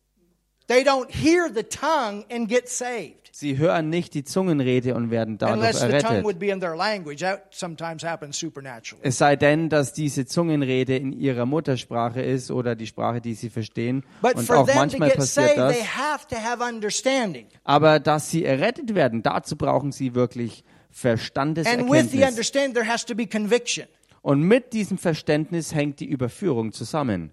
They 0.69 0.83
don't 0.83 1.11
hear 1.11 1.49
the 1.53 1.63
tongue 1.63 2.25
and 2.31 2.49
get 2.49 2.69
saved. 2.69 3.31
Sie 3.33 3.59
hören 3.59 3.91
nicht 3.91 4.15
die 4.15 4.25
Zungenrede 4.25 4.95
und 4.95 5.11
werden 5.11 5.37
dadurch 5.37 5.59
Unless 5.59 5.81
the 5.81 5.87
tongue 5.89 5.93
errettet. 6.01 6.25
would 6.25 6.39
be 6.39 6.47
in 6.49 6.59
their 6.61 6.75
language. 6.75 7.21
That 7.21 7.49
sometimes 7.51 8.03
happens 8.03 8.39
supernaturally. 8.39 9.07
Es 9.07 9.19
sei 9.19 9.37
denn, 9.37 9.69
dass 9.69 9.93
diese 9.93 10.25
Zungenrede 10.25 10.97
in 10.97 11.13
ihrer 11.13 11.45
Muttersprache 11.45 12.23
ist 12.23 12.51
oder 12.51 12.75
die 12.75 12.87
Sprache, 12.87 13.21
die 13.21 13.35
sie 13.35 13.51
verstehen. 13.51 14.05
But 14.23 14.37
Und 14.37 14.45
for 14.47 14.57
auch 14.57 14.65
them 14.67 14.75
to 14.75 14.81
manchmal 14.81 15.09
get 15.11 15.19
passiert 15.19 15.49
saved, 15.49 15.59
das. 15.59 15.75
they 15.77 15.85
have 15.85 16.27
to 16.29 16.37
have 16.37 16.63
understanding. 16.65 17.47
Aber 17.65 18.01
dass 18.01 18.31
sie 18.31 18.45
errettet 18.45 18.95
werden, 18.95 19.23
dazu 19.23 19.55
brauchen 19.57 19.93
sie 19.93 20.15
wirklich 20.15 20.65
And 20.65 20.65
with 20.65 20.95
the 20.95 21.01
Verstandeserkenntnis. 21.01 22.29
understanding, 22.31 22.73
there 22.75 22.89
has 22.89 23.05
to 23.05 23.15
be 23.15 23.27
conviction, 23.27 23.87
Und 24.23 24.41
mit 24.41 24.73
diesem 24.73 24.97
Verständnis 24.97 25.75
hängt 25.75 26.01
die 26.01 26.07
Überführung 26.09 26.73
zusammen. 26.73 27.33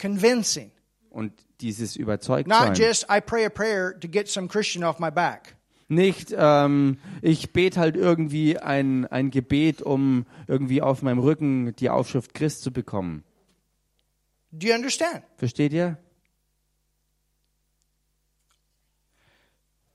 convincing. 0.00 0.70
Und 1.10 1.32
dieses 1.62 1.96
Not 1.96 2.02
Überzeugtsein. 2.02 2.74
just, 2.74 3.06
I 3.08 3.20
pray 3.20 3.44
a 3.44 3.50
prayer 3.50 3.98
to 3.98 4.08
get 4.08 4.28
some 4.28 4.48
Christian 4.48 4.84
off 4.84 4.98
my 4.98 5.10
back. 5.10 5.56
Nicht, 5.88 6.34
ähm, 6.36 6.98
ich 7.20 7.52
bete 7.52 7.78
halt 7.78 7.96
irgendwie 7.96 8.58
ein, 8.58 9.06
ein 9.06 9.30
Gebet, 9.30 9.82
um 9.82 10.26
irgendwie 10.46 10.80
auf 10.82 11.02
meinem 11.02 11.18
Rücken 11.18 11.76
die 11.76 11.90
Aufschrift 11.90 12.34
Christ 12.34 12.62
zu 12.62 12.72
bekommen. 12.72 13.24
Do 14.52 14.68
you 14.68 14.74
understand? 14.74 15.22
Versteht 15.36 15.72
ihr? 15.72 15.98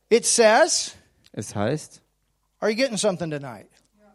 It 0.09 0.26
says, 0.26 0.95
Es 1.34 1.55
heißt, 1.55 2.01
are 2.59 2.72
you 2.72 2.78
getting 2.78 2.97
something 2.97 3.30
tonight? 3.30 3.68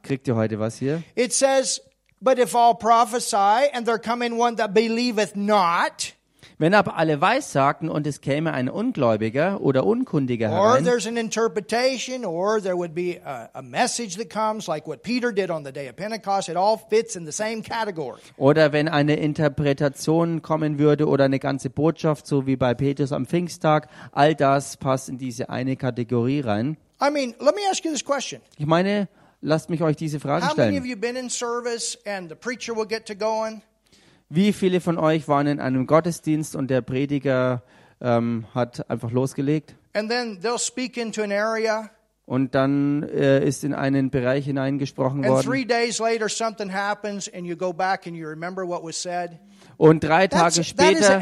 kriegt 0.02 0.26
ihr 0.26 0.34
heute 0.34 0.58
was 0.58 0.78
hier? 0.78 1.02
It 1.14 1.32
says, 1.32 1.80
but 2.20 2.38
if 2.38 2.54
all 2.54 2.74
prophesy 2.74 3.68
and 3.72 3.86
there 3.86 3.98
come 3.98 4.22
in 4.24 4.36
one 4.38 4.56
that 4.56 4.72
believeth 4.74 5.36
not, 5.36 6.14
Wenn 6.58 6.74
aber 6.74 6.96
alle 6.96 7.20
weissagten 7.20 7.88
und 7.88 8.06
es 8.06 8.20
käme 8.20 8.52
ein 8.52 8.68
Ungläubiger 8.68 9.60
oder 9.60 9.84
Unkundiger 9.84 10.50
or 10.50 10.72
herein, 10.72 10.84
there's 10.84 11.06
an 11.06 11.16
interpretation, 11.16 12.24
or 12.24 12.60
there 12.60 12.76
would 12.76 12.94
be 12.94 13.20
a, 13.24 13.48
a 13.54 13.62
message 13.62 14.16
that 14.16 14.30
comes 14.30 14.66
like 14.66 14.86
what 14.86 15.02
Peter 15.02 15.32
did 15.32 15.50
on 15.50 15.64
the 15.64 15.72
day 15.72 15.88
of 15.88 15.96
Pentecost, 15.96 16.48
it 16.48 16.56
all 16.56 16.78
fits 16.90 17.16
in 17.16 17.24
the 17.24 17.32
same 17.32 17.62
category. 17.62 18.20
oder 18.36 18.72
wenn 18.72 18.88
eine 18.88 19.16
Interpretation 19.16 20.42
kommen 20.42 20.78
würde 20.78 21.06
oder 21.06 21.24
eine 21.24 21.38
ganze 21.38 21.70
Botschaft, 21.70 22.26
so 22.26 22.46
wie 22.46 22.56
bei 22.56 22.74
Petrus 22.74 23.12
am 23.12 23.26
Pfingsttag, 23.26 23.88
all 24.12 24.34
das 24.34 24.76
passt 24.76 25.08
in 25.08 25.18
diese 25.18 25.48
eine 25.48 25.76
Kategorie 25.76 26.40
rein. 26.40 26.76
I 27.00 27.10
mean, 27.10 27.34
let 27.40 27.54
me 27.56 27.62
ask 27.70 27.84
you 27.84 27.90
this 27.90 28.04
question. 28.04 28.40
Ich 28.58 28.66
meine, 28.66 29.08
lasst 29.40 29.70
mich 29.70 29.82
euch 29.82 29.96
diese 29.96 30.20
Frage 30.20 30.46
How 30.46 30.56
many 30.56 30.78
of 30.78 30.84
stellen. 30.84 30.90
you 30.90 30.96
been 30.96 31.16
in 31.16 31.28
service 31.28 31.98
and 32.06 32.28
the 32.28 32.36
preacher 32.36 32.76
will 32.76 32.86
get 32.86 33.06
to 33.06 33.14
going? 33.14 33.62
Wie 34.34 34.54
viele 34.54 34.80
von 34.80 34.96
euch 34.96 35.28
waren 35.28 35.46
in 35.46 35.60
einem 35.60 35.86
Gottesdienst 35.86 36.56
und 36.56 36.70
der 36.70 36.80
Prediger 36.80 37.62
ähm, 38.00 38.46
hat 38.54 38.88
einfach 38.88 39.10
losgelegt? 39.10 39.74
And 39.92 40.08
then 40.08 40.38
they'll 40.40 40.58
speak 40.58 40.96
into 40.96 41.22
an 41.22 41.30
area, 41.30 41.90
und 42.24 42.54
dann 42.54 43.02
äh, 43.02 43.44
ist 43.46 43.62
in 43.62 43.74
einen 43.74 44.08
Bereich 44.08 44.46
hineingesprochen 44.46 45.22
worden. 45.22 45.44
three 45.44 45.66
days 45.66 45.98
later 45.98 46.30
something 46.30 46.72
happens, 46.72 47.30
and 47.34 47.44
you 47.44 47.54
go 47.54 47.74
back 47.74 48.06
and 48.06 48.16
you 48.16 48.26
remember 48.26 48.66
what 48.66 48.82
was 48.82 49.02
said. 49.02 49.32
und 49.76 50.02
drei 50.02 50.28
Tage 50.28 50.64
später 50.64 51.20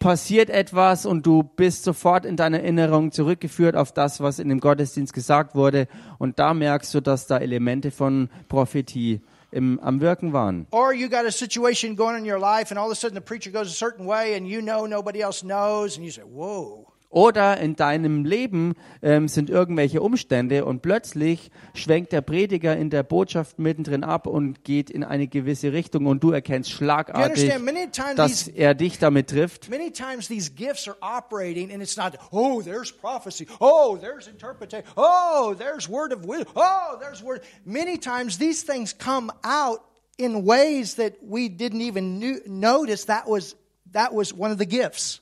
passiert 0.00 0.50
etwas 0.50 1.06
und 1.06 1.24
du 1.24 1.42
bist 1.42 1.84
sofort 1.84 2.26
in 2.26 2.36
deiner 2.36 2.60
Erinnerung 2.60 3.12
zurückgeführt 3.12 3.76
auf 3.76 3.92
das, 3.92 4.20
was 4.20 4.38
in 4.38 4.50
dem 4.50 4.60
Gottesdienst 4.60 5.14
gesagt 5.14 5.54
wurde. 5.54 5.88
Und 6.18 6.38
da 6.38 6.52
merkst 6.52 6.92
du, 6.92 7.00
dass 7.00 7.26
da 7.26 7.38
Elemente 7.38 7.90
von 7.90 8.28
Prophetie 8.50 9.22
im, 9.54 9.80
am 9.82 10.00
Wirken 10.00 10.32
waren. 10.32 10.66
Or 10.70 10.92
you 10.92 11.08
got 11.08 11.26
a 11.26 11.32
situation 11.32 11.94
going 11.94 12.14
on 12.14 12.20
in 12.20 12.24
your 12.24 12.38
life, 12.38 12.70
and 12.70 12.78
all 12.78 12.86
of 12.86 12.92
a 12.92 12.94
sudden 12.94 13.14
the 13.14 13.20
preacher 13.20 13.50
goes 13.50 13.68
a 13.68 13.74
certain 13.74 14.04
way, 14.06 14.34
and 14.34 14.48
you 14.48 14.60
know 14.60 14.86
nobody 14.86 15.20
else 15.22 15.42
knows, 15.42 15.96
and 15.96 16.04
you 16.04 16.10
say, 16.10 16.22
Whoa. 16.22 16.93
Oder 17.14 17.58
in 17.58 17.76
deinem 17.76 18.24
Leben 18.24 18.74
ähm, 19.00 19.28
sind 19.28 19.48
irgendwelche 19.48 20.02
Umstände 20.02 20.64
und 20.64 20.82
plötzlich 20.82 21.52
schwenkt 21.72 22.10
der 22.10 22.22
Prediger 22.22 22.76
in 22.76 22.90
der 22.90 23.04
Botschaft 23.04 23.60
mittendrin 23.60 24.02
ab 24.02 24.26
und 24.26 24.64
geht 24.64 24.90
in 24.90 25.04
eine 25.04 25.28
gewisse 25.28 25.72
Richtung 25.72 26.06
und 26.06 26.24
du 26.24 26.32
erkennst 26.32 26.72
schlagartig, 26.72 27.24
understand? 27.24 27.64
Many 27.64 27.88
times 27.88 28.16
dass 28.16 28.44
these 28.46 28.56
er 28.56 28.74
dich 28.74 28.98
damit 28.98 29.30
trifft. 29.30 29.70
many 29.70 29.92
times 29.92 30.26
these 30.26 30.50
gifts 30.50 30.88
are 30.88 30.96
operating, 31.00 31.72
and 31.72 31.80
it's 31.80 31.96
not, 31.96 32.18
oh, 32.32 32.60
there's 32.62 32.90
prophecy, 32.90 33.46
oh, 33.60 33.96
there's 33.96 34.26
interpretation, 34.26 34.84
oh, 34.96 35.54
there's 35.56 35.88
word 35.88 36.12
of 36.12 36.24
wisdom, 36.24 36.48
oh, 36.56 36.98
there's 37.00 37.22
word. 37.22 37.42
Many 37.64 37.96
times 37.96 38.38
these 38.38 38.64
things 38.64 38.92
come 38.92 39.30
out 39.44 39.84
in 40.18 40.44
ways 40.44 40.96
that 40.96 41.18
we 41.22 41.48
didn't 41.48 41.82
even 41.82 42.42
notice 42.44 43.04
that 43.04 43.28
was 43.28 43.54
that 43.92 44.12
was 44.12 44.34
one 44.34 44.50
of 44.50 44.58
the 44.58 44.66
gifts. 44.66 45.20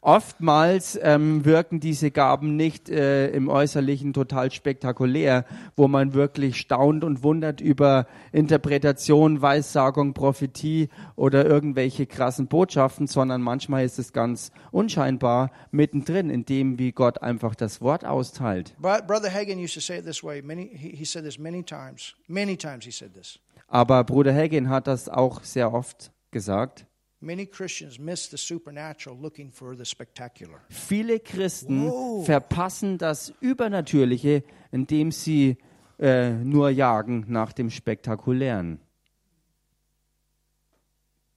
Oftmals 0.00 0.98
ähm, 1.02 1.44
wirken 1.44 1.80
diese 1.80 2.12
Gaben 2.12 2.54
nicht 2.56 2.88
äh, 2.88 3.30
im 3.30 3.48
Äußerlichen 3.48 4.12
total 4.12 4.52
spektakulär, 4.52 5.44
wo 5.76 5.88
man 5.88 6.14
wirklich 6.14 6.56
staunt 6.56 7.02
und 7.02 7.24
wundert 7.24 7.60
über 7.60 8.06
Interpretation, 8.30 9.42
Weissagung, 9.42 10.14
Prophetie 10.14 10.88
oder 11.16 11.46
irgendwelche 11.46 12.06
krassen 12.06 12.46
Botschaften, 12.46 13.08
sondern 13.08 13.42
manchmal 13.42 13.84
ist 13.84 13.98
es 13.98 14.12
ganz 14.12 14.52
unscheinbar 14.70 15.50
mittendrin, 15.72 16.30
in 16.30 16.44
dem, 16.44 16.78
wie 16.78 16.92
Gott 16.92 17.20
einfach 17.22 17.56
das 17.56 17.80
Wort 17.80 18.04
austeilt. 18.04 18.76
But 18.78 19.08
Brother 19.08 19.32
Hagen 19.32 19.58
used 19.58 19.74
to 19.74 19.80
say 19.80 19.98
it 19.98 20.04
this 20.04 20.22
way. 20.22 20.42
Many 20.42 20.70
he, 20.72 20.90
he 20.90 21.04
said 21.04 21.24
this 21.24 21.38
many 21.38 21.64
times. 21.64 22.14
Many 22.28 22.56
times 22.56 22.84
he 22.84 22.92
said 22.92 23.14
this. 23.14 23.40
Aber 23.66 24.04
Bruder 24.04 24.34
Hagin 24.34 24.70
hat 24.70 24.86
das 24.86 25.08
auch 25.08 25.42
sehr 25.42 25.74
oft 25.74 26.12
gesagt. 26.30 26.86
Many 27.20 27.46
Christians 27.46 27.98
miss 27.98 28.28
the 28.28 28.36
supernatural 28.38 29.16
looking 29.20 29.50
for 29.50 29.74
the 29.76 29.84
spectacular. 29.84 30.60
Viele 30.70 31.18
Christen 31.18 31.90
Wow. 31.90 32.24
verpassen 32.24 32.96
das 32.96 33.32
Übernatürliche, 33.40 34.44
indem 34.70 35.10
sie 35.10 35.56
äh, 35.98 36.30
nur 36.30 36.70
jagen 36.70 37.24
nach 37.28 37.52
dem 37.52 37.70
Spektakulären. 37.70 38.78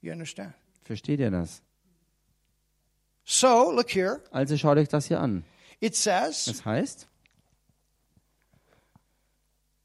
You 0.01 0.11
understand? 0.11 0.53
Versteht 0.83 1.19
ihr 1.19 1.31
das? 1.31 1.61
So, 3.23 3.71
look 3.71 3.89
here. 3.89 4.21
Also 4.31 4.57
schaut 4.57 4.77
euch 4.77 4.87
das 4.89 5.07
hier 5.07 5.19
an. 5.19 5.43
It 5.79 5.95
says, 5.95 6.45
Das 6.45 6.63
heißt, 6.63 7.07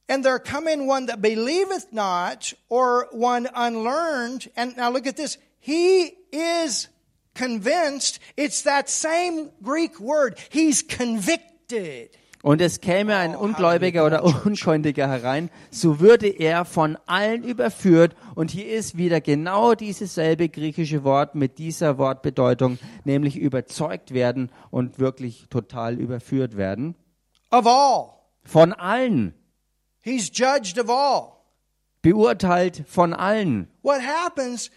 And 0.08 0.22
there 0.22 0.38
come 0.38 0.68
in 0.68 0.86
one 0.88 1.06
that 1.06 1.20
believeth 1.20 1.90
not, 1.92 2.54
or 2.68 3.08
one 3.12 3.48
unlearned. 3.54 4.48
And 4.56 4.76
now 4.76 4.88
look 4.90 5.06
at 5.06 5.16
this. 5.16 5.36
He 5.66 6.12
is 6.30 6.88
convinced. 7.34 8.20
It's 8.36 8.62
that 8.62 8.88
same 8.88 9.50
Greek 9.62 9.98
word. 9.98 10.38
He's 10.50 10.86
convicted. 10.86 12.10
und 12.46 12.60
es 12.60 12.80
käme 12.80 13.16
ein 13.16 13.34
Ungläubiger 13.34 14.06
oder 14.06 14.22
Unkundiger 14.22 15.08
herein, 15.08 15.50
so 15.72 15.98
würde 15.98 16.28
er 16.28 16.64
von 16.64 16.96
allen 17.06 17.42
überführt. 17.42 18.14
Und 18.36 18.52
hier 18.52 18.68
ist 18.68 18.96
wieder 18.96 19.20
genau 19.20 19.74
dieses 19.74 20.14
selbe 20.14 20.48
griechische 20.48 21.02
Wort 21.02 21.34
mit 21.34 21.58
dieser 21.58 21.98
Wortbedeutung, 21.98 22.78
nämlich 23.02 23.36
überzeugt 23.36 24.14
werden 24.14 24.52
und 24.70 25.00
wirklich 25.00 25.46
total 25.50 25.98
überführt 25.98 26.56
werden. 26.56 26.94
Of 27.50 27.66
all. 27.66 28.12
Von 28.44 28.72
allen. 28.72 29.34
He's 30.02 30.30
judged 30.32 30.78
of 30.78 30.88
all. 30.88 31.32
Beurteilt 32.02 32.84
von 32.86 33.12
allen. 33.12 33.66
What 33.82 34.02
happens, 34.02 34.70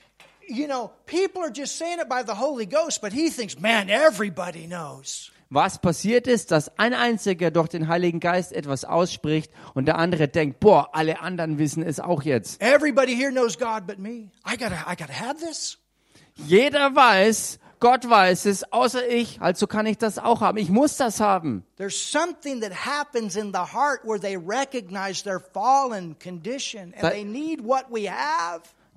you 0.49 0.67
know, 0.67 0.91
people 1.05 1.41
are 1.41 1.51
just 1.51 1.77
saying 1.77 1.99
it 1.99 2.09
by 2.09 2.23
the 2.23 2.35
Holy 2.35 2.65
Ghost, 2.65 3.01
but 3.01 3.13
he 3.13 3.29
thinks, 3.29 3.59
man, 3.59 3.89
everybody 3.89 4.67
knows. 4.67 5.31
Was 5.51 5.79
passiert 5.79 6.27
ist, 6.27 6.51
dass 6.51 6.69
ein 6.77 6.93
einziger 6.93 7.49
durch 7.49 7.69
den 7.69 7.87
Heiligen 7.87 8.19
Geist 8.19 8.53
etwas 8.53 8.85
ausspricht 8.85 9.51
und 9.73 9.85
der 9.85 9.97
andere 9.97 10.27
denkt, 10.27 10.59
boah, 10.59 10.89
alle 10.93 11.21
anderen 11.21 11.57
wissen 11.57 11.81
es 11.81 11.99
auch 11.99 12.21
jetzt. 12.21 12.61
Everybody 12.61 13.15
here 13.15 13.31
knows 13.31 13.57
God 13.57 13.87
but 13.87 13.97
me. 13.97 14.29
I 14.45 14.55
gotta, 14.57 14.85
I 14.87 14.95
gotta 14.95 15.13
have 15.13 15.37
this. 15.43 15.79
Jeder 16.35 16.95
weiß, 16.95 17.57
Gott 17.79 18.07
weiß 18.07 18.45
es, 18.45 18.71
außer 18.71 19.07
ich, 19.07 19.41
also 19.41 19.65
kann 19.65 19.87
ich 19.87 19.97
das 19.97 20.19
auch 20.19 20.41
haben. 20.41 20.57
Ich 20.57 20.69
muss 20.69 20.97
das 20.97 21.19
haben. 21.19 21.63
There's 21.77 21.95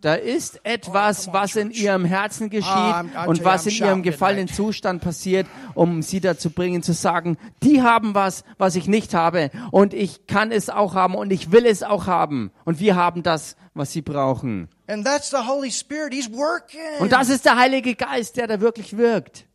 Da 0.02 0.14
ist 0.14 0.60
etwas, 0.64 1.32
was 1.32 1.54
in 1.54 1.70
ihrem 1.70 2.04
Herzen 2.04 2.50
geschieht 2.50 2.66
Ah, 2.66 3.04
und 3.26 3.44
was 3.44 3.66
in 3.66 3.74
ihrem 3.74 4.02
gefallenen. 4.02 4.48
Zustand 4.48 5.00
passiert, 5.00 5.46
um 5.74 6.02
sie 6.02 6.20
dazu 6.20 6.50
bringen 6.50 6.82
zu 6.82 6.92
sagen, 6.92 7.38
die 7.62 7.82
haben 7.82 8.12
was, 8.12 8.42
was 8.58 8.74
ich 8.74 8.88
nicht 8.88 9.14
habe 9.14 9.50
und 9.70 9.94
ich 9.94 10.26
kann 10.26 10.50
es 10.50 10.70
auch 10.70 10.94
haben 10.96 11.14
und 11.14 11.32
ich 11.32 11.52
will 11.52 11.66
es 11.66 11.84
auch 11.84 12.08
haben 12.08 12.50
und 12.64 12.80
wir 12.80 12.96
haben 12.96 13.22
das, 13.22 13.54
was 13.74 13.92
sie 13.92 14.02
brauchen. 14.02 14.68
And 14.88 15.06
that's 15.06 15.30
the 15.30 15.46
Holy 15.48 15.70
Spirit. 15.70 16.12
He's 16.12 16.30
working 16.32 16.80
Und 16.98 17.12
das 17.12 17.28
ist 17.28 17.44
der 17.44 17.56
Heilige 17.56 17.94
Geist, 17.94 18.36
der 18.36 18.48
da 18.48 18.60
wirklich 18.60 18.96
wirkt. 18.96 19.46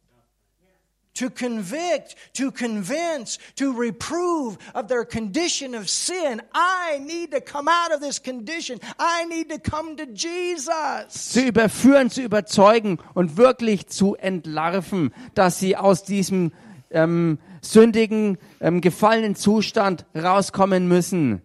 To 1.17 1.29
convict, 1.29 2.15
to 2.33 2.51
convince, 2.51 3.39
to 3.55 3.73
reprove 3.73 4.57
of 4.73 4.87
their 4.87 5.05
condition 5.05 5.75
of 5.75 5.89
sin. 5.89 6.41
I 6.53 6.99
need 6.99 7.31
to 7.31 7.41
come 7.41 7.67
out 7.67 7.91
of 7.91 8.01
this 8.01 8.19
condition. 8.19 8.79
I 8.99 9.25
need 9.25 9.49
to 9.49 9.59
come 9.59 9.95
to 9.97 10.05
Jesus. 10.05 11.33
Zu 11.33 11.41
überführen, 11.41 12.09
zu 12.09 12.21
überzeugen 12.21 12.99
und 13.13 13.37
wirklich 13.37 13.87
zu 13.87 14.15
entlarven, 14.15 15.13
dass 15.33 15.59
sie 15.59 15.75
aus 15.75 16.03
diesem 16.03 16.51
ähm, 16.91 17.39
sündigen, 17.61 18.37
ähm, 18.59 18.81
gefallenen 18.81 19.35
Zustand 19.35 20.05
rauskommen 20.15 20.87
müssen, 20.87 21.41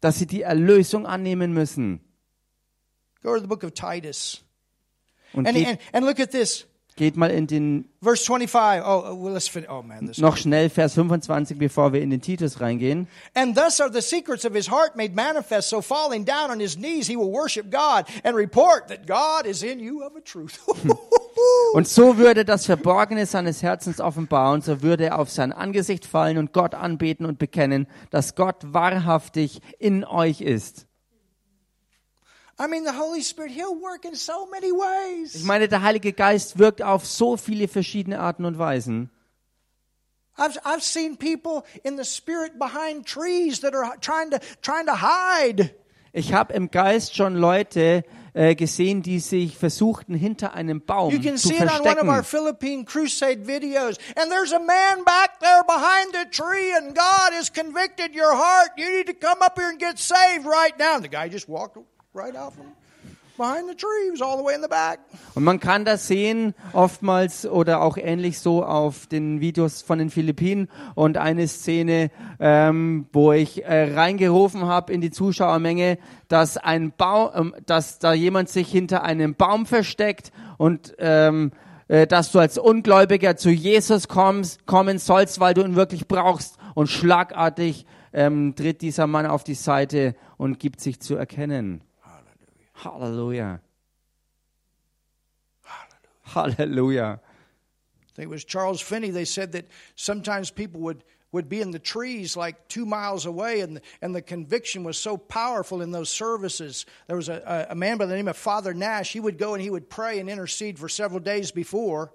dass 0.00 0.18
sie 0.18 0.26
die 0.26 0.42
Erlösung 0.42 1.06
annehmen 1.06 1.52
müssen. 1.52 2.00
Go 3.22 3.34
to 3.34 3.40
the 3.40 3.46
book 3.46 3.64
of 3.64 3.72
Titus. 3.72 4.42
Und 5.32 5.48
And, 5.48 5.56
and, 5.56 5.78
and 5.92 6.06
look 6.06 6.20
at 6.20 6.30
this. 6.30 6.66
Geht 6.96 7.16
mal 7.16 7.30
in 7.30 7.46
den 7.46 7.88
Verse 8.00 8.24
25. 8.24 8.84
Oh, 8.84 9.22
well, 9.22 9.32
let's 9.32 9.48
finish. 9.48 9.68
Oh, 9.68 9.82
man. 9.82 10.06
This 10.06 10.18
noch 10.18 10.36
schnell 10.36 10.70
Vers 10.70 10.94
25, 10.94 11.58
bevor 11.58 11.92
wir 11.92 12.00
in 12.00 12.10
den 12.10 12.20
Titus 12.20 12.60
reingehen. 12.60 13.08
And 13.34 13.56
thus 13.56 13.80
are 13.80 13.90
the 13.92 14.02
secrets 14.02 14.44
of 14.44 14.54
his 14.54 14.70
heart 14.70 14.96
made 14.96 15.14
manifest. 15.14 15.70
So 15.70 15.80
falling 15.80 16.24
down 16.24 16.50
on 16.50 16.60
his 16.60 16.76
knees, 16.76 17.06
he 17.06 17.16
will 17.16 17.32
worship 17.32 17.70
God 17.70 18.06
and 18.22 18.36
report 18.36 18.88
that 18.88 19.06
God 19.06 19.46
is 19.46 19.62
in 19.62 19.80
you 19.80 20.02
of 20.02 20.14
a 20.16 20.20
truth. 20.20 20.60
Und 21.72 21.88
so 21.88 22.16
würde 22.16 22.44
das 22.44 22.66
Verborgene 22.66 23.26
seines 23.26 23.62
Herzens 23.62 24.00
offenbaren, 24.00 24.62
so 24.62 24.82
würde 24.82 25.06
er 25.06 25.18
auf 25.18 25.30
sein 25.30 25.52
Angesicht 25.52 26.06
fallen 26.06 26.38
und 26.38 26.52
Gott 26.52 26.74
anbeten 26.74 27.26
und 27.26 27.38
bekennen, 27.40 27.88
dass 28.10 28.36
Gott 28.36 28.56
wahrhaftig 28.60 29.60
in 29.80 30.04
euch 30.04 30.40
ist. 30.40 30.86
I 30.86 30.92
mean, 30.92 30.92
the 30.92 30.92
Holy 30.92 30.92
Spirit, 30.92 30.92
he'll 30.92 30.92
work 30.92 31.52
in 31.56 31.72
so 31.72 32.02
many 32.02 32.22
ways. 32.22 32.43
Ich 35.34 35.44
meine, 35.44 35.68
der 35.68 35.82
Heilige 35.82 36.12
Geist 36.12 36.58
wirkt 36.58 36.82
auf 36.82 37.06
so 37.06 37.36
viele 37.36 37.68
verschiedene 37.68 38.20
Arten 38.20 38.44
und 38.44 38.58
Weisen. 38.58 39.10
Ich 46.16 46.32
habe 46.32 46.52
im 46.52 46.70
Geist 46.70 47.16
schon 47.16 47.34
Leute 47.34 48.04
äh, 48.34 48.54
gesehen, 48.54 49.02
die 49.02 49.18
sich 49.20 49.56
versuchten, 49.56 50.14
hinter 50.14 50.54
einem 50.54 50.80
Baum 50.80 51.12
You 51.12 51.20
can 51.20 51.36
zu 51.36 51.48
see 51.48 51.56
it 51.56 51.62
on 51.62 51.80
one 51.80 51.98
of 51.98 52.06
our 52.06 52.22
verstecken. 52.22 52.24
Philippine 52.24 52.84
crusade 52.84 53.46
videos. 53.46 53.98
And 54.16 54.30
there's 54.30 54.52
a 54.52 54.60
man 54.60 55.04
back 55.04 55.40
there 55.40 55.64
behind 55.66 56.12
the 56.12 56.28
tree, 56.30 56.72
and 56.76 56.94
God 56.94 57.32
has 57.32 57.52
convicted 57.52 58.14
your 58.14 58.32
heart. 58.34 58.70
You 58.76 58.90
need 58.96 59.06
to 59.06 59.14
come 59.14 59.42
up 59.42 59.56
here 59.56 59.70
and 59.70 59.78
get 59.78 59.98
saved 59.98 60.46
right 60.46 60.76
now. 60.78 60.96
And 60.96 61.04
the 61.04 61.08
guy 61.08 61.28
just 61.28 61.48
walked 61.48 61.76
right 62.14 62.36
out 62.36 62.54
from 62.54 62.66
behind 63.36 63.68
the 63.68 63.74
tree. 63.74 64.04
He 64.04 64.10
was 64.12 64.22
all 64.22 64.36
the 64.36 64.44
way 64.44 64.54
in 64.54 64.62
the 64.62 64.68
back. 64.68 65.00
Und 65.34 65.42
man 65.42 65.58
kann 65.58 65.84
das 65.84 66.06
sehen, 66.06 66.54
oftmals 66.72 67.44
oder 67.44 67.82
auch 67.82 67.96
ähnlich 67.96 68.38
so 68.38 68.64
auf 68.64 69.06
den 69.08 69.40
Videos 69.40 69.82
von 69.82 69.98
den 69.98 70.10
Philippinen. 70.10 70.68
Und 70.94 71.16
eine 71.16 71.48
Szene, 71.48 72.10
ähm, 72.38 73.06
wo 73.12 73.32
ich 73.32 73.64
äh, 73.64 73.94
reingerufen 73.94 74.66
habe 74.66 74.92
in 74.92 75.00
die 75.00 75.10
Zuschauermenge, 75.10 75.98
dass 76.28 76.56
ein 76.56 76.92
Baum, 76.96 77.30
ähm, 77.34 77.54
dass 77.66 77.98
da 77.98 78.12
jemand 78.12 78.48
sich 78.48 78.70
hinter 78.70 79.02
einem 79.02 79.34
Baum 79.34 79.66
versteckt 79.66 80.30
und 80.56 80.94
ähm, 80.98 81.50
äh, 81.88 82.06
dass 82.06 82.30
du 82.30 82.38
als 82.38 82.58
Ungläubiger 82.58 83.36
zu 83.36 83.50
Jesus 83.50 84.06
kommst, 84.06 84.66
kommen 84.66 84.98
sollst, 84.98 85.40
weil 85.40 85.54
du 85.54 85.62
ihn 85.62 85.74
wirklich 85.74 86.06
brauchst. 86.06 86.58
Und 86.74 86.88
schlagartig 86.88 87.86
ähm, 88.12 88.54
tritt 88.54 88.82
dieser 88.82 89.08
Mann 89.08 89.26
auf 89.26 89.42
die 89.42 89.54
Seite 89.54 90.14
und 90.36 90.60
gibt 90.60 90.80
sich 90.80 91.00
zu 91.00 91.16
erkennen. 91.16 91.82
Halleluja. 92.78 93.60
Hallelujah. 96.22 97.20
I 97.20 98.12
think 98.16 98.26
it 98.26 98.30
was 98.30 98.44
Charles 98.44 98.80
Finney. 98.80 99.10
They 99.10 99.24
said 99.24 99.52
that 99.52 99.68
sometimes 99.94 100.50
people 100.50 100.80
would, 100.80 101.04
would 101.32 101.48
be 101.48 101.60
in 101.60 101.70
the 101.70 101.78
trees 101.78 102.36
like 102.36 102.68
two 102.68 102.86
miles 102.86 103.26
away, 103.26 103.60
and, 103.60 103.80
and 104.00 104.14
the 104.14 104.22
conviction 104.22 104.84
was 104.84 104.96
so 104.96 105.16
powerful 105.16 105.82
in 105.82 105.90
those 105.92 106.10
services. 106.10 106.86
There 107.06 107.16
was 107.16 107.28
a, 107.28 107.66
a, 107.68 107.72
a 107.72 107.74
man 107.74 107.98
by 107.98 108.06
the 108.06 108.16
name 108.16 108.28
of 108.28 108.36
Father 108.36 108.72
Nash. 108.74 109.12
He 109.12 109.20
would 109.20 109.38
go 109.38 109.54
and 109.54 109.62
he 109.62 109.70
would 109.70 109.88
pray 109.88 110.18
and 110.18 110.30
intercede 110.30 110.78
for 110.78 110.88
several 110.88 111.20
days 111.20 111.52
before. 111.52 112.10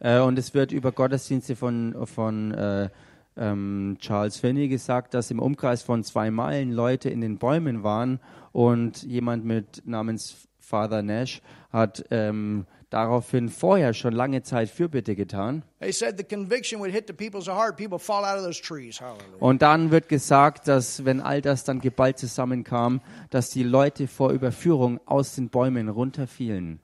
Äh, 0.00 0.18
und 0.18 0.38
es 0.38 0.54
wird 0.54 0.72
über 0.72 0.90
Gottesdienste 0.90 1.54
von, 1.54 2.06
von 2.06 2.52
äh, 2.52 2.88
ähm, 3.36 3.96
Charles 4.00 4.38
Finney 4.38 4.68
gesagt, 4.68 5.14
dass 5.14 5.30
im 5.30 5.38
Umkreis 5.38 5.82
von 5.82 6.02
zwei 6.02 6.30
Meilen 6.30 6.72
Leute 6.72 7.10
in 7.10 7.20
den 7.20 7.38
Bäumen 7.38 7.82
waren 7.82 8.18
und 8.52 9.02
jemand 9.02 9.44
mit 9.44 9.82
namens 9.84 10.48
Father 10.58 11.02
Nash 11.02 11.42
hat 11.70 12.04
ähm, 12.10 12.66
daraufhin 12.90 13.48
vorher 13.48 13.94
schon 13.94 14.12
lange 14.12 14.42
Zeit 14.42 14.68
Fürbitte 14.68 15.16
getan. 15.16 15.62
They 15.80 15.92
said 15.92 16.16
the 16.18 16.24
conviction 16.24 16.80
would 16.80 16.92
hit 16.92 17.06
the 17.06 17.12
people's 17.12 17.46
heart. 17.46 17.76
People 17.76 17.98
fall 17.98 18.24
out 18.24 18.38
of 18.38 18.44
those 18.44 18.60
trees. 18.60 19.00
Hallelujah. 19.00 19.36
Und 19.40 19.62
dann 19.62 19.90
wird 19.90 20.08
gesagt, 20.08 20.68
dass 20.68 21.04
wenn 21.04 21.20
all 21.20 21.40
das 21.40 21.64
dann 21.64 21.80
geballt 21.80 22.18
zusammenkam, 22.18 23.00
dass 23.30 23.50
die 23.50 23.62
Leute 23.62 24.06
vor 24.06 24.30
Überführung 24.30 25.00
aus 25.06 25.34
den 25.34 25.48
Bäumen 25.48 25.88
runterfielen. 25.88 26.80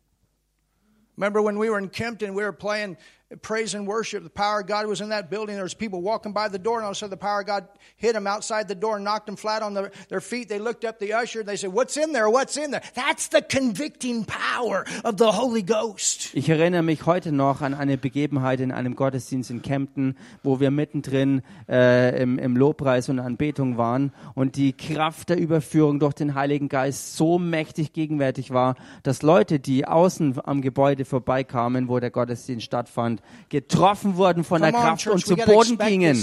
Remember 1.16 1.44
when 1.44 1.58
we 1.58 1.68
were 1.68 1.78
in 1.78 1.90
Kempton, 1.90 2.34
we 2.34 2.42
were 2.42 2.52
playing 2.52 2.96
praise 3.42 3.74
and 3.74 3.86
worship. 3.86 4.24
The 4.24 4.30
power 4.30 4.60
of 4.60 4.66
God 4.66 4.86
was 4.86 5.00
in 5.00 5.10
that 5.10 5.28
building. 5.28 5.54
There 5.54 5.64
was 5.64 5.74
people 5.74 6.00
walking 6.00 6.32
by 6.32 6.48
the 6.48 6.58
door, 6.58 6.76
and 6.76 6.84
all 6.84 6.92
of 6.92 6.96
a 6.96 6.98
sudden 6.98 7.10
the 7.10 7.18
power 7.18 7.40
of 7.40 7.46
God 7.46 7.68
hit 7.96 8.14
them 8.14 8.26
outside 8.26 8.68
the 8.68 8.74
door 8.74 8.96
and 8.96 9.04
knocked 9.04 9.26
them 9.26 9.36
flat 9.36 9.62
on 9.62 9.74
their, 9.74 9.92
their 10.08 10.20
feet. 10.20 10.48
They 10.48 10.58
looked 10.58 10.84
up 10.84 10.98
the 10.98 11.12
usher 11.12 11.42
they 11.42 11.56
said, 11.56 11.72
What's 11.72 11.96
in 11.96 12.12
there? 12.12 12.30
What's 12.30 12.56
in 12.56 12.70
there? 12.70 12.82
That's 12.94 13.28
the 13.28 13.42
convicting 13.42 14.24
power 14.24 14.86
of 15.04 15.18
the 15.18 15.32
Holy 15.32 15.62
Ghost. 15.62 16.30
Ich 16.34 16.48
erinnere 16.48 16.82
mich 16.82 17.04
heute 17.04 17.32
noch 17.32 17.60
an 17.60 17.74
eine 17.74 17.98
Begebenheit 17.98 18.60
in 18.60 18.72
einem 18.72 18.96
Gottesdienst 18.96 19.50
in 19.50 19.60
Kempten, 19.60 20.16
wo 20.42 20.60
wir 20.60 20.70
mittendrin 20.70 21.42
äh, 21.68 22.22
im, 22.22 22.38
im 22.38 22.56
Lobpreis 22.56 23.10
und 23.10 23.18
Anbetung 23.18 23.76
waren 23.76 24.12
und 24.34 24.56
die 24.56 24.72
Kraft 24.72 25.28
der 25.28 25.38
Überführung 25.38 26.00
durch 26.00 26.14
den 26.14 26.34
Heiligen 26.34 26.68
Geist 26.68 27.16
so 27.16 27.38
mächtig 27.38 27.92
gegenwärtig 27.92 28.52
war, 28.52 28.74
dass 29.02 29.22
Leute, 29.22 29.60
die 29.60 29.86
außen 29.86 30.40
am 30.44 30.62
Gebäude 30.62 31.04
vorbeikamen, 31.04 31.88
wo 31.88 32.00
der 32.00 32.10
Gottesdienst 32.10 32.64
stattfand, 32.64 33.17
getroffen 33.48 34.16
wurden 34.16 34.44
von 34.44 34.60
der 34.60 34.72
Kraft 34.72 35.06
und 35.06 35.24
zu 35.24 35.36
Boden 35.36 35.78
gingen. 35.78 36.14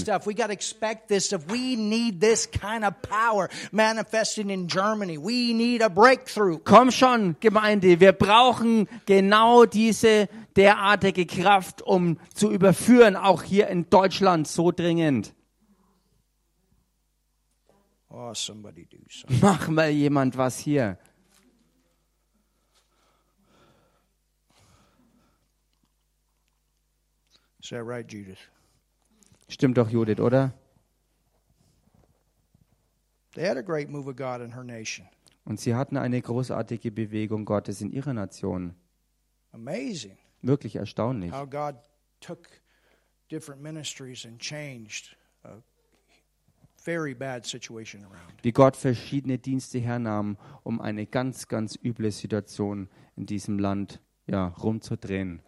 Komm 6.66 6.92
schon, 6.92 7.36
Gemeinde, 7.40 8.00
wir 8.00 8.12
brauchen 8.12 8.88
genau 9.06 9.66
diese 9.66 10.30
derartige 10.56 11.26
Kraft, 11.26 11.82
um 11.82 12.18
zu 12.34 12.52
überführen, 12.52 13.16
auch 13.16 13.44
hier 13.44 13.68
in 13.68 13.90
Deutschland 13.90 14.48
so 14.48 14.72
dringend. 14.72 15.34
Oh. 18.10 18.32
Mach 19.42 19.68
mal 19.68 19.90
jemand 19.90 20.38
was 20.38 20.58
hier. 20.58 20.98
Is 27.66 27.72
that 27.72 27.84
right, 27.84 28.08
Judith? 28.08 28.38
Stimmt 29.48 29.80
doch, 29.80 29.90
Judith, 29.90 30.20
oder? 30.20 30.54
They 33.34 33.44
had 33.44 33.58
a 33.58 33.64
great 33.64 33.90
move 33.90 34.08
of 34.08 34.16
God 34.16 34.40
in 34.40 34.54
her 34.54 34.64
nation. 34.64 35.08
Und 35.46 35.60
sie 35.60 35.74
hatten 35.74 35.98
eine 35.98 36.22
großartige 36.22 36.92
Bewegung 36.92 37.44
Gottes 37.44 37.82
in 37.82 37.90
ihrer 37.92 38.14
Nation. 38.14 38.76
Amazing 39.52 40.16
Wirklich 40.44 40.76
erstaunlich. 40.76 41.32
how 41.32 41.48
God 41.48 41.78
took 42.20 42.48
different 43.32 43.64
ministries 43.64 44.28
and 44.28 44.40
changed 44.40 45.18
a 45.44 45.56
very 46.84 47.16
bad 47.16 47.48
situation 47.48 48.04
around. 48.04 48.44
Wie 48.44 48.52
Gott 48.52 48.76
verschiedene 48.76 49.40
Dienste 49.40 49.80
hernahm, 49.80 50.38
um 50.62 50.80
eine 50.80 51.08
ganz, 51.08 51.48
ganz 51.48 51.80
üble 51.84 52.12
Situation 52.12 52.90
in 53.16 53.26
diesem 53.26 53.58
Land 53.58 54.02
ja, 54.28 54.50
rumzudrehen. 54.50 55.42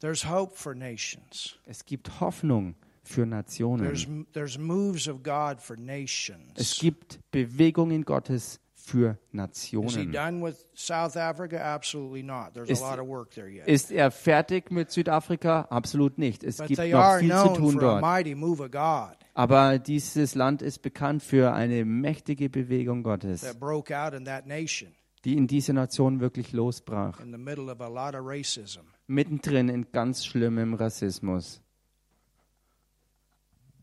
There's 0.00 0.28
hope 0.28 0.56
for 0.56 0.74
nations. 0.74 1.56
Es 1.66 1.84
gibt 1.84 2.20
Hoffnung 2.20 2.74
für 3.02 3.26
Nationen. 3.26 3.84
There's 3.84 4.06
there's 4.32 4.58
moves 4.58 5.08
of 5.08 5.22
God 5.22 5.60
for 5.60 5.76
Es 5.76 5.80
nations. 5.82 6.78
gibt 6.80 7.18
Bewegungen 7.30 8.04
Gottes 8.04 8.60
für 8.74 9.10
Is 9.10 9.16
he 9.30 9.36
Nationen. 9.36 10.12
done 10.12 10.42
with 10.42 10.66
South 10.74 11.16
Africa? 11.16 11.58
Absolutely 11.60 12.22
not. 12.22 12.54
There's 12.54 12.70
Ist- 12.70 12.82
a 12.82 12.90
lot 12.90 12.98
of 12.98 13.06
work 13.06 13.30
there 13.32 13.48
yet. 13.48 13.68
Ist 13.68 13.90
er 13.92 14.10
fertig 14.10 14.70
mit 14.70 14.90
Südafrika? 14.90 15.66
Absolut 15.70 16.16
nicht. 16.18 16.42
Es 16.44 16.56
But 16.56 16.68
gibt 16.68 16.78
noch 16.90 17.18
viel 17.18 17.28
zu 17.28 17.34
known 17.34 17.54
tun 17.56 17.78
dort. 17.78 18.00
mighty 18.00 18.34
move 18.34 18.62
of 18.62 18.70
God 18.70 19.16
Aber 19.34 19.78
dieses 19.78 20.34
Land 20.34 20.62
ist 20.62 20.80
bekannt 20.80 21.22
für 21.22 21.52
eine 21.52 21.84
mächtige 21.84 22.48
Bewegung 22.48 23.02
Gottes, 23.02 23.42
that 23.42 23.60
broke 23.60 23.94
out 23.96 24.14
in 24.14 24.24
that 24.24 24.46
nation 24.46 24.92
die 25.26 25.36
in 25.36 25.46
diese 25.46 25.74
Nation 25.74 26.20
wirklich 26.20 26.52
losbrach. 26.52 27.20
in 27.20 27.30
the 27.32 27.38
middle 27.38 27.70
of 27.70 27.80
a 27.82 27.88
lot 27.88 28.14
of 28.14 28.26
racism. 28.26 28.80
Mittendrin 29.10 29.68
in 29.68 29.90
ganz 29.90 30.24
schlimmem 30.24 30.74
Rassismus. 30.74 31.60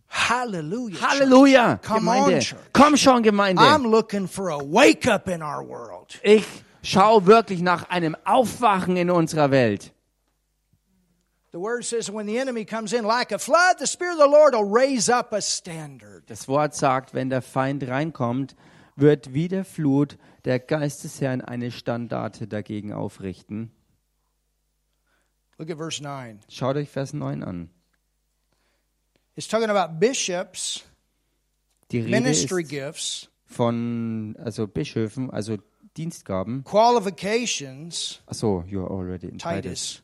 Halleluja! 0.10 1.74
On, 1.74 1.98
Gemeinde. 1.98 2.40
Komm 2.72 2.96
schon, 2.96 3.24
Gemeinde. 3.24 3.62
I'm 3.62 3.86
looking 3.86 4.26
for 4.26 4.50
a 4.50 4.58
wake 4.58 5.06
up 5.06 5.28
in 5.28 5.42
our 5.44 5.68
world. 5.68 6.18
Ich 6.24 6.46
schaue 6.82 7.26
wirklich 7.26 7.62
nach 7.62 7.90
einem 7.90 8.16
Aufwachen 8.24 8.96
in 8.96 9.12
unserer 9.12 9.52
Welt. 9.52 9.92
The 11.52 11.60
word 11.60 11.84
says 11.84 12.10
when 12.10 12.26
the 12.26 12.38
enemy 12.38 12.64
comes 12.64 12.94
in 12.94 13.04
like 13.04 13.34
a 13.34 13.40
flood, 13.40 13.80
the 13.80 13.88
Spirit 13.88 14.14
of 14.14 14.20
the 14.20 14.32
Lord 14.32 14.54
will 14.54 14.64
raise 14.64 15.12
up 15.12 15.34
a 15.34 15.42
standard. 15.42 16.24
Das 16.30 16.48
Wort 16.48 16.74
sagt, 16.74 17.14
wenn 17.14 17.30
der 17.30 17.42
Feind 17.42 17.86
reinkommt, 17.86 18.56
wird 18.96 19.34
wie 19.34 19.50
der 19.50 19.66
Flut 19.66 20.18
der 20.46 20.60
Geist 20.60 21.04
des 21.04 21.20
Herrn 21.20 21.42
eine 21.42 21.72
Standarte 21.72 22.48
dagegen 22.48 22.94
aufrichten. 22.94 23.72
Look 25.58 25.70
at 25.70 25.78
verse 25.78 26.02
9. 26.02 26.40
Schaut 26.50 26.76
euch 26.76 26.90
Vers 26.90 27.14
9 27.14 27.44
an. 27.44 27.70
It's 29.36 29.48
talking 29.48 29.70
about 29.70 30.00
bishops, 30.00 30.84
Die 31.92 32.00
Rede 32.00 32.10
ministry 32.12 32.64
ist 32.64 32.70
gifts, 32.70 33.30
von 33.46 34.36
also 34.44 34.68
Bischöfen, 34.68 35.30
also 35.32 35.58
Dienstgaben. 35.96 36.64
qualifications, 36.64 38.20
Achso, 38.28 38.64
you're 38.68 38.90
already 38.90 39.28
in 39.28 39.38
Titus. 39.38 40.02
Titus. 40.02 40.04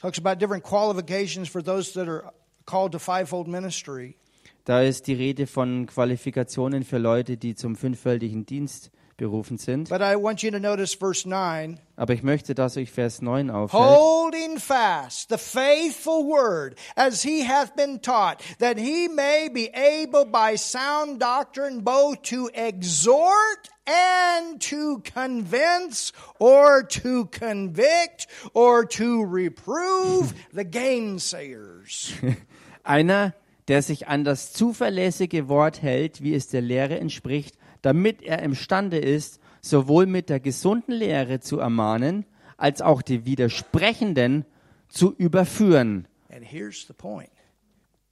Talks 0.00 0.18
about 0.18 0.38
different 0.38 0.62
qualifications 0.64 1.48
for 1.48 1.62
those 1.62 1.92
that 1.94 2.08
are 2.08 2.32
called 2.66 2.92
to 2.92 2.98
fivefold 2.98 3.48
ministry. 3.48 4.16
Da 4.64 4.82
ist 4.82 5.06
die 5.06 5.14
Rede 5.14 5.46
von 5.46 5.86
Qualifikationen 5.86 6.84
für 6.84 6.98
Leute, 6.98 7.36
die 7.36 7.54
zum 7.54 7.76
fünffältigen 7.76 8.46
Dienst 8.46 8.90
berufen 9.16 9.58
sind. 9.58 9.88
But 9.88 10.00
I 10.00 10.16
want 10.16 10.42
you 10.42 10.50
to 10.50 10.58
notice 10.58 10.94
verse 10.94 11.28
9 11.28 11.78
Aber 11.96 12.12
ich 12.14 12.22
möchte, 12.22 12.54
dass 12.54 12.76
euch 12.76 12.90
Vers 12.90 13.22
9 13.22 13.50
auffällt. 13.50 13.82
holding 13.82 14.58
fast 14.58 15.28
the 15.30 15.38
faithful 15.38 16.24
word 16.24 16.74
as 16.96 17.22
he 17.22 17.44
hath 17.46 17.74
been 17.76 18.00
taught, 18.02 18.42
that 18.58 18.78
he 18.78 19.08
may 19.08 19.48
be 19.48 19.70
able 19.74 20.24
by 20.24 20.56
sound 20.56 21.20
doctrine 21.20 21.82
both 21.82 22.22
to 22.22 22.48
exhort 22.52 23.70
and 23.86 24.60
to 24.60 25.00
convince 25.04 26.12
or 26.38 26.82
to 26.82 27.26
convict 27.26 28.26
or 28.54 28.84
to 28.84 29.24
reprove 29.24 30.34
the 30.52 30.64
gainsayers. 30.64 32.12
Einer, 32.82 33.34
der 33.68 33.82
sich 33.82 34.08
an 34.08 34.24
das 34.24 34.52
zuverlässige 34.52 35.48
Wort 35.48 35.80
hält, 35.82 36.22
wie 36.22 36.34
es 36.34 36.48
der 36.48 36.60
Lehre 36.60 36.98
entspricht, 36.98 37.56
damit 37.84 38.22
er 38.22 38.42
imstande 38.42 38.98
ist, 38.98 39.40
sowohl 39.60 40.06
mit 40.06 40.30
der 40.30 40.40
gesunden 40.40 40.92
Lehre 40.92 41.40
zu 41.40 41.58
ermahnen, 41.58 42.24
als 42.56 42.80
auch 42.80 43.02
die 43.02 43.26
Widersprechenden 43.26 44.44
zu 44.88 45.12
überführen, 45.12 46.08
And 46.30 46.44
here's 46.44 46.86
the 46.86 46.92
point. 46.92 47.30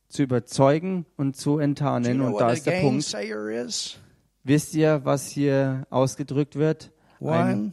zu 0.08 0.22
überzeugen 0.22 1.06
und 1.16 1.36
zu 1.36 1.58
enttarnen. 1.58 2.20
Und 2.20 2.38
da 2.38 2.50
ist 2.50 2.66
der 2.66 2.80
Punkt. 2.82 3.16
Wisst 4.44 4.74
ihr, 4.74 5.00
was 5.04 5.28
hier 5.28 5.86
ausgedrückt 5.90 6.56
wird? 6.56 6.92
One. 7.20 7.34
Ein 7.34 7.72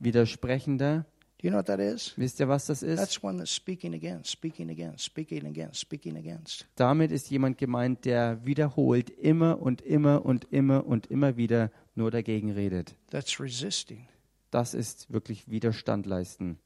Widersprechender. 0.00 1.06
Do 1.40 1.46
you 1.46 1.50
know 1.50 1.58
what 1.58 1.66
that 1.66 1.78
is? 1.78 2.14
Wisst 2.16 2.40
ihr, 2.40 2.48
was 2.48 2.66
das 2.66 2.82
ist? 2.82 2.98
That's 2.98 3.22
one 3.22 3.38
that's 3.38 3.54
speaking 3.54 3.94
against, 3.94 4.28
speaking 4.28 4.70
against, 4.70 5.04
speaking 5.04 5.46
against, 5.46 5.80
speaking 5.80 6.16
against. 6.16 6.66
Damit 6.74 7.12
ist 7.12 7.30
jemand 7.30 7.58
gemeint, 7.58 8.04
der 8.04 8.44
wiederholt 8.44 9.08
immer 9.08 9.62
und 9.62 9.80
immer 9.82 10.24
und 10.24 10.48
immer 10.50 10.84
und 10.84 11.06
immer 11.06 11.36
wieder 11.36 11.70
nur 11.94 12.10
dagegen 12.10 12.50
redet. 12.50 12.96
That's 13.10 13.38
resisting. 13.38 14.08
Das 14.50 14.74
ist 14.74 15.12
wirklich 15.12 15.48
Widerstand 15.48 16.06
leisten. 16.06 16.58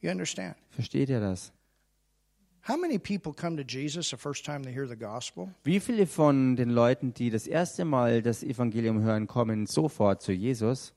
You 0.00 0.10
understand? 0.10 0.56
Versteht 0.70 1.08
ihr 1.08 1.20
das? 1.20 1.52
How 2.66 2.76
many 2.76 2.98
people 2.98 3.32
come 3.32 3.56
to 3.56 3.62
Jesus 3.62 4.10
the 4.10 4.16
first 4.16 4.44
time 4.44 4.62
they 4.62 4.72
hear 4.72 4.88
the 4.88 4.96
gospel? 4.96 5.54
Wie 5.62 5.78
viele 5.78 6.08
von 6.08 6.56
den 6.56 6.70
Leuten, 6.70 7.14
die 7.14 7.30
das 7.30 7.46
erste 7.46 7.84
Mal 7.84 8.22
das 8.22 8.42
Evangelium 8.42 9.02
hören, 9.02 9.28
kommen 9.28 9.66
sofort 9.66 10.20
zu 10.20 10.32
Jesus? 10.32 10.92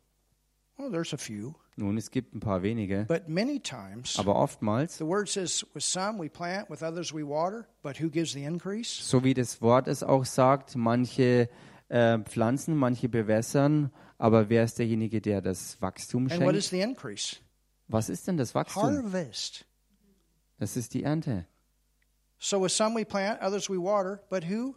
Well, 0.78 0.90
there's 0.90 1.14
a 1.14 1.18
few. 1.18 1.54
Nun, 1.78 1.98
es 1.98 2.10
gibt 2.10 2.34
ein 2.34 2.40
paar 2.40 2.64
wenige, 2.64 3.04
But 3.08 3.28
many 3.28 3.60
times, 3.60 4.18
aber 4.18 4.36
oftmals, 4.36 4.98
the 4.98 5.04
word 5.06 5.28
says, 5.28 5.66
with 5.74 5.84
some 5.84 6.18
we 6.22 6.30
plant, 6.30 6.70
with 6.70 6.82
others 6.82 7.14
we 7.14 7.22
water, 7.22 7.68
but 7.84 8.00
who 8.02 8.10
gives 8.10 8.32
the 8.32 8.44
increase? 8.46 9.04
so 9.04 9.24
wie 9.26 9.34
das 9.34 9.62
Wort 9.62 9.88
es 9.90 10.02
auch 10.02 10.24
sagt, 10.24 10.78
manche 10.78 11.50
äh, 11.90 12.18
pflanzen, 12.20 12.76
manche 12.78 13.10
bewässern, 13.10 13.92
aber 14.18 14.48
wer 14.50 14.64
ist 14.64 14.80
derjenige, 14.80 15.20
der 15.20 15.42
das 15.42 15.82
Wachstum 15.82 16.30
And 16.32 16.42
what 16.42 16.56
is 16.56 16.70
schenkt? 16.70 16.70
the 16.70 16.90
increase? 16.92 17.36
Was 17.90 18.08
ist 18.10 18.26
denn 18.28 18.38
das 18.38 18.56
Wachstum? 18.56 18.84
Harvest. 18.84 19.66
Das 20.58 20.78
ist 20.78 20.94
die 20.94 21.04
Ernte. 21.04 21.46
So 22.40 22.62
with 22.64 22.72
some 22.76 22.96
we 22.98 23.04
plant, 23.06 23.42
others 23.42 23.70
we 23.70 23.78
water, 23.78 24.22
but 24.30 24.46
who 24.50 24.76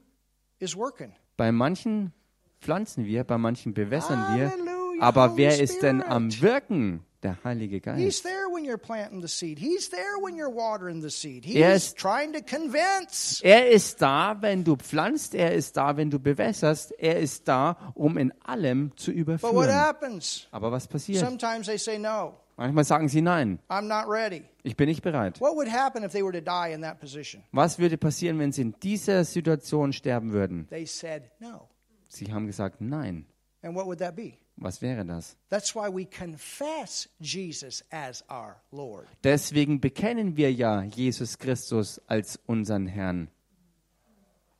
is 0.59 0.75
working? 0.77 1.13
Bei 1.37 1.53
manchen 1.53 2.13
pflanzen 2.61 3.05
wir, 3.05 3.23
bei 3.23 3.39
manchen 3.39 3.73
bewässern 3.73 4.19
wir, 4.37 4.51
Hallelujah, 4.51 4.65
aber 5.01 5.37
wer 5.37 5.61
ist 5.61 5.83
denn 5.83 6.03
am 6.03 6.31
Wirken? 6.41 7.05
Der 7.25 7.37
Heilige 7.43 7.81
Geist. 7.81 8.23
there 8.23 8.47
when 8.55 8.65
you're 8.65 8.77
planting 8.79 9.21
the 9.21 9.27
seed. 9.27 9.59
He's 9.59 9.91
there 9.91 10.23
when 10.23 10.37
you're 10.37 10.55
watering 10.55 11.03
the 11.03 11.11
seed. 11.11 11.45
He's 11.45 11.57
Er 11.57 11.75
ist- 11.75 11.97
trying 11.99 12.33
to 12.33 12.39
convince. 12.41 13.41
Er 13.43 13.69
ist 13.73 14.01
da, 14.01 14.37
wenn 14.41 14.63
du 14.63 14.77
pflanzt, 14.77 15.35
er 15.35 15.53
ist 15.53 15.77
da, 15.77 15.97
wenn 15.97 16.11
du 16.11 16.21
bewässerst, 16.21 16.93
er 16.97 17.19
ist 17.19 17.49
da, 17.49 17.93
um 17.95 18.17
in 18.19 18.33
allem 18.45 18.93
zu 18.97 19.11
überführen. 19.11 20.21
Aber 20.53 20.71
was 20.71 20.87
passiert? 20.87 21.19
Sometimes 21.27 21.67
they 21.67 21.77
say, 21.77 21.99
No, 21.99 22.35
Manchmal 22.57 22.85
sagen 22.85 23.09
sie 23.09 23.21
nein, 23.21 23.59
I'm 23.69 23.83
not 23.89 24.09
ready. 24.09 24.45
ich 24.63 24.77
bin 24.77 24.89
nicht 24.89 25.03
bereit. 25.03 25.41
What 25.41 25.57
would 25.57 25.69
happen 25.69 26.05
if 26.05 26.13
they 26.13 26.23
were 26.23 26.33
to 26.33 26.41
die 26.41 26.73
in 26.73 26.83
that 26.83 27.01
position? 27.01 27.43
Was 27.51 27.81
würde 27.81 27.97
passieren, 27.99 28.39
wenn 28.39 28.53
sie 28.53 28.63
in 28.63 28.75
dieser 28.81 29.25
Situation 29.25 29.93
sterben 29.93 30.33
würden? 30.33 30.69
They 30.71 30.87
said 30.87 31.25
no. 31.41 31.69
Sie 32.07 32.33
haben 32.33 32.47
gesagt 32.47 32.81
nein. 32.81 33.27
And 33.63 33.75
what 33.75 33.87
would 33.87 33.99
that 33.99 34.15
be? 34.15 34.35
Was 34.61 34.83
wäre 34.83 35.05
das? 35.05 35.37
That's 35.51 35.75
why 35.75 35.89
we 35.89 36.05
confess 36.05 37.09
Jesus 37.21 37.85
as 37.91 38.25
our 38.29 38.61
Lord. 38.73 39.07
Deswegen 39.23 39.81
bekennen 39.81 40.37
wir 40.37 40.53
ja 40.53 40.83
Jesus 40.83 41.39
Christus 41.39 42.01
als 42.07 42.39
unseren 42.47 42.87
Herrn. 42.87 43.29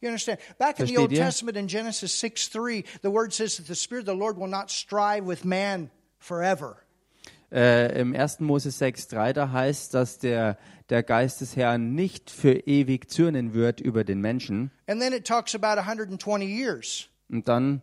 You 0.01 0.09
understand? 0.09 0.39
Back 0.59 0.79
in 0.79 0.87
the 0.87 0.99
Old? 0.99 1.11
Testament 1.11 1.57
in 1.57 1.67
Genesis 1.67 2.13
6 2.13 2.49
3, 2.49 2.85
the 3.03 3.11
word 3.11 3.33
says 3.33 3.57
that 3.57 3.67
the 3.67 3.75
Spirit 3.75 4.03
of 4.03 4.07
the 4.07 4.15
Lord 4.15 4.39
will 4.39 4.47
not 4.47 4.71
strive 4.71 5.27
with 5.27 5.45
man 5.45 5.91
forever. 6.19 6.85
Äh, 7.51 7.99
Im 7.99 8.15
1. 8.15 8.41
Mose 8.41 8.69
6,3, 8.69 9.33
da 9.33 9.51
heißt, 9.51 9.95
dass 9.95 10.19
der, 10.19 10.59
der 10.91 11.03
Geist 11.03 11.41
des 11.41 11.57
Herrn 11.57 11.95
nicht 11.95 12.31
für 12.31 12.67
ewig 12.67 13.11
zürnen 13.11 13.55
wird 13.55 13.81
über 13.81 14.05
den 14.05 14.21
Menschen. 14.21 14.71
And 14.87 15.01
then 15.01 15.13
it 15.13 15.27
talks 15.27 15.55
about 15.55 15.81
120 15.81 16.47
years. 16.47 17.09
Und 17.31 17.49
dann, 17.49 17.83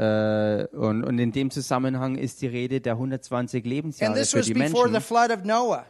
äh, 0.00 0.66
und, 0.72 1.04
und 1.04 1.18
in 1.18 1.30
dem 1.30 1.50
Zusammenhang 1.50 2.16
ist 2.16 2.40
die 2.40 2.46
Rede 2.46 2.80
der 2.80 2.94
120 2.94 3.62
And 3.62 3.70
Lebensjahre 3.70 4.14
this 4.14 4.30
für 4.30 4.40
die 4.40 4.54
Menschen. 4.54 4.74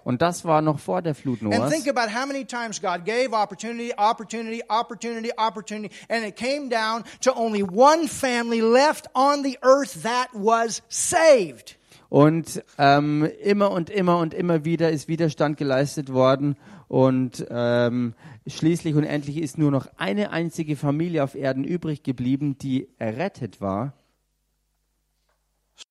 Und 0.04 0.22
das 0.22 0.44
war 0.44 0.62
noch 0.62 0.80
vor 0.80 1.00
der 1.00 1.14
Flut 1.14 1.42
And 1.42 1.52
Noahs. 1.52 1.70
think 1.72 1.86
about 1.86 2.12
how 2.12 2.26
many 2.26 2.44
times 2.44 2.82
God 2.82 3.04
gave 3.04 3.32
opportunity, 3.32 3.92
opportunity, 3.96 4.64
opportunity, 4.68 5.30
opportunity, 5.36 5.94
and 6.08 6.24
it 6.24 6.34
came 6.34 6.68
down 6.68 7.04
to 7.20 7.32
only 7.36 7.62
one 7.62 8.08
family 8.08 8.60
left 8.60 9.06
on 9.14 9.44
the 9.44 9.56
earth 9.62 10.02
that 10.02 10.28
was 10.32 10.82
saved. 10.88 11.76
Und 12.08 12.64
ähm, 12.78 13.30
immer 13.40 13.70
und 13.70 13.90
immer 13.90 14.18
und 14.18 14.34
immer 14.34 14.64
wieder 14.64 14.90
ist 14.90 15.06
Widerstand 15.06 15.56
geleistet 15.56 16.12
worden. 16.12 16.56
Und 16.88 17.46
ähm, 17.48 18.14
schließlich 18.48 18.96
und 18.96 19.04
endlich 19.04 19.36
ist 19.36 19.56
nur 19.56 19.70
noch 19.70 19.86
eine 19.98 20.32
einzige 20.32 20.74
Familie 20.74 21.22
auf 21.22 21.36
Erden 21.36 21.62
übrig 21.62 22.02
geblieben, 22.02 22.58
die 22.58 22.88
errettet 22.98 23.60
war. 23.60 23.94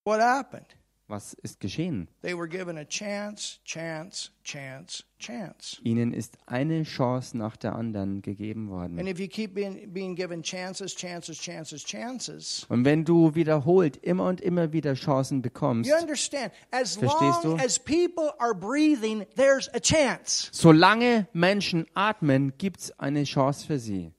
What 0.06 0.20
happened? 0.22 0.66
Was 1.08 1.34
ist 1.42 1.60
geschehen? 1.60 2.08
They 2.22 2.38
were 2.38 2.48
given 2.48 2.78
a 2.78 2.86
chance, 2.86 3.60
chance, 3.66 4.30
chance, 4.44 5.04
chance. 5.18 5.82
Ihnen 5.84 6.14
ist 6.14 6.38
eine 6.46 6.84
Chance 6.84 7.36
nach 7.36 7.58
der 7.58 7.74
anderen 7.74 8.22
gegeben 8.22 8.70
worden. 8.70 9.00
And 9.00 9.10
if 9.10 9.20
you 9.20 9.28
keep 9.28 9.56
being, 9.56 9.92
being 9.92 10.16
given 10.16 10.44
chances, 10.44 10.96
chances, 10.96 11.40
chances, 11.42 11.84
chances, 11.84 12.68
Und 12.70 12.86
wenn 12.86 13.06
du 13.06 13.34
wiederholt 13.34 13.98
immer 14.04 14.26
und 14.28 14.40
immer 14.40 14.72
wieder 14.72 14.94
Chancen 14.94 15.42
bekommst, 15.42 15.90
you 15.90 15.96
understand, 15.98 16.52
as 16.70 16.96
Verstehst 16.96 17.44
long 17.44 17.58
du? 17.58 17.64
as 17.66 17.80
people 17.80 18.32
are 18.38 18.54
breathing, 18.54 19.26
there's 19.36 19.68
a 19.74 19.80
chance. 19.80 20.50
solange 20.52 21.28
Menschen 21.34 21.88
atmen, 21.96 22.54
gibt's 22.60 22.92
eine 23.00 23.24
Chance 23.24 23.66
für 23.66 23.80
sie. 23.80 24.14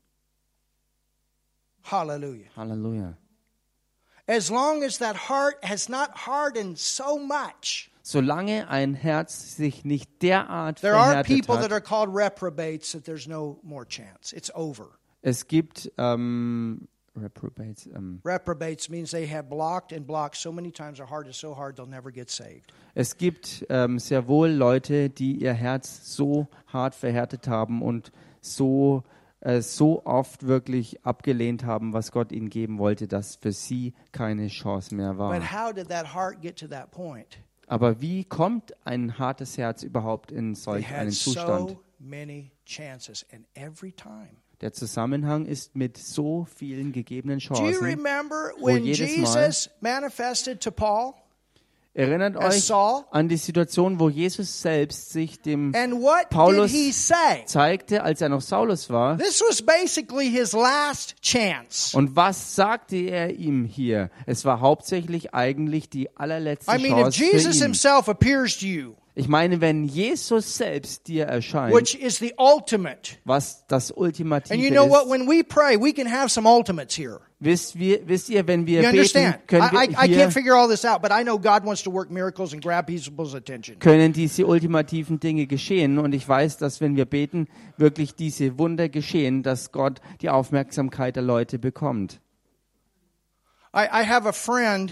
Hallelujah. 1.85 2.49
Halleluja. 2.57 3.17
As 4.31 4.49
long 4.49 4.85
as 4.85 4.99
that 4.99 5.17
heart 5.17 5.57
has 5.65 5.89
not 5.89 6.17
hardened 6.17 6.79
so 6.79 7.19
much, 7.19 7.91
Solange 8.03 8.69
ein 8.69 8.95
Herz 8.95 9.57
sich 9.57 9.85
nicht 9.85 10.23
derart 10.23 10.81
there 10.83 10.95
are 10.95 11.25
people 11.25 11.57
that 11.57 11.73
are 11.73 11.81
called 11.81 12.15
reprobates 12.15 12.93
that 12.93 13.05
there's 13.05 13.27
no 13.27 13.59
more 13.65 13.85
chance. 13.85 14.33
It's 14.33 14.51
over. 14.55 14.99
es 15.23 15.49
gibt 15.49 15.91
ähm, 15.99 16.87
Reprobates, 17.17 17.89
ähm, 17.93 18.21
Reprobates 18.25 18.89
means 18.89 19.11
they 19.11 19.27
have 19.27 19.49
blocked 19.51 19.93
and 19.93 20.07
blocked 20.07 20.37
so 20.37 20.53
many 20.53 20.71
times. 20.71 20.99
Their 20.99 21.11
heart 21.11 21.27
is 21.27 21.37
so 21.37 21.53
hard 21.53 21.77
they'll 21.77 21.87
never 21.87 22.13
get 22.13 22.31
saved. 22.31 22.73
Es 22.95 23.17
gibt 23.17 23.67
ähm, 23.69 23.99
sehr 23.99 24.29
wohl 24.29 24.49
Leute, 24.49 25.11
die 25.11 25.43
ihr 25.43 25.55
Herz 25.55 26.15
so 26.15 26.47
hart 26.69 26.95
verhärtet 26.95 27.49
haben 27.49 27.83
und 27.83 28.13
so, 28.41 29.03
äh, 29.03 29.20
so 29.61 30.05
oft 30.05 30.47
wirklich 30.47 31.05
abgelehnt 31.05 31.65
haben, 31.65 31.93
was 31.93 32.13
Gott 32.13 32.31
ihnen 32.33 32.51
geben 32.51 32.79
wollte, 32.79 33.09
dass 33.09 33.37
für 33.37 33.53
sie 33.53 33.95
keine 34.13 34.49
Chance 34.49 34.95
mehr 34.95 35.17
war. 35.19 35.33
But 35.33 35.51
how 35.53 35.73
did 35.73 35.89
that 35.89 36.15
heart 36.15 36.41
get 36.43 36.57
to 36.59 36.69
that 36.69 36.91
point? 36.91 37.39
Aber 37.67 38.01
wie 38.01 38.25
kommt 38.25 38.75
ein 38.85 39.19
hartes 39.19 39.57
Herz 39.57 39.83
überhaupt 39.83 40.33
in 40.33 40.55
They 40.55 40.61
solch 40.63 40.87
einen 40.93 41.07
had 41.11 41.15
Zustand? 41.15 41.71
so 41.71 41.81
many 41.99 42.51
chances, 42.67 43.25
and 43.33 43.47
every 43.55 43.93
time. 43.93 44.31
Der 44.61 44.73
Zusammenhang 44.75 45.47
ist 45.47 45.75
mit 45.75 45.97
so 45.97 46.45
vielen 46.55 46.93
gegebenen 46.93 47.39
Do 47.39 47.55
you 47.55 47.61
Chancen. 47.73 47.85
remember 47.85 48.53
when 48.61 48.85
jedes 48.85 49.17
Mal- 49.17 49.47
Jesus 49.47 49.71
manifested 49.81 50.61
to 50.61 50.71
Paul? 50.71 51.15
Erinnert 51.93 52.37
euch 52.37 52.73
an 53.11 53.29
die 53.29 53.37
Situation, 53.37 53.99
wo 53.99 54.09
Jesus 54.09 54.63
selbst 54.63 55.11
sich 55.11 55.41
dem 55.43 55.75
Paulus- 56.31 56.73
zeigte, 57.47 58.05
als 58.05 58.21
er 58.21 58.29
noch 58.29 58.41
Saulus 58.41 58.91
war. 58.91 59.19
This 59.19 59.43
was 59.49 59.61
basically 59.61 60.31
his 60.31 60.53
last 60.53 61.17
chance. 61.21 61.97
Und 61.97 62.15
was 62.15 62.55
sagte 62.55 62.97
er 62.97 63.35
ihm 63.35 63.65
hier? 63.65 64.11
Es 64.27 64.45
war 64.45 64.61
hauptsächlich 64.61 65.35
eigentlich 65.35 65.91
die 65.91 66.17
allerletzte 66.17 66.71
I 66.73 66.79
mean, 66.81 66.97
if 66.97 67.15
Chance 67.15 67.25
Jesus 67.25 67.57
für 67.59 67.59
ihn. 67.59 67.63
himself 67.63 68.09
appears 68.09 68.57
to 68.59 68.67
you, 68.67 68.95
Ich 69.21 69.29
meine, 69.29 69.61
wenn 69.61 69.85
Jesus 69.85 70.57
selbst 70.57 71.07
dir 71.07 71.27
erscheint, 71.27 71.75
which 71.75 71.95
is 71.95 72.19
the 72.19 72.33
ultimate, 72.39 73.19
was 73.25 73.67
das 73.69 73.91
Ultimative 73.91 74.55
and 74.55 74.63
you 74.63 74.71
know 74.71 74.89
what? 74.89 75.05
ist, 75.05 75.11
When 75.11 75.29
we 75.29 75.45
pray, 75.45 75.77
we 75.79 75.93
can 75.93 76.11
have 76.11 76.31
some 76.31 76.49
ultimates 76.49 76.97
here. 76.97 77.21
wisst, 77.39 77.79
wir, 77.79 78.01
wisst 78.09 78.31
ihr, 78.31 78.47
wenn 78.47 78.67
wir 78.67 78.81
You 78.83 78.91
beten, 78.91 78.97
understand? 78.99 79.47
können 79.47 79.69
I, 79.73 79.89
I, 79.89 79.89
wir 79.91 80.03
hier 80.05 80.27
can't 80.27 80.33
figure 80.33 80.55
all 80.57 80.69
this 80.69 80.87
out, 80.87 81.03
but 81.03 81.11
I 81.13 81.23
know 81.23 81.39
God 81.39 81.67
wants 81.67 81.83
to 81.83 81.93
work 81.93 82.11
miracles 82.11 82.55
and 82.55 82.63
grab 82.63 82.87
people's 82.87 83.35
attention. 83.35 83.79
können 83.79 84.15
diese 84.15 84.47
ultimativen 84.47 85.21
Dinge 85.21 85.47
geschehen. 85.47 85.99
Und 85.99 86.15
ich 86.15 86.27
weiß, 86.27 86.57
dass 86.57 86.81
wenn 86.81 86.97
wir 86.97 87.05
beten, 87.05 87.47
wirklich 87.77 88.15
diese 88.15 88.59
Wunder 88.59 88.89
geschehen, 88.89 89.43
dass 89.43 89.71
Gott 89.71 90.01
die 90.23 90.31
Aufmerksamkeit 90.31 91.17
der 91.17 91.23
Leute 91.23 91.59
bekommt. 91.59 92.21
I, 93.75 93.85
I 93.85 94.05
have 94.07 94.27
a 94.27 94.33
friend 94.33 94.91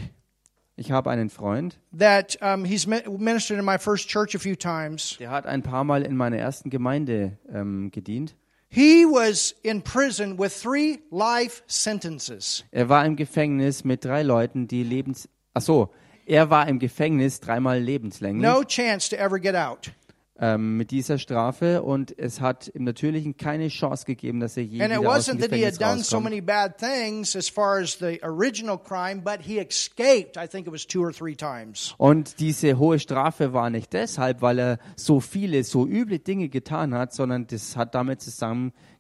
Ich 0.79 0.93
habe 0.93 1.11
einen 1.11 1.29
Freund, 1.29 1.81
that 1.99 2.39
um, 2.41 2.64
he's 2.64 2.87
mi- 2.87 3.03
ministered 3.09 3.59
in 3.59 3.64
my 3.64 3.79
first 3.79 4.09
church 4.09 4.37
a 4.37 4.39
few 4.39 4.55
times. 4.55 5.16
der 5.18 5.31
hat 5.31 5.45
ein 5.45 5.62
paar 5.62 5.83
Mal 5.83 6.03
in 6.03 6.16
meiner 6.16 6.37
ersten 6.39 6.70
Gemeinde 6.70 7.37
ähm, 7.53 7.91
gedient. 7.91 8.37
He 8.70 9.05
was 9.05 9.57
in 9.62 9.83
prison 9.83 10.39
with 10.39 10.53
three 10.62 11.01
life 11.11 11.62
sentences. 11.66 12.64
Er 12.70 12.89
war 12.89 13.05
im 13.05 13.16
Gefängnis 13.16 13.83
mit 13.83 14.05
drei 14.05 14.22
Leuten, 14.22 14.68
die 14.68 14.83
lebens... 14.85 15.29
Ach 15.55 15.62
so, 15.62 15.91
er 16.26 16.51
war 16.51 16.68
im 16.68 16.79
Gefängnis 16.79 17.41
dreimal 17.41 17.81
lebenslänglich 17.81 18.47
No 18.47 18.62
chance 18.62 19.09
to 19.09 19.16
ever 19.16 19.39
get 19.41 19.57
out. 19.57 19.91
Ähm, 20.41 20.76
mit 20.76 20.91
dieser 20.91 21.18
Strafe 21.18 21.82
und 21.82 22.16
es 22.18 22.41
hat 22.41 22.68
im 22.68 22.84
Natürlichen 22.84 23.36
keine 23.36 23.68
Chance 23.68 24.05
gegeben, 24.05 24.41
dass 24.41 24.57
er 24.57 24.64
je 24.64 24.82
And 24.82 24.93
it 24.93 25.01
wieder 25.01 25.11
aus 25.11 25.26
dem 25.26 25.36
wasn't 25.36 25.41
that 25.41 25.51
he 25.51 25.61
Gefängnis 25.62 25.78
so 25.78 25.84
rauskommt. 25.84 26.24
crime. 31.39 31.95
Und 31.99 32.41
diese 32.41 32.78
hohe 32.78 32.99
Strafe 32.99 33.53
war 33.53 33.70
nicht 33.70 33.93
deshalb, 33.93 34.43
weil 34.43 34.59
er 34.59 34.78
so 34.97 35.20
viele, 35.20 35.64
so 35.64 35.86
üble 35.86 36.18
Dinge 36.18 36.49
getan 36.49 36.95
hat, 36.95 37.12
sondern 37.12 37.47
das 37.47 37.76
hat 37.76 37.95
damit 37.95 38.20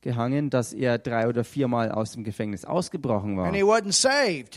zusammengehangen, 0.02 0.50
dass 0.50 0.72
er 0.72 0.98
drei 0.98 1.28
oder 1.28 1.44
viermal 1.44 1.90
aus 1.90 2.12
dem 2.12 2.24
Gefängnis 2.24 2.64
ausgebrochen 2.64 3.36
war. 3.36 3.48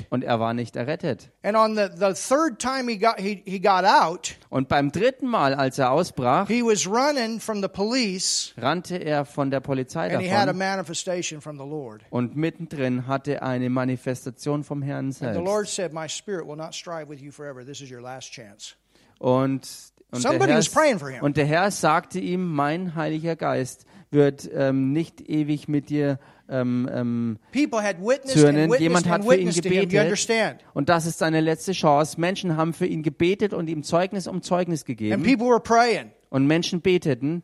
Und 0.10 0.24
er 0.24 0.40
war 0.40 0.54
nicht 0.54 0.76
errettet. 0.76 1.30
And 1.44 1.58
on 1.58 1.76
the, 1.76 1.88
the 1.96 2.14
third 2.14 2.60
time 2.60 2.90
he 2.90 2.98
got, 2.98 3.20
he, 3.20 3.42
he 3.46 3.60
got 3.60 3.84
out, 3.84 4.36
Und 4.50 4.68
beim 4.68 4.92
dritten 4.92 5.28
Mal, 5.28 5.54
als 5.54 5.80
er 5.80 5.92
ausbrach, 5.92 6.48
he 6.48 6.64
was 6.64 6.88
running 6.88 7.40
from 7.40 7.62
the 7.62 7.68
police 7.68 8.54
rannte 8.58 8.98
er 8.98 9.26
von 9.26 9.52
der 9.52 9.60
Polizei 9.60 10.14
and 10.14 10.22
he 10.22 10.30
had 10.32 10.44
a 10.44 10.46
davon. 10.48 10.60
manifestation 10.60 11.42
from 11.42 11.58
the 11.58 11.66
Lord. 11.66 12.04
Und 12.10 12.36
mittendrin 12.36 13.08
hatte 13.08 13.36
er 13.36 13.44
eine 13.44 13.70
Manifestation 13.70 14.64
vom 14.64 14.82
Herrn 14.82 15.12
selbst. 15.12 15.40
Lord 15.42 15.68
said, 15.68 15.94
My 15.94 16.08
spirit 16.08 16.48
will 16.48 16.58
not 16.58 16.74
strive 16.74 17.10
with 17.10 17.22
you 17.22 17.32
forever. 17.32 17.66
This 17.66 17.82
is 17.82 17.92
your 17.92 18.02
last 18.02 18.32
chance. 18.32 18.76
Und, 19.20 19.68
und, 20.12 20.24
der 20.24 20.32
Somebody 20.32 20.52
Herr, 20.52 20.58
was 20.58 20.70
praying 20.70 21.00
for 21.00 21.10
him. 21.10 21.24
und 21.24 21.38
der 21.38 21.46
Herr 21.46 21.72
sagte 21.72 22.20
ihm, 22.20 22.54
mein 22.54 22.96
Heiliger 22.96 23.36
Geist 23.36 23.86
wird 24.12 24.50
ähm, 24.54 24.92
nicht 24.92 25.22
ewig 25.30 25.68
mit 25.68 25.90
dir 25.90 26.20
ähm, 26.50 26.90
ähm, 26.94 27.40
People 27.54 27.82
had 27.82 27.98
witnessed 28.00 28.38
zürnen. 28.38 28.74
Jemand 28.78 29.08
hat 29.08 29.24
für 29.24 29.36
ihn 29.36 29.52
gebetet. 29.52 30.60
Und 30.74 30.90
das 30.90 31.06
ist 31.06 31.20
seine 31.20 31.40
letzte 31.40 31.72
Chance. 31.72 32.20
Menschen 32.20 32.58
haben 32.58 32.74
für 32.74 32.86
ihn 32.86 33.04
gebetet 33.04 33.54
und 33.54 33.70
ihm 33.70 33.84
Zeugnis 33.84 34.28
um 34.28 34.42
Zeugnis 34.42 34.82
And 34.82 34.88
gegeben. 34.88 35.24
people 35.24 35.48
were 35.48 35.62
praying. 35.62 36.12
Und 36.30 36.48
Menschen 36.48 36.82
beteten. 36.82 37.44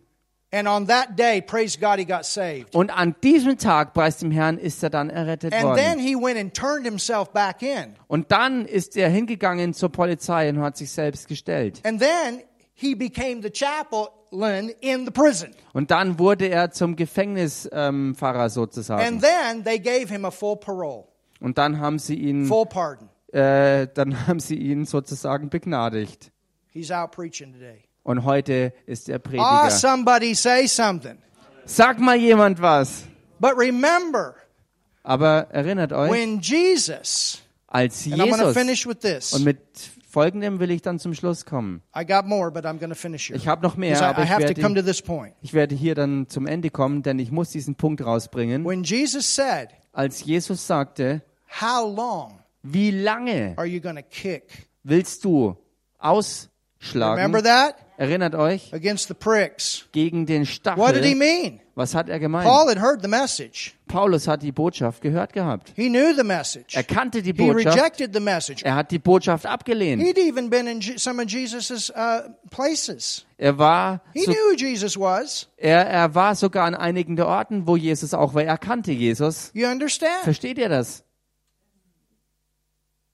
And 0.50 0.66
on 0.68 0.88
that 0.88 1.18
day, 1.18 1.42
praise 1.42 1.78
God, 1.78 2.00
he 2.00 2.06
got 2.06 2.24
saved. 2.24 2.74
Und 2.74 2.90
an 2.90 3.16
diesem 3.22 3.58
Tag, 3.58 3.94
preis 3.94 4.18
dem 4.18 4.32
Herrn, 4.32 4.58
ist 4.58 4.82
er 4.82 4.90
dann 4.90 5.10
errettet 5.10 5.54
And 5.54 5.76
then 5.76 5.98
worden. 5.98 6.00
he 6.00 6.16
went 6.16 6.38
and 6.40 6.54
turned 6.54 6.86
himself 6.86 7.32
back 7.32 7.62
in. 7.62 7.96
Und 8.08 8.32
dann 8.32 8.66
ist 8.66 8.96
er 8.96 9.10
hingegangen 9.10 9.74
zur 9.74 9.92
Polizei 9.92 10.50
und 10.50 10.60
hat 10.62 10.78
sich 10.78 10.92
selbst 10.92 11.28
gestellt. 11.28 11.82
And 11.86 12.00
then 12.02 12.44
he 12.80 12.94
became 12.96 13.42
the 13.42 13.50
chaplain 13.52 14.70
in 14.82 15.06
the 15.06 15.12
prison. 15.12 15.50
Und 15.74 15.90
dann 15.90 16.20
wurde 16.20 16.48
er 16.48 16.72
zum 16.72 16.96
Gefängnispfarrer 16.96 18.44
ähm, 18.44 18.50
sozusagen. 18.50 19.02
And 19.02 19.22
then 19.22 19.64
they 19.64 19.80
gave 19.80 20.08
him 20.14 20.26
a 20.26 20.32
full 20.32 20.56
parole, 20.58 21.06
Und 21.40 21.58
dann 21.58 21.80
haben 21.80 21.98
sie 21.98 22.16
ihn, 22.16 22.46
full 22.46 22.68
pardon. 22.68 23.10
äh, 23.34 23.88
dann 23.94 24.16
haben 24.28 24.40
sie 24.40 24.56
ihn 24.56 24.86
sozusagen 24.86 25.50
begnadigt. 25.50 26.32
He's 26.72 26.92
out 26.92 27.12
preaching 27.12 27.52
today. 27.54 27.84
Und 28.04 28.24
heute 28.24 28.74
ist 28.86 29.10
er 29.10 29.16
Ah, 29.16 29.20
Prediger. 29.20 29.72
somebody 29.72 30.36
say 30.36 30.68
something. 30.68 31.18
Sag 31.66 32.00
mal 32.00 32.16
jemand 32.16 32.62
was. 32.62 33.04
But 33.40 33.58
remember, 33.58 34.36
Aber 35.04 35.48
erinnert 35.50 35.92
euch, 35.94 36.12
when 36.12 36.40
Jesus, 36.42 37.42
als 37.68 38.06
and 38.06 38.22
I'm 38.22 38.26
Jesus, 38.28 38.54
finish 38.54 38.86
with 38.88 39.00
this. 39.00 39.34
und 39.34 39.44
mit 39.44 39.58
folgendem 40.08 40.60
will 40.60 40.72
ich 40.72 40.82
dann 40.82 41.00
zum 41.00 41.14
Schluss 41.14 41.46
kommen. 41.46 41.82
I 41.96 42.06
got 42.06 42.26
more, 42.26 42.52
but 42.52 42.66
I'm 42.66 42.80
going 42.80 42.90
to 42.90 42.96
finish 42.96 43.28
here. 43.28 43.38
Ich 43.38 43.48
habe 43.48 43.62
noch 43.62 43.76
mehr, 43.76 44.00
I, 44.00 44.04
aber 44.04 44.22
I 44.22 44.24
ich 44.24 44.30
to 44.30 44.40
werde, 44.40 44.54
to 44.56 44.62
point. 45.04 45.34
ich 45.42 45.54
werde 45.54 45.76
hier 45.76 45.96
dann 45.96 46.28
zum 46.30 46.48
Ende 46.48 46.70
kommen, 46.70 47.04
denn 47.04 47.20
ich 47.20 47.32
muss 47.32 47.52
diesen 47.52 47.76
Punkt 47.76 48.04
rausbringen. 48.04 48.66
When 48.66 48.84
Jesus 48.84 49.36
said, 49.36 49.70
Als 49.92 50.24
Jesus 50.24 50.66
sagte, 50.66 51.22
How 51.62 51.96
long 51.96 52.40
wie 52.64 52.92
lange 52.92 53.54
are 53.58 53.68
you 53.68 53.80
going 53.80 53.96
to 53.98 54.04
kick? 54.10 54.68
willst 54.84 55.24
du 55.26 55.58
ausschlagen? 55.98 57.34
Erinnert 58.00 58.36
euch, 58.36 58.72
Against 58.76 59.08
the 59.08 59.16
pricks. 59.16 59.88
gegen 59.92 60.28
den 60.28 60.44
What 60.76 60.94
did 60.94 61.04
he 61.04 61.14
Stachel. 61.14 61.16
mean? 61.18 61.60
Was 61.74 61.96
hat 61.96 62.10
er 62.10 62.20
gemeint? 62.20 62.46
Paul 62.48 62.68
had 62.70 62.80
heard 62.80 63.02
the 63.02 63.08
message. 63.08 63.74
Paulus 63.88 64.28
hat 64.28 64.44
die 64.44 64.52
Botschaft 64.52 65.02
gehört 65.02 65.34
gehabt. 65.34 65.74
He 65.76 65.90
knew 65.90 66.14
the 66.16 66.24
message. 66.24 66.76
Er 66.76 66.84
kannte 66.84 67.24
die 67.24 67.34
He 67.34 67.34
Botschaft. 67.34 67.76
rejected 67.76 68.14
the 68.14 68.20
message. 68.20 68.64
Er 68.64 68.76
hat 68.76 68.92
die 68.92 69.00
Botschaft 69.00 69.48
abgelehnt. 69.48 70.02
He'd 70.04 70.18
even 70.20 70.50
been 70.52 70.68
in 70.68 70.82
some 71.00 71.20
of 71.22 71.28
Jesus's 71.30 71.90
uh, 71.90 72.30
places. 72.52 73.26
Er 73.38 73.58
war, 73.58 74.02
He 74.14 74.26
so, 74.26 74.32
knew 74.32 74.52
who 74.52 74.56
Jesus 74.56 74.96
was. 74.98 75.48
er, 75.58 75.86
er 75.88 76.14
war 76.14 76.36
sogar 76.36 76.66
an 76.66 76.76
einigen 76.76 77.16
der 77.16 77.28
Orten, 77.28 77.66
wo 77.68 77.76
Jesus 77.78 78.14
auch 78.14 78.36
war. 78.36 78.44
Er 78.44 78.58
kannte 78.60 78.92
Jesus. 78.92 79.50
You 79.56 79.68
understand? 79.68 80.24
Versteht 80.24 80.60
ihr 80.60 80.70
das? 80.70 81.04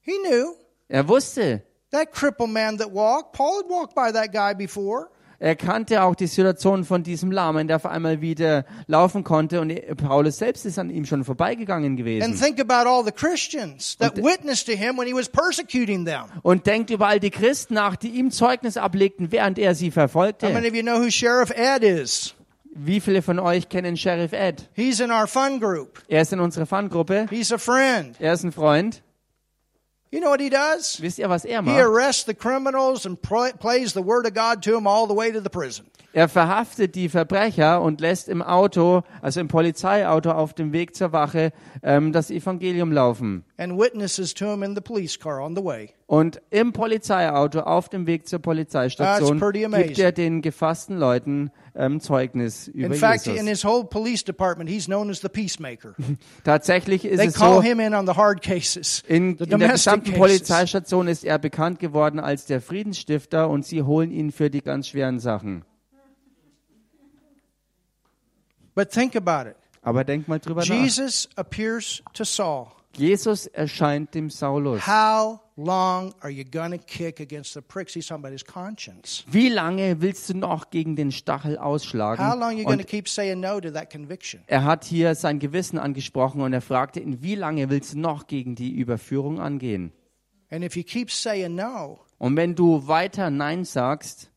He 0.02 0.12
knew 0.28 0.56
Er 0.90 1.08
wusste. 1.08 1.64
That 1.94 2.12
crippled 2.12 2.50
man 2.50 2.78
that 2.80 2.92
walked. 2.92 3.32
Paul 3.34 3.62
had 3.64 3.70
walked 3.70 3.96
by 3.96 4.12
that 4.12 4.34
guy 4.34 4.54
before. 4.54 5.08
Er 5.40 5.58
kannte 5.58 6.02
auch 6.04 6.16
die 6.16 6.28
Situation 6.28 6.86
von 6.86 7.04
diesem 7.04 7.30
Lahmen, 7.30 7.68
der 7.68 7.76
auf 7.76 7.86
einmal 7.86 8.22
wieder 8.22 8.64
laufen 8.88 9.26
konnte 9.26 9.60
und 9.60 9.74
Paulus 9.98 10.38
selbst 10.38 10.66
ist 10.66 10.80
an 10.80 10.90
ihm 10.90 11.06
schon 11.06 11.26
vorbeigegangen 11.26 11.90
And 11.90 11.98
gewesen. 11.98 12.34
think 12.36 12.62
about 12.62 12.88
all 12.90 13.04
the 13.04 13.12
Christians 13.12 13.98
that 13.98 14.16
witnessed 14.16 14.68
to 14.68 14.72
him 14.72 14.98
when 14.98 15.06
he 15.06 15.14
was 15.14 15.28
persecuting 15.28 16.06
them. 16.06 16.28
Und 16.44 16.66
denkt 16.66 16.92
über 16.92 17.08
all 17.08 17.20
die 17.20 17.30
Christen 17.30 17.74
nach, 17.74 17.98
die 17.98 18.10
ihm 18.10 18.32
Zeugnis 18.32 18.78
ablegten, 18.78 19.34
während 19.34 19.60
er 19.60 19.76
sie 19.76 19.88
How 19.88 19.94
verfolgte. 19.96 20.48
many 20.50 20.70
of 20.70 20.76
you 20.76 20.82
know 20.82 20.98
who 21.00 21.10
Sheriff 21.10 21.50
Ed 21.50 21.84
is? 21.84 22.36
Wie 22.74 23.02
viele 23.02 23.22
von 23.22 23.38
euch 23.38 23.68
kennen 23.68 23.98
Sheriff 23.98 24.32
Ed? 24.32 24.70
He's 24.74 25.02
in 25.02 25.12
our 25.12 25.28
fun 25.28 25.60
group. 25.60 26.00
Er 26.08 26.22
ist 26.22 26.32
in 26.32 26.40
unserer 26.40 26.66
Fangruppe. 26.66 27.26
He's 27.30 27.52
a 27.52 27.58
friend. 27.58 28.16
Er 28.22 28.32
ist 28.34 28.44
ein 28.44 28.54
Freund. 28.54 29.04
You 30.14 30.20
know 30.20 30.30
what 30.30 30.42
he 30.42 30.50
does? 30.50 31.00
Wisst 31.02 31.18
ihr, 31.18 31.28
was 31.28 31.44
er 31.44 31.64
He 31.64 31.80
arrests 31.80 32.26
the 32.26 32.36
criminals 32.36 33.08
and 33.08 33.20
pl- 33.20 33.54
plays 33.54 33.94
the 33.94 34.04
word 34.04 34.28
of 34.28 34.36
God 34.36 34.62
to 34.62 34.72
them 34.74 34.86
all 34.86 35.08
the 35.08 35.14
way 35.16 35.32
to 35.32 35.42
the 35.42 35.50
prison. 35.50 35.88
Er 36.16 36.30
verhaftet 36.30 36.94
die 36.94 37.10
Verbrecher 37.10 37.82
und 37.82 38.00
lässt 38.00 38.30
im 38.30 38.44
Auto, 38.44 39.02
also 39.22 39.40
im 39.40 39.48
Polizeiauto 39.48 40.30
auf 40.32 40.54
dem 40.54 40.72
Weg 40.72 40.96
zur 40.96 41.12
Wache, 41.12 41.52
ähm, 41.82 42.12
das 42.12 42.30
Evangelium 42.30 42.92
laufen. 42.92 43.44
and 43.58 43.78
witnesses 43.80 44.34
to 44.34 44.46
him 44.52 44.62
in 44.62 44.76
the 44.76 44.82
police 44.82 45.18
car 45.18 45.42
on 45.42 45.56
the 45.56 45.64
way. 45.64 45.90
Und 46.06 46.40
im 46.52 46.72
Polizeiauto 46.74 47.62
auf 47.62 47.90
dem 47.90 48.06
Weg 48.06 48.28
zur 48.28 48.40
Polizeistation 48.40 49.40
gibt 49.40 49.98
er 49.98 50.12
den 50.12 50.44
gefassten 50.44 50.98
Leuten 51.00 51.50
ähm, 51.76 52.00
Zeugnis 52.00 52.68
über 52.68 52.88
In 52.88 52.94
fact, 52.94 53.26
Jesus. 53.26 53.42
in 53.42 53.48
his 53.48 53.66
whole 53.66 53.84
police 53.86 54.24
department, 54.24 54.70
he's 54.70 54.86
known 54.86 55.10
as 55.10 55.22
the 55.22 55.30
peacemaker. 55.30 55.96
Tatsächlich 56.44 57.06
ist 57.06 57.18
They 57.18 57.30
es 57.30 57.34
call 57.36 57.56
so, 57.56 57.62
him 57.64 57.80
in 57.80 57.96
on 57.96 58.06
the 58.06 58.14
hard 58.14 58.44
cases, 58.44 59.04
in, 59.08 59.38
the 59.40 59.46
in 59.46 59.58
der 59.60 59.70
gesamten 59.70 60.12
cases. 60.12 60.20
Polizeistation 60.20 61.08
ist 61.08 61.24
er 61.26 61.40
bekannt 61.40 61.80
geworden 61.80 62.20
als 62.20 62.46
der 62.46 62.62
Friedensstifter 62.62 63.50
und 63.50 63.66
sie 63.66 63.82
holen 63.82 64.12
ihn 64.12 64.32
für 64.32 64.52
die 64.52 64.62
ganz 64.62 64.90
schweren 64.90 65.20
Sachen. 65.20 65.66
But 68.76 68.92
think 68.92 69.16
about 69.16 69.50
it. 69.50 69.56
Aber 69.82 70.04
denk 70.04 70.28
mal 70.28 70.40
drüber 70.40 70.62
nach. 70.62 70.68
Jesus 70.68 71.30
appears 71.36 72.02
to 72.14 72.24
Saul. 72.24 72.68
Jesus 72.96 73.48
erscheint 73.48 74.14
dem 74.14 74.30
Saulus. 74.30 74.86
How 74.88 75.40
long 75.56 76.14
are 76.22 76.30
you 76.30 76.44
going 76.46 76.72
to 76.72 76.78
kick 76.78 77.20
against 77.20 77.54
the 77.54 77.62
pricks? 77.62 77.96
About 78.12 78.30
his 78.30 78.46
conscience. 78.46 79.24
Wie 79.28 79.50
lange 79.50 80.00
willst 80.00 80.30
du 80.30 80.38
noch 80.38 80.70
gegen 80.70 80.96
den 80.96 81.12
Stachel 81.12 81.58
ausschlagen? 81.58 82.24
How 82.24 82.34
long 82.36 82.44
are 82.44 82.54
you 82.54 82.64
going 82.64 82.78
to 82.78 82.84
Und 82.84 82.88
keep 82.88 83.10
saying 83.10 83.40
no 83.40 83.60
to 83.60 83.72
that 83.72 83.92
conviction? 83.92 84.44
er 84.48 84.64
hat 84.64 84.86
hier 84.86 85.16
sein 85.16 85.40
Gewissen 85.40 85.80
angesprochen 85.80 86.42
und 86.42 86.54
er 86.54 86.62
fragte 86.62 87.00
ihn, 87.00 87.24
wie 87.24 87.36
lange 87.36 87.70
willst 87.72 87.94
du 87.94 88.00
noch 88.00 88.28
gegen 88.28 88.54
die 88.56 88.72
Überführung 88.72 89.40
angehen? 89.40 89.92
And 90.52 90.64
if 90.64 90.76
you 90.76 90.84
keep 90.84 91.10
saying 91.10 91.56
no, 91.56 92.00
Und 92.20 92.38
wenn 92.38 92.54
du 92.54 92.88
weiter 92.88 93.32
Nein 93.32 93.66
sagst, 93.66 94.30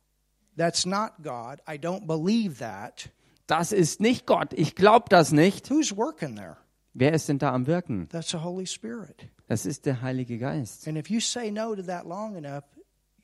that's 0.57 0.87
not 0.87 1.11
God. 1.23 1.61
I 1.69 1.77
don't 1.77 2.07
believe 2.07 2.59
that. 2.59 3.11
Das 3.47 3.73
ist 3.73 4.01
nicht 4.01 4.27
Gott, 4.27 4.53
ich 4.53 4.75
glaube 4.75 5.07
das 5.09 5.33
nicht. 5.33 5.71
Who's 5.71 5.97
working 5.97 6.37
there? 6.37 6.57
Wer 6.95 7.13
ist 7.13 7.29
denn 7.29 7.39
da 7.39 7.53
am 7.53 7.67
Wirken? 7.67 8.09
That's 8.09 8.31
the 8.31 8.39
Holy 8.39 8.67
Spirit. 8.67 9.29
Das 9.49 9.67
ist 9.67 9.85
der 9.87 10.01
Heilige 10.01 10.39
Geist. 10.39 10.89
And 10.89 10.97
if 10.97 11.11
you 11.11 11.21
say 11.21 11.51
no 11.51 11.75
to 11.75 11.83
that 11.83 12.07
long 12.07 12.37
enough, 12.37 12.65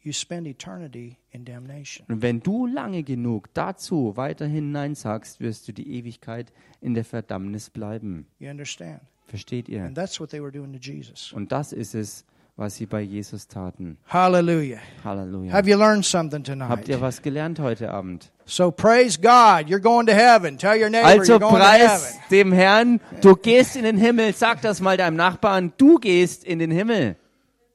you 0.03 0.13
spend 0.13 0.47
eternity 0.47 1.17
in 1.31 1.45
damnation. 1.45 2.07
Und 2.09 2.23
wenn 2.23 2.41
du 2.41 2.67
lange 2.67 3.03
genug 3.03 3.53
dazu 3.55 4.13
weiterhin 4.17 4.73
Nein 4.73 4.95
sagst, 4.95 5.41
wirst 5.41 5.69
du 5.69 5.73
die 5.73 5.91
Ewigkeit 5.97 6.53
in 6.81 6.95
der 6.95 7.05
Verdammnis 7.05 7.71
bleiben. 7.71 8.27
You 8.39 8.51
understand? 8.51 9.01
Versteht 9.27 9.69
ihr? 9.69 9.85
And 9.85 9.97
that's 9.97 10.21
what 10.21 10.31
they 10.31 10.43
were 10.43 10.53
doing 10.53 10.73
to 10.73 10.79
Jesus. 10.79 11.33
Und 11.33 11.51
das 11.53 11.73
ist 11.73 11.95
es, 11.95 12.27
was 12.57 12.77
sie 12.77 12.87
bei 12.87 13.01
Jesus 13.01 13.49
taten. 13.49 13.97
Hallelujah. 14.07 14.81
Halleluja. 15.05 15.53
Have 15.53 15.69
you 15.69 15.77
learned 15.77 16.05
something 16.05 16.43
Habt 16.61 16.89
ihr 16.89 16.97
tonight? 16.97 17.01
was 17.01 17.23
gelernt 17.23 17.59
heute 17.61 17.91
Abend? 17.91 18.31
So 18.45 18.71
praise 18.71 19.19
God. 19.19 19.69
You're 19.69 19.81
going 19.81 20.07
to 20.07 20.15
heaven. 20.15 20.59
Tell 20.59 20.77
your 20.77 20.91
neighbor 20.91 21.09
Also 21.09 21.35
you're 21.35 21.39
going 21.39 21.55
to 21.55 21.61
preis 21.61 21.81
heaven. 21.81 22.21
dem 22.31 22.53
Herrn, 22.53 23.01
du 23.21 23.35
gehst 23.37 23.77
in 23.77 23.85
den 23.85 23.97
Himmel. 23.97 24.35
Sag 24.35 24.61
das 24.63 24.81
mal 24.81 24.97
deinem 24.97 25.17
Nachbarn, 25.17 25.73
du 25.79 25.99
gehst 25.99 26.45
in 26.45 26.59
den 26.59 26.71
Himmel. 26.71 27.17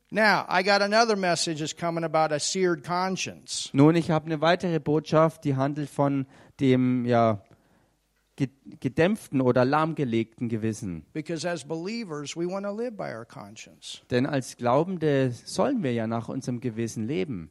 Now, 0.10 0.46
I 0.48 0.64
got 0.64 0.82
another 0.82 1.18
message 1.18 1.60
that's 1.60 1.76
coming 1.76 2.06
about 2.06 2.34
a 2.34 2.40
seared 2.40 2.86
conscience. 2.86 3.70
Nun, 3.74 3.96
ich 3.96 4.10
habe 4.10 4.28
eine 4.28 4.40
weitere 4.40 4.80
Botschaft, 4.80 5.44
die 5.44 5.58
handelt 5.58 5.90
von 5.90 6.26
dem 6.62 7.06
ja 7.06 7.42
gedämpften 8.80 9.42
oder 9.42 9.66
lahmgelegten 9.66 10.50
Gewissen. 10.50 11.06
Because 11.14 11.48
as 11.48 11.68
believers, 11.68 12.36
we 12.36 12.48
want 12.48 12.66
to 12.66 12.72
live 12.72 12.96
by 12.96 13.14
our 13.14 13.26
conscience. 13.26 14.02
Denn 14.10 14.26
als 14.26 14.58
Glaubende 14.58 15.32
sollen 15.32 15.84
wir 15.84 15.94
ja 15.94 16.08
nach 16.08 16.30
unserem 16.30 16.60
Gewissen 16.60 17.08
leben. 17.08 17.50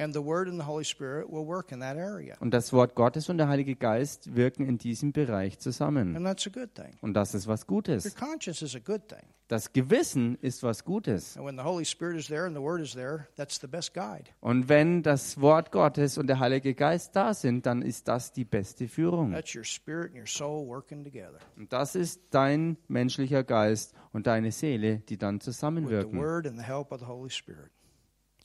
And 0.00 0.14
the 0.14 0.24
Word 0.24 0.48
and 0.48 0.58
the 0.58 0.66
Holy 0.66 0.84
Spirit 0.84 1.30
will 1.30 1.46
work 1.46 1.72
in 1.72 1.80
that 1.80 1.98
area. 1.98 2.34
Und 2.40 2.54
das 2.54 2.72
Wort 2.72 2.94
Gottes 2.94 3.28
und 3.28 3.36
der 3.36 3.48
Heilige 3.48 3.76
Geist 3.76 4.34
wirken 4.34 4.64
in 4.66 4.78
diesem 4.78 5.12
Bereich 5.12 5.58
zusammen. 5.58 6.16
And 6.16 6.24
that's 6.24 6.46
a 6.46 6.50
good 6.50 6.74
thing. 6.74 6.96
Und 7.02 7.12
das 7.12 7.34
ist 7.34 7.46
was 7.46 7.62
Your 7.62 7.66
Gutes. 7.82 8.14
conscience 8.14 8.62
is 8.62 8.74
a 8.74 8.78
good 8.78 9.06
thing. 9.08 9.28
Das 9.48 9.72
Gewissen 9.74 10.38
ist 10.40 10.62
was 10.62 10.84
Gutes. 10.84 11.36
And 11.36 11.44
when 11.44 11.56
the 11.56 11.64
Holy 11.64 11.84
Spirit 11.84 12.16
is 12.16 12.28
there 12.28 12.46
and 12.46 12.56
the 12.56 12.62
Word 12.62 12.80
is 12.80 12.94
there, 12.94 13.26
that's 13.36 13.60
the 13.60 13.66
best 13.66 13.92
guide. 13.92 14.30
Und 14.40 14.70
wenn 14.70 15.02
das 15.02 15.38
Wort 15.38 15.70
Gottes 15.70 16.16
und 16.16 16.28
der 16.28 16.38
Heilige 16.38 16.72
Geist 16.72 17.14
da 17.14 17.34
sind, 17.34 17.66
dann 17.66 17.82
ist 17.82 18.08
das 18.08 18.32
die 18.32 18.46
beste 18.46 18.88
Führung. 18.88 19.32
That's 19.32 19.54
your 19.54 19.64
spirit 19.64 20.12
and 20.12 20.20
your 20.20 20.26
soul 20.26 20.66
working 20.66 21.04
together 21.04 21.40
Und 21.58 21.72
das 21.74 21.94
ist 21.94 22.22
dein 22.30 22.78
menschlicher 22.88 23.44
Geist 23.44 23.92
und 24.12 24.26
deine 24.26 24.50
Seele, 24.50 25.00
die 25.00 25.18
dann 25.18 25.34
with 25.34 25.44
the 25.44 25.50
zusammenwirken. 25.50 26.18
Word 26.18 26.46
and 26.46 26.56
the 26.56 26.64
help 26.64 26.90
of 26.90 27.00
the 27.00 27.06
Holy 27.06 27.28
Spirit. 27.28 27.70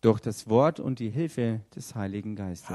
Durch 0.05 0.19
das 0.19 0.47
Wort 0.47 0.79
und 0.79 0.99
die 0.99 1.09
Hilfe 1.09 1.61
des 1.75 1.95
Heiligen 1.95 2.35
Geistes. 2.35 2.69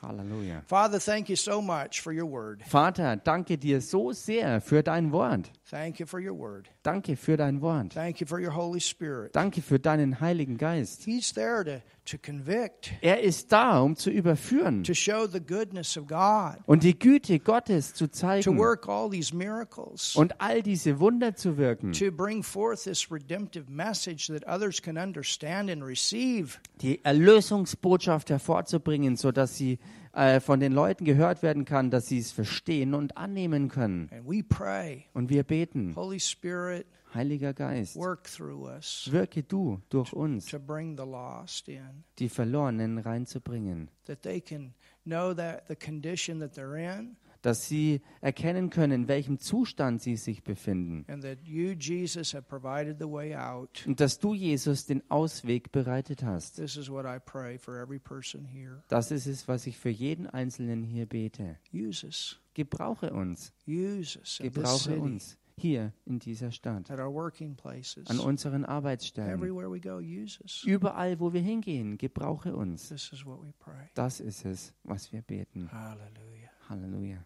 Halleluja. 0.00 0.62
Father, 0.66 0.98
thank 0.98 1.28
you 1.28 1.36
so 1.36 1.60
much 1.60 2.00
for 2.00 2.10
your 2.10 2.30
Word. 2.30 2.62
Vater, 2.62 3.16
danke 3.16 3.58
dir 3.58 3.82
so 3.82 4.12
sehr 4.12 4.62
für 4.62 4.82
dein 4.82 5.12
Wort. 5.12 5.52
Thank 5.70 6.00
you 6.00 6.06
for 6.06 6.18
your 6.18 6.32
Word. 6.32 6.70
Danke 6.82 7.14
für 7.16 7.36
dein 7.36 7.60
Wort. 7.60 7.92
Thank 7.92 8.20
you 8.20 8.26
for 8.26 8.40
your 8.40 8.54
Holy 8.54 8.80
Spirit. 8.80 9.36
Danke 9.36 9.60
für 9.60 9.78
deinen 9.78 10.18
Heiligen 10.18 10.56
Geist. 10.56 11.02
He's 11.04 11.34
there 11.34 11.62
to, 11.62 11.82
to 12.06 12.16
convict, 12.16 12.92
Er 13.02 13.20
ist 13.20 13.52
da, 13.52 13.80
um 13.80 13.94
zu 13.94 14.08
überführen 14.10 14.82
to 14.82 14.94
show 14.94 15.26
the 15.26 15.40
goodness 15.40 15.98
of 15.98 16.06
God, 16.06 16.56
und 16.64 16.84
die 16.84 16.98
Güte 16.98 17.38
Gottes 17.38 17.92
zu 17.92 18.06
to 18.06 18.12
zeigen 18.12 18.56
work 18.58 18.88
all 18.88 19.10
these 19.10 19.36
miracles, 19.36 20.16
und 20.16 20.40
all 20.40 20.62
diese 20.62 21.00
Wunder 21.00 21.34
zu 21.36 21.58
wirken. 21.58 21.92
to 21.92 22.10
bring 22.10 22.42
forth 22.42 22.84
this 22.84 23.12
redemptive 23.12 23.70
message 23.70 24.28
that 24.28 24.46
others 24.48 24.80
can 24.80 24.96
understand 24.96 25.70
and 25.70 25.82
receive. 25.84 26.58
Die 26.80 27.04
Erlösungsbotschaft 27.04 28.30
hervorzubringen, 28.30 29.16
sodass 29.16 29.56
sie 29.58 29.78
äh, 30.18 30.40
von 30.40 30.58
den 30.58 30.72
Leuten 30.72 31.04
gehört 31.04 31.42
werden 31.42 31.64
kann, 31.64 31.90
dass 31.90 32.06
sie 32.06 32.18
es 32.18 32.32
verstehen 32.32 32.94
und 32.94 33.16
annehmen 33.16 33.68
können. 33.68 34.10
And 34.12 34.26
we 34.26 34.42
pray, 34.42 35.04
Und 35.14 35.30
wir 35.30 35.44
beten, 35.44 35.94
Holy 35.94 36.18
Spirit, 36.18 36.86
Heiliger 37.14 37.54
Geist, 37.54 37.96
work 37.96 38.24
through 38.24 38.66
us 38.66 39.08
wirke 39.10 39.42
du 39.42 39.80
durch 39.88 40.12
uns, 40.12 40.46
to 40.46 40.58
bring 40.58 40.96
the 40.96 41.04
lost 41.04 41.68
in, 41.68 42.04
die 42.18 42.28
Verlorenen 42.28 42.98
reinzubringen, 42.98 43.88
that 44.06 44.22
they 44.22 44.40
can 44.40 44.74
know 45.04 45.32
that 45.32 45.68
the 45.68 45.76
condition 45.76 46.40
that 46.40 46.52
they're 46.54 46.76
in, 46.76 47.16
dass 47.42 47.68
sie 47.68 48.00
erkennen 48.20 48.70
können, 48.70 49.02
in 49.02 49.08
welchem 49.08 49.38
Zustand 49.38 50.02
sie 50.02 50.16
sich 50.16 50.42
befinden. 50.42 51.04
and 51.08 51.22
that 51.22 51.38
you, 51.44 51.72
Jesus, 51.72 52.34
have 52.34 52.46
provided 52.48 52.98
the 52.98 53.08
way 53.08 53.34
out. 53.34 53.84
Und 53.86 54.00
dass 54.00 54.18
du, 54.18 54.34
Jesus, 54.34 54.86
den 54.86 55.02
Ausweg 55.10 55.72
bereitet 55.72 56.22
hast. 56.22 56.56
This 56.56 56.76
is 56.76 56.90
what 56.90 57.04
I 57.04 57.18
pray 57.18 57.58
for 57.58 57.76
every 57.76 57.98
person 57.98 58.44
here. 58.44 58.82
Das 58.88 59.10
ist 59.10 59.26
es, 59.26 59.48
was 59.48 59.66
ich 59.66 59.78
für 59.78 59.90
jeden 59.90 60.26
Einzelnen 60.26 60.82
hier 60.82 61.06
bete. 61.06 61.58
Use 61.72 62.06
us. 62.06 62.40
Gebrauche 62.54 63.12
uns, 63.12 63.52
Use 63.66 64.18
us 64.18 64.40
in 64.40 64.52
this 64.52 64.54
gebrauche 64.54 64.98
uns 64.98 65.38
hier 65.58 65.92
in 66.06 66.18
dieser 66.18 66.50
Stadt, 66.52 66.90
at 66.90 66.98
our 66.98 67.12
working 67.12 67.54
places, 67.56 68.08
an 68.08 68.20
unseren 68.20 68.64
Arbeitsstellen, 68.64 69.32
everywhere 69.34 69.70
we 69.70 69.80
go. 69.80 69.98
Use 69.98 70.40
us. 70.42 70.62
überall, 70.64 71.18
wo 71.20 71.32
wir 71.32 71.40
hingehen. 71.40 71.98
Gebrauche 71.98 72.54
uns. 72.54 72.88
This 72.88 73.12
is 73.12 73.24
what 73.24 73.40
we 73.42 73.52
pray. 73.58 73.88
Das 73.94 74.20
ist 74.20 74.44
es, 74.44 74.72
was 74.84 75.12
wir 75.12 75.22
beten. 75.22 75.70
Hallelujah. 75.70 76.47
Halleluja. 76.70 77.18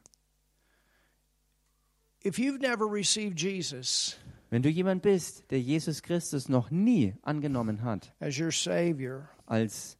If 2.24 2.38
you've 2.38 2.60
never 2.60 2.86
received 2.86 3.36
Jesus 3.36 4.16
Wenn 4.52 4.62
du 4.62 4.68
jemand 4.68 5.00
bist, 5.00 5.50
der 5.50 5.60
Jesus 5.62 6.02
Christus 6.02 6.50
noch 6.50 6.70
nie 6.70 7.14
angenommen 7.22 7.82
hat 7.82 8.12
as 8.20 8.38
your 8.38 8.52
Savior, 8.52 9.30
als 9.46 9.96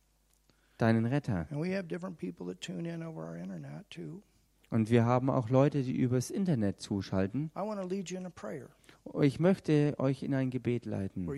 deinen 0.77 1.07
Retter, 1.07 1.47
and 1.51 1.59
we 1.59 1.75
have 1.75 1.89
different 1.89 2.19
people 2.19 2.47
that 2.49 2.61
tune 2.61 2.85
in 2.85 3.03
over 3.03 3.25
our 3.25 3.37
internet 3.37 3.89
too, 3.89 4.23
und 4.69 4.91
wir 4.91 5.07
haben 5.07 5.31
auch 5.31 5.49
Leute, 5.49 5.83
die 5.83 5.97
übers 5.97 6.31
Internet 6.31 6.81
zuschalten, 6.81 7.51
I 7.57 7.61
want 7.61 7.81
to 7.81 7.87
lead 7.87 8.11
you 8.11 8.19
in 8.19 8.27
a 8.27 8.31
prayer 8.31 8.69
ich 9.21 9.41
möchte 9.41 9.95
euch 9.99 10.23
in 10.23 10.35
ein 10.35 10.51
Gebet 10.51 10.87
leiten, 10.87 11.27
wo 11.27 11.33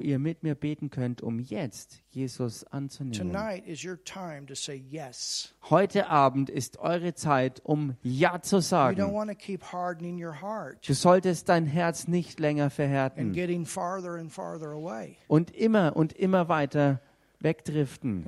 ihr 0.00 0.18
mit 0.18 0.42
mir 0.42 0.54
beten 0.54 0.90
könnt, 0.90 1.22
um 1.22 1.38
jetzt 1.38 2.02
Jesus 2.10 2.64
anzunehmen. 2.64 3.32
Tonight 3.32 3.66
is 3.66 3.84
your 3.84 4.02
time 4.04 4.46
to 4.46 4.54
say 4.54 4.74
yes. 4.74 5.54
Heute 5.68 6.08
Abend 6.08 6.50
ist 6.50 6.78
eure 6.78 7.14
Zeit, 7.14 7.60
um 7.64 7.96
Ja 8.02 8.40
zu 8.42 8.56
You 8.56 8.60
don't 8.60 8.62
sagen. 8.62 9.14
want 9.14 9.30
to 9.30 9.36
keep 9.36 9.62
hardening 9.72 10.22
your 10.22 10.40
heart 10.40 10.86
Du 10.88 10.94
solltest 10.94 11.48
dein 11.48 11.66
Herz 11.66 12.06
nicht 12.06 12.38
länger 12.38 12.64
and 12.64 12.72
verhärten 12.72 13.32
getting 13.32 13.64
farther 13.64 14.14
and 14.16 14.30
farther 14.30 14.68
away. 14.68 15.16
und 15.28 15.50
immer 15.50 15.96
und 15.96 16.12
immer 16.12 16.48
weiter 16.48 17.00
wegdriften. 17.40 18.24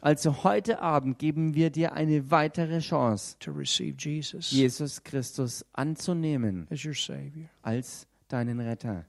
Also 0.00 0.44
heute 0.44 0.80
Abend 0.80 1.18
geben 1.18 1.54
wir 1.54 1.70
dir 1.70 1.92
eine 1.94 2.30
weitere 2.30 2.80
Chance, 2.80 3.36
Jesus 4.50 5.02
Christus 5.04 5.64
anzunehmen 5.72 6.66
als 7.62 8.06
deinen 8.28 8.60
Retter. 8.60 9.06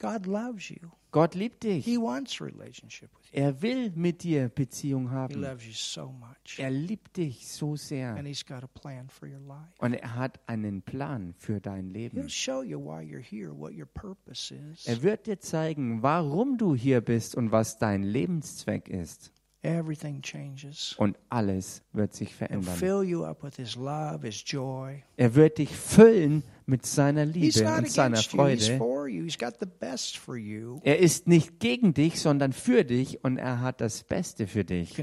God 0.00 0.26
loves 0.26 0.70
you. 0.70 0.90
Gott 1.10 1.34
liebt 1.34 1.64
dich. 1.64 1.84
He 1.86 1.96
wants 1.96 2.40
relationship 2.40 3.10
with 3.16 3.32
you. 3.32 3.40
Er 3.42 3.62
will 3.62 3.90
mit 3.96 4.22
dir 4.22 4.48
Beziehung 4.50 5.08
He 5.08 5.14
haben. 5.14 5.40
loves 5.40 5.64
you 5.66 5.72
so 5.72 6.12
much. 6.12 6.58
Er 6.58 6.70
liebt 6.70 7.16
dich 7.16 7.48
so 7.48 7.76
sehr. 7.76 8.14
And 8.14 8.26
He's 8.28 8.44
got 8.44 8.62
a 8.62 8.66
plan 8.66 9.08
for 9.08 9.26
your 9.26 9.40
life. 9.40 9.72
Und 9.78 9.94
er 9.94 10.14
hat 10.14 10.38
einen 10.46 10.82
Plan 10.82 11.34
für 11.38 11.60
dein 11.60 11.86
He'll 11.86 11.92
Leben. 12.12 12.28
show 12.28 12.62
you 12.62 12.78
why 12.78 13.02
you're 13.02 13.22
here, 13.22 13.56
what 13.58 13.72
your 13.72 13.86
purpose 13.86 14.54
is. 14.54 14.86
Er 14.86 15.02
wird 15.02 15.26
dir 15.26 15.40
zeigen, 15.40 16.02
warum 16.02 16.58
du 16.58 16.74
hier 16.74 17.00
bist 17.00 17.34
und 17.34 17.50
was 17.52 17.78
dein 17.78 18.02
Lebenszweck 18.02 18.88
ist. 18.88 19.32
Everything 19.62 20.22
changes. 20.22 20.94
Und 20.98 21.18
alles 21.30 21.82
wird 21.92 22.14
sich 22.14 22.32
verändern. 22.34 22.74
fill 22.76 23.02
you 23.02 23.24
up 23.24 23.42
with 23.42 23.56
His 23.56 23.74
love, 23.74 24.20
His 24.24 24.42
joy. 24.46 25.02
Er 25.16 25.34
wird 25.34 25.58
dich 25.58 25.70
füllen 25.76 26.44
mit 26.64 26.86
seiner 26.86 27.24
He's 27.24 27.56
Liebe 27.56 27.64
not 27.68 27.78
und 27.78 27.90
seiner 27.90 28.16
Freude. 28.18 28.76
for 28.76 29.08
you. 29.08 29.24
He's 29.24 29.38
got 29.38 29.54
the 29.58 29.66
best 29.66 30.16
for 30.18 30.36
you. 30.36 30.78
Er 30.84 30.98
ist 30.98 31.26
nicht 31.26 31.58
gegen 31.58 31.94
dich, 31.94 32.20
sondern 32.20 32.52
für 32.52 32.84
dich 32.84 33.24
und 33.24 33.38
er 33.38 33.60
hat 33.60 33.80
das 33.80 34.04
Beste 34.04 34.46
für 34.46 34.60
You 34.60 34.64
dich. 34.64 34.94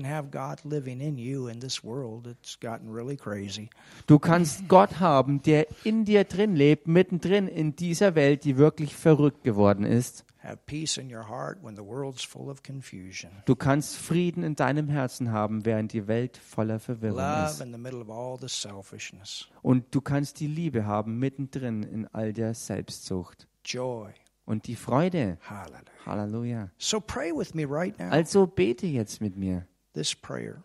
Du 4.08 4.20
kannst 4.20 4.70
Gott 4.70 5.00
haben, 5.00 5.42
der 5.42 5.68
in 5.84 6.06
dir 6.06 6.24
drin 6.24 6.56
lebt, 6.56 6.88
mittendrin 6.88 7.48
in 7.48 7.76
dieser 7.76 8.16
Welt, 8.16 8.44
die 8.44 8.58
wirklich 8.58 8.96
verrückt 8.96 9.44
geworden 9.44 9.84
ist. 9.84 10.25
Have 10.46 10.60
peace 10.68 10.98
in 10.98 11.12
your 11.12 11.28
heart 11.28 11.58
when 11.64 11.76
the 11.76 11.82
world's 11.82 12.24
full 12.24 12.52
of 12.52 12.62
confusion. 12.62 13.32
Du 13.46 13.56
kannst 13.56 13.98
Frieden 13.98 14.44
in 14.44 14.56
deinem 14.56 14.90
Herzen 14.90 15.32
haben, 15.32 15.66
während 15.66 15.92
die 15.92 16.08
Welt 16.08 16.38
voller 16.38 16.80
Verwirrung 16.80 17.18
Love 17.18 17.50
ist. 17.50 17.62
in 17.62 17.72
the 17.72 17.80
middle 17.80 18.00
of 18.00 18.12
all 18.12 18.38
the 18.40 18.48
selfishness. 18.48 19.48
Und 19.64 19.86
du 19.96 20.02
kannst 20.02 20.40
die 20.40 20.46
Liebe 20.46 20.86
haben, 20.86 21.18
mittendrin 21.18 21.82
in 21.82 22.08
all 22.14 22.32
der 22.32 22.54
Selbstsucht. 22.54 23.48
Joy. 23.66 24.12
Und 24.46 24.68
die 24.68 24.76
Freude. 24.76 25.40
Hallelujah. 25.50 25.82
Halleluja. 26.06 26.70
So 26.78 27.02
pray 27.02 27.32
with 27.32 27.56
me 27.56 27.66
right 27.68 27.98
now. 27.98 28.12
Also 28.12 28.46
bete 28.46 28.86
jetzt 28.86 29.22
mit 29.22 29.36
mir. 29.36 29.66
This 29.94 30.14
prayer. 30.14 30.64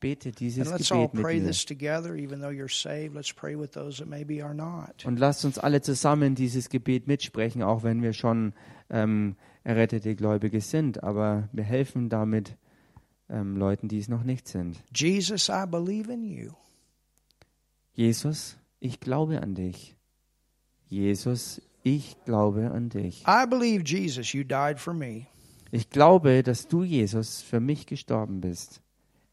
Bete 0.00 0.32
dieses 0.32 0.68
Gebet 0.68 1.14
mit 1.14 1.24
mir. 1.24 1.52
Und 5.04 5.18
lasst 5.18 5.44
uns 5.44 5.58
alle 5.58 5.80
zusammen 5.80 6.34
dieses 6.34 6.68
Gebet 6.68 7.06
mitsprechen, 7.08 7.62
auch 7.62 7.82
wenn 7.82 8.02
wir 8.02 8.12
schon 8.12 8.52
ähm, 8.90 9.36
errettete 9.64 10.14
Gläubige 10.14 10.60
sind. 10.60 11.02
Aber 11.02 11.48
wir 11.52 11.64
helfen 11.64 12.08
damit 12.08 12.56
ähm, 13.28 13.56
Leuten, 13.56 13.88
die 13.88 13.98
es 13.98 14.08
noch 14.08 14.24
nicht 14.24 14.48
sind. 14.48 14.82
Jesus, 14.94 15.48
I 15.48 15.64
believe 15.66 16.12
in 16.12 16.24
you. 16.24 16.52
Jesus, 17.92 18.56
ich 18.80 19.00
glaube 19.00 19.42
an 19.42 19.54
dich. 19.54 19.96
Jesus, 20.86 21.60
ich 21.82 22.16
glaube 22.24 22.70
an 22.70 22.88
dich. 22.88 23.24
I 23.26 23.46
believe, 23.46 23.82
Jesus, 23.84 24.32
you 24.32 24.44
died 24.44 24.78
for 24.78 24.94
me. 24.94 25.26
Ich 25.70 25.90
glaube, 25.90 26.42
dass 26.42 26.66
du, 26.68 26.82
Jesus, 26.82 27.42
für 27.42 27.60
mich 27.60 27.86
gestorben 27.86 28.40
bist. 28.40 28.80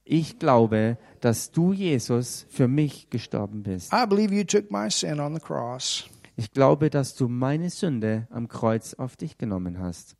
Ich 0.03 0.37
glaube, 0.37 0.97
dass 1.21 1.51
du, 1.51 1.73
Jesus, 1.73 2.45
für 2.49 2.67
mich 2.67 3.09
gestorben 3.09 3.63
bist. 3.63 3.93
I 3.93 4.05
believe 4.05 4.33
you 4.33 4.43
took 4.43 4.69
my 4.69 4.89
sin 4.89 5.19
on 5.19 5.33
the 5.33 5.39
cross. 5.39 6.09
Ich 6.37 6.51
glaube, 6.51 6.89
dass 6.89 7.15
du 7.15 7.27
meine 7.27 7.69
Sünde 7.69 8.27
am 8.29 8.47
Kreuz 8.47 8.93
auf 8.93 9.15
dich 9.15 9.37
genommen 9.37 9.79
hast. 9.79 10.17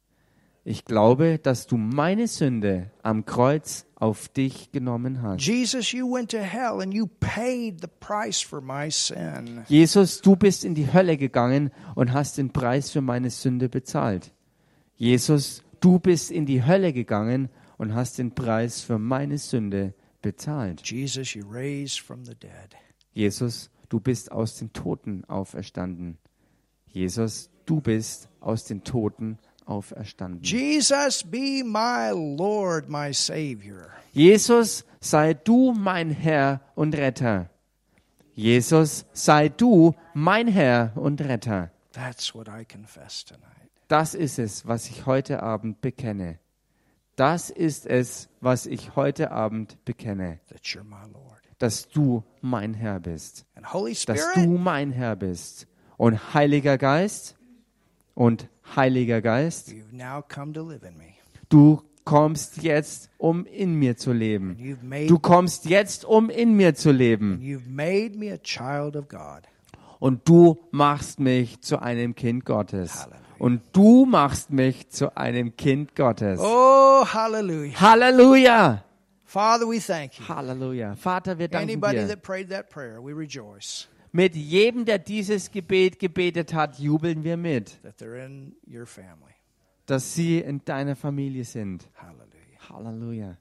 Ich 0.68 0.84
glaube, 0.84 1.38
dass 1.38 1.68
du 1.68 1.78
meine 1.78 2.28
Sünde 2.28 2.89
am 3.03 3.26
Kreuz 3.26 3.86
auf 3.93 4.30
dich 4.30 4.72
genommen 4.72 5.22
hast. 5.22 5.45
Jesus, 5.45 5.91
you 5.91 6.11
went 6.11 6.32
to 6.32 6.39
hell 6.39 6.82
and 6.82 6.91
you 6.91 7.05
paid 7.20 7.82
the 7.82 7.88
price 7.99 8.41
for 8.41 8.61
my 8.61 8.89
sin. 8.89 9.63
Jesus, 9.68 10.22
du 10.22 10.36
bist 10.36 10.66
in 10.66 10.74
die 10.74 10.91
Hölle 10.91 11.18
gegangen 11.18 11.70
und 11.93 12.13
hast 12.13 12.39
den 12.39 12.51
Preis 12.51 12.89
für 12.89 13.01
meine 13.01 13.30
Sünde 13.30 13.70
bezahlt. 13.70 14.32
Jesus, 14.95 15.63
du 15.82 15.99
bist 15.99 16.32
in 16.32 16.47
die 16.47 16.66
Hölle 16.66 16.93
gegangen 16.93 17.49
und 17.78 17.93
hast 17.93 18.18
den 18.18 18.34
Preis 18.34 18.82
für 18.82 18.97
meine 18.97 19.38
Sünde 19.38 19.93
bezahlt. 20.24 20.82
Jesus, 20.89 21.36
you 21.36 21.45
raised 21.47 21.99
from 21.99 22.26
the 22.26 22.34
dead. 22.34 22.76
Jesus, 23.13 23.70
du 23.89 23.99
bist 23.99 24.31
aus 24.31 24.57
den 24.57 24.73
Toten 24.73 25.23
auferstanden. 25.25 26.17
Jesus, 26.88 27.49
du 27.65 27.81
bist 27.81 28.29
aus 28.39 28.65
den 28.65 28.83
Toten 28.83 29.38
auferstanden. 29.65 30.41
Jesus, 30.43 31.23
be 31.23 31.63
my 31.63 32.11
Lord, 32.13 32.89
my 32.89 33.13
Savior. 33.13 33.89
Jesus, 34.13 34.86
sei 34.99 35.33
du 35.33 35.73
mein 35.73 36.11
Herr 36.11 36.61
und 36.75 36.95
Retter. 36.95 37.49
Jesus, 38.33 39.05
sei 39.13 39.49
du 39.49 39.93
mein 40.13 40.47
Herr 40.47 40.93
und 40.95 41.21
Retter. 41.21 41.71
That's 41.91 42.33
what 42.36 42.47
I 42.47 42.65
confess 42.65 43.23
tonight. 43.23 43.69
Das 43.88 44.13
ist 44.13 44.39
es, 44.39 44.65
was 44.67 44.89
ich 44.89 45.05
heute 45.05 45.43
Abend 45.43 45.81
bekenne. 45.81 46.39
Das 47.15 47.49
ist 47.49 47.86
es, 47.86 48.29
was 48.41 48.65
ich 48.65 48.95
heute 48.95 49.31
Abend 49.31 49.77
bekenne, 49.86 50.39
That 50.49 50.63
you're 50.63 50.83
my 50.83 51.09
Lord. 51.13 51.44
Dass 51.59 51.89
du 51.89 52.23
mein 52.41 52.73
Herr 52.73 52.99
bist. 52.99 53.45
Dass 54.05 54.33
du 54.33 54.57
mein 54.57 54.91
Herr 54.91 55.15
bist. 55.15 55.67
Und 55.97 56.33
Heiliger 56.33 56.77
Geist, 56.77 57.35
und 58.15 58.47
Heiliger 58.75 59.21
Geist, 59.21 59.73
du 61.49 61.81
kommst 62.05 62.63
jetzt, 62.63 63.09
um 63.17 63.45
in 63.45 63.75
mir 63.75 63.97
zu 63.97 64.13
leben. 64.13 64.77
Du 65.07 65.19
kommst 65.19 65.65
jetzt, 65.65 66.05
um 66.05 66.29
in 66.29 66.53
mir 66.53 66.75
zu 66.75 66.91
leben. 66.91 67.41
Und 69.99 70.29
du 70.29 70.57
machst 70.71 71.19
mich 71.19 71.61
zu 71.61 71.81
einem 71.81 72.15
Kind 72.15 72.45
Gottes. 72.45 73.01
Halleluja. 73.01 73.25
Und 73.37 73.61
du 73.73 74.05
machst 74.05 74.49
mich 74.49 74.89
zu 74.89 75.17
einem 75.17 75.57
Kind 75.57 75.95
Gottes. 75.95 76.39
Oh, 76.41 77.05
hallelujah. 77.05 77.81
Halleluja! 77.81 78.84
Father, 79.36 79.67
we 79.67 79.81
thank 79.81 80.17
you. 80.17 80.25
Halleluja. 80.29 80.95
Vater, 80.95 81.38
wir 81.38 81.49
danken 81.49 81.69
Anybody 81.69 81.97
dir. 81.97 82.07
that 82.07 82.21
prayed 82.21 82.47
that 82.51 82.69
prayer, 82.69 83.01
we 83.01 83.11
rejoice 83.11 83.89
Mit 84.13 84.33
jedem, 84.33 84.86
der 84.86 84.97
dieses 84.97 85.51
Gebet 85.51 85.99
gebetet 85.99 86.53
hat, 86.53 86.79
jubeln 86.79 87.25
wir 87.25 87.36
mit, 87.36 87.77
that 87.83 87.97
they're 87.99 88.15
in 88.25 88.55
your 88.65 88.86
family. 88.86 89.33
dass 89.88 90.13
sie 90.15 90.39
in 90.39 90.63
deiner 90.63 90.95
Familie 90.95 91.43
sind. 91.43 91.89
Hallelujah. 91.95 92.69
Halleluja. 92.69 93.38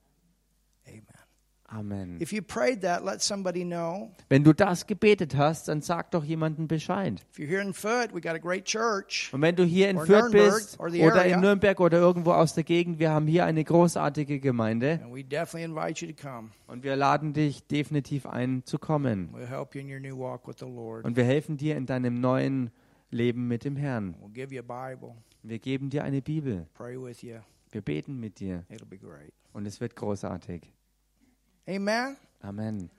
Amen. 1.75 2.21
If 2.21 2.33
you 2.33 2.41
prayed 2.41 2.83
that, 2.83 3.05
let 3.05 3.21
somebody 3.21 3.65
know. 3.65 4.11
Wenn 4.29 4.45
du 4.45 4.53
das 4.53 4.87
gebetet 4.87 5.35
hast, 5.37 5.67
dann 5.69 5.81
sag 5.83 6.13
doch 6.13 6.23
jemandem 6.23 6.69
Bescheid. 6.69 7.21
If 7.33 7.39
you're 7.39 7.49
here 7.49 7.61
in 7.61 7.73
Foot, 7.75 8.15
we 8.15 8.21
got 8.21 8.33
a 8.35 8.39
great 8.39 8.65
church. 8.65 9.31
Und 9.33 9.43
wenn 9.43 9.57
du 9.57 9.65
hier 9.65 9.89
in 9.91 9.99
Fürth 9.99 10.31
bist 10.31 10.79
oder 10.79 11.25
in 11.25 11.41
Nürnberg 11.41 11.81
oder 11.81 11.99
irgendwo 11.99 12.33
aus 12.33 12.55
der 12.55 12.63
Gegend, 12.65 12.99
wir 13.01 13.11
haben 13.11 13.27
hier 13.27 13.45
eine 13.45 13.65
großartige 13.65 14.39
Gemeinde 14.39 15.01
And 15.03 15.13
we 15.15 15.25
definitely 15.25 15.65
invite 15.65 16.05
you 16.07 16.13
to 16.13 16.23
come. 16.23 16.51
und 16.69 16.85
wir 16.85 16.95
laden 16.95 17.33
dich 17.33 17.67
definitiv 17.67 18.27
ein 18.27 18.63
zu 18.65 18.79
kommen. 18.79 19.31
We'll 19.35 19.47
help 19.47 19.75
you 19.75 19.81
in 19.81 19.91
your 19.91 20.01
new 20.01 20.17
walk 20.17 20.47
with 20.47 20.57
the 20.61 20.67
Lord. 20.67 21.05
Und 21.05 21.17
wir 21.17 21.25
helfen 21.25 21.57
dir 21.57 21.77
in 21.77 21.87
deinem 21.87 22.21
neuen 22.21 22.71
Leben 23.11 23.49
mit 23.49 23.65
dem 23.65 23.77
Herrn. 23.77 24.15
We'll 24.23 24.33
give 24.33 24.55
you 24.55 24.61
a 24.61 24.89
Bible, 24.95 25.15
Wir 25.43 25.59
geben 25.59 25.91
dir 25.91 26.05
eine 26.05 26.23
Bibel. 26.23 26.67
pray 26.75 26.97
with 27.01 27.23
you. 27.23 27.37
Wir 27.73 27.81
beten 27.83 28.21
mit 28.21 28.39
dir 28.39 28.65
It'll 28.71 28.87
be 28.89 28.97
great. 28.99 29.33
und 29.53 29.67
es 29.67 29.81
wird 29.81 29.97
großartig. 29.97 30.73
Amen. 31.69 32.17
Amen. 32.45 32.91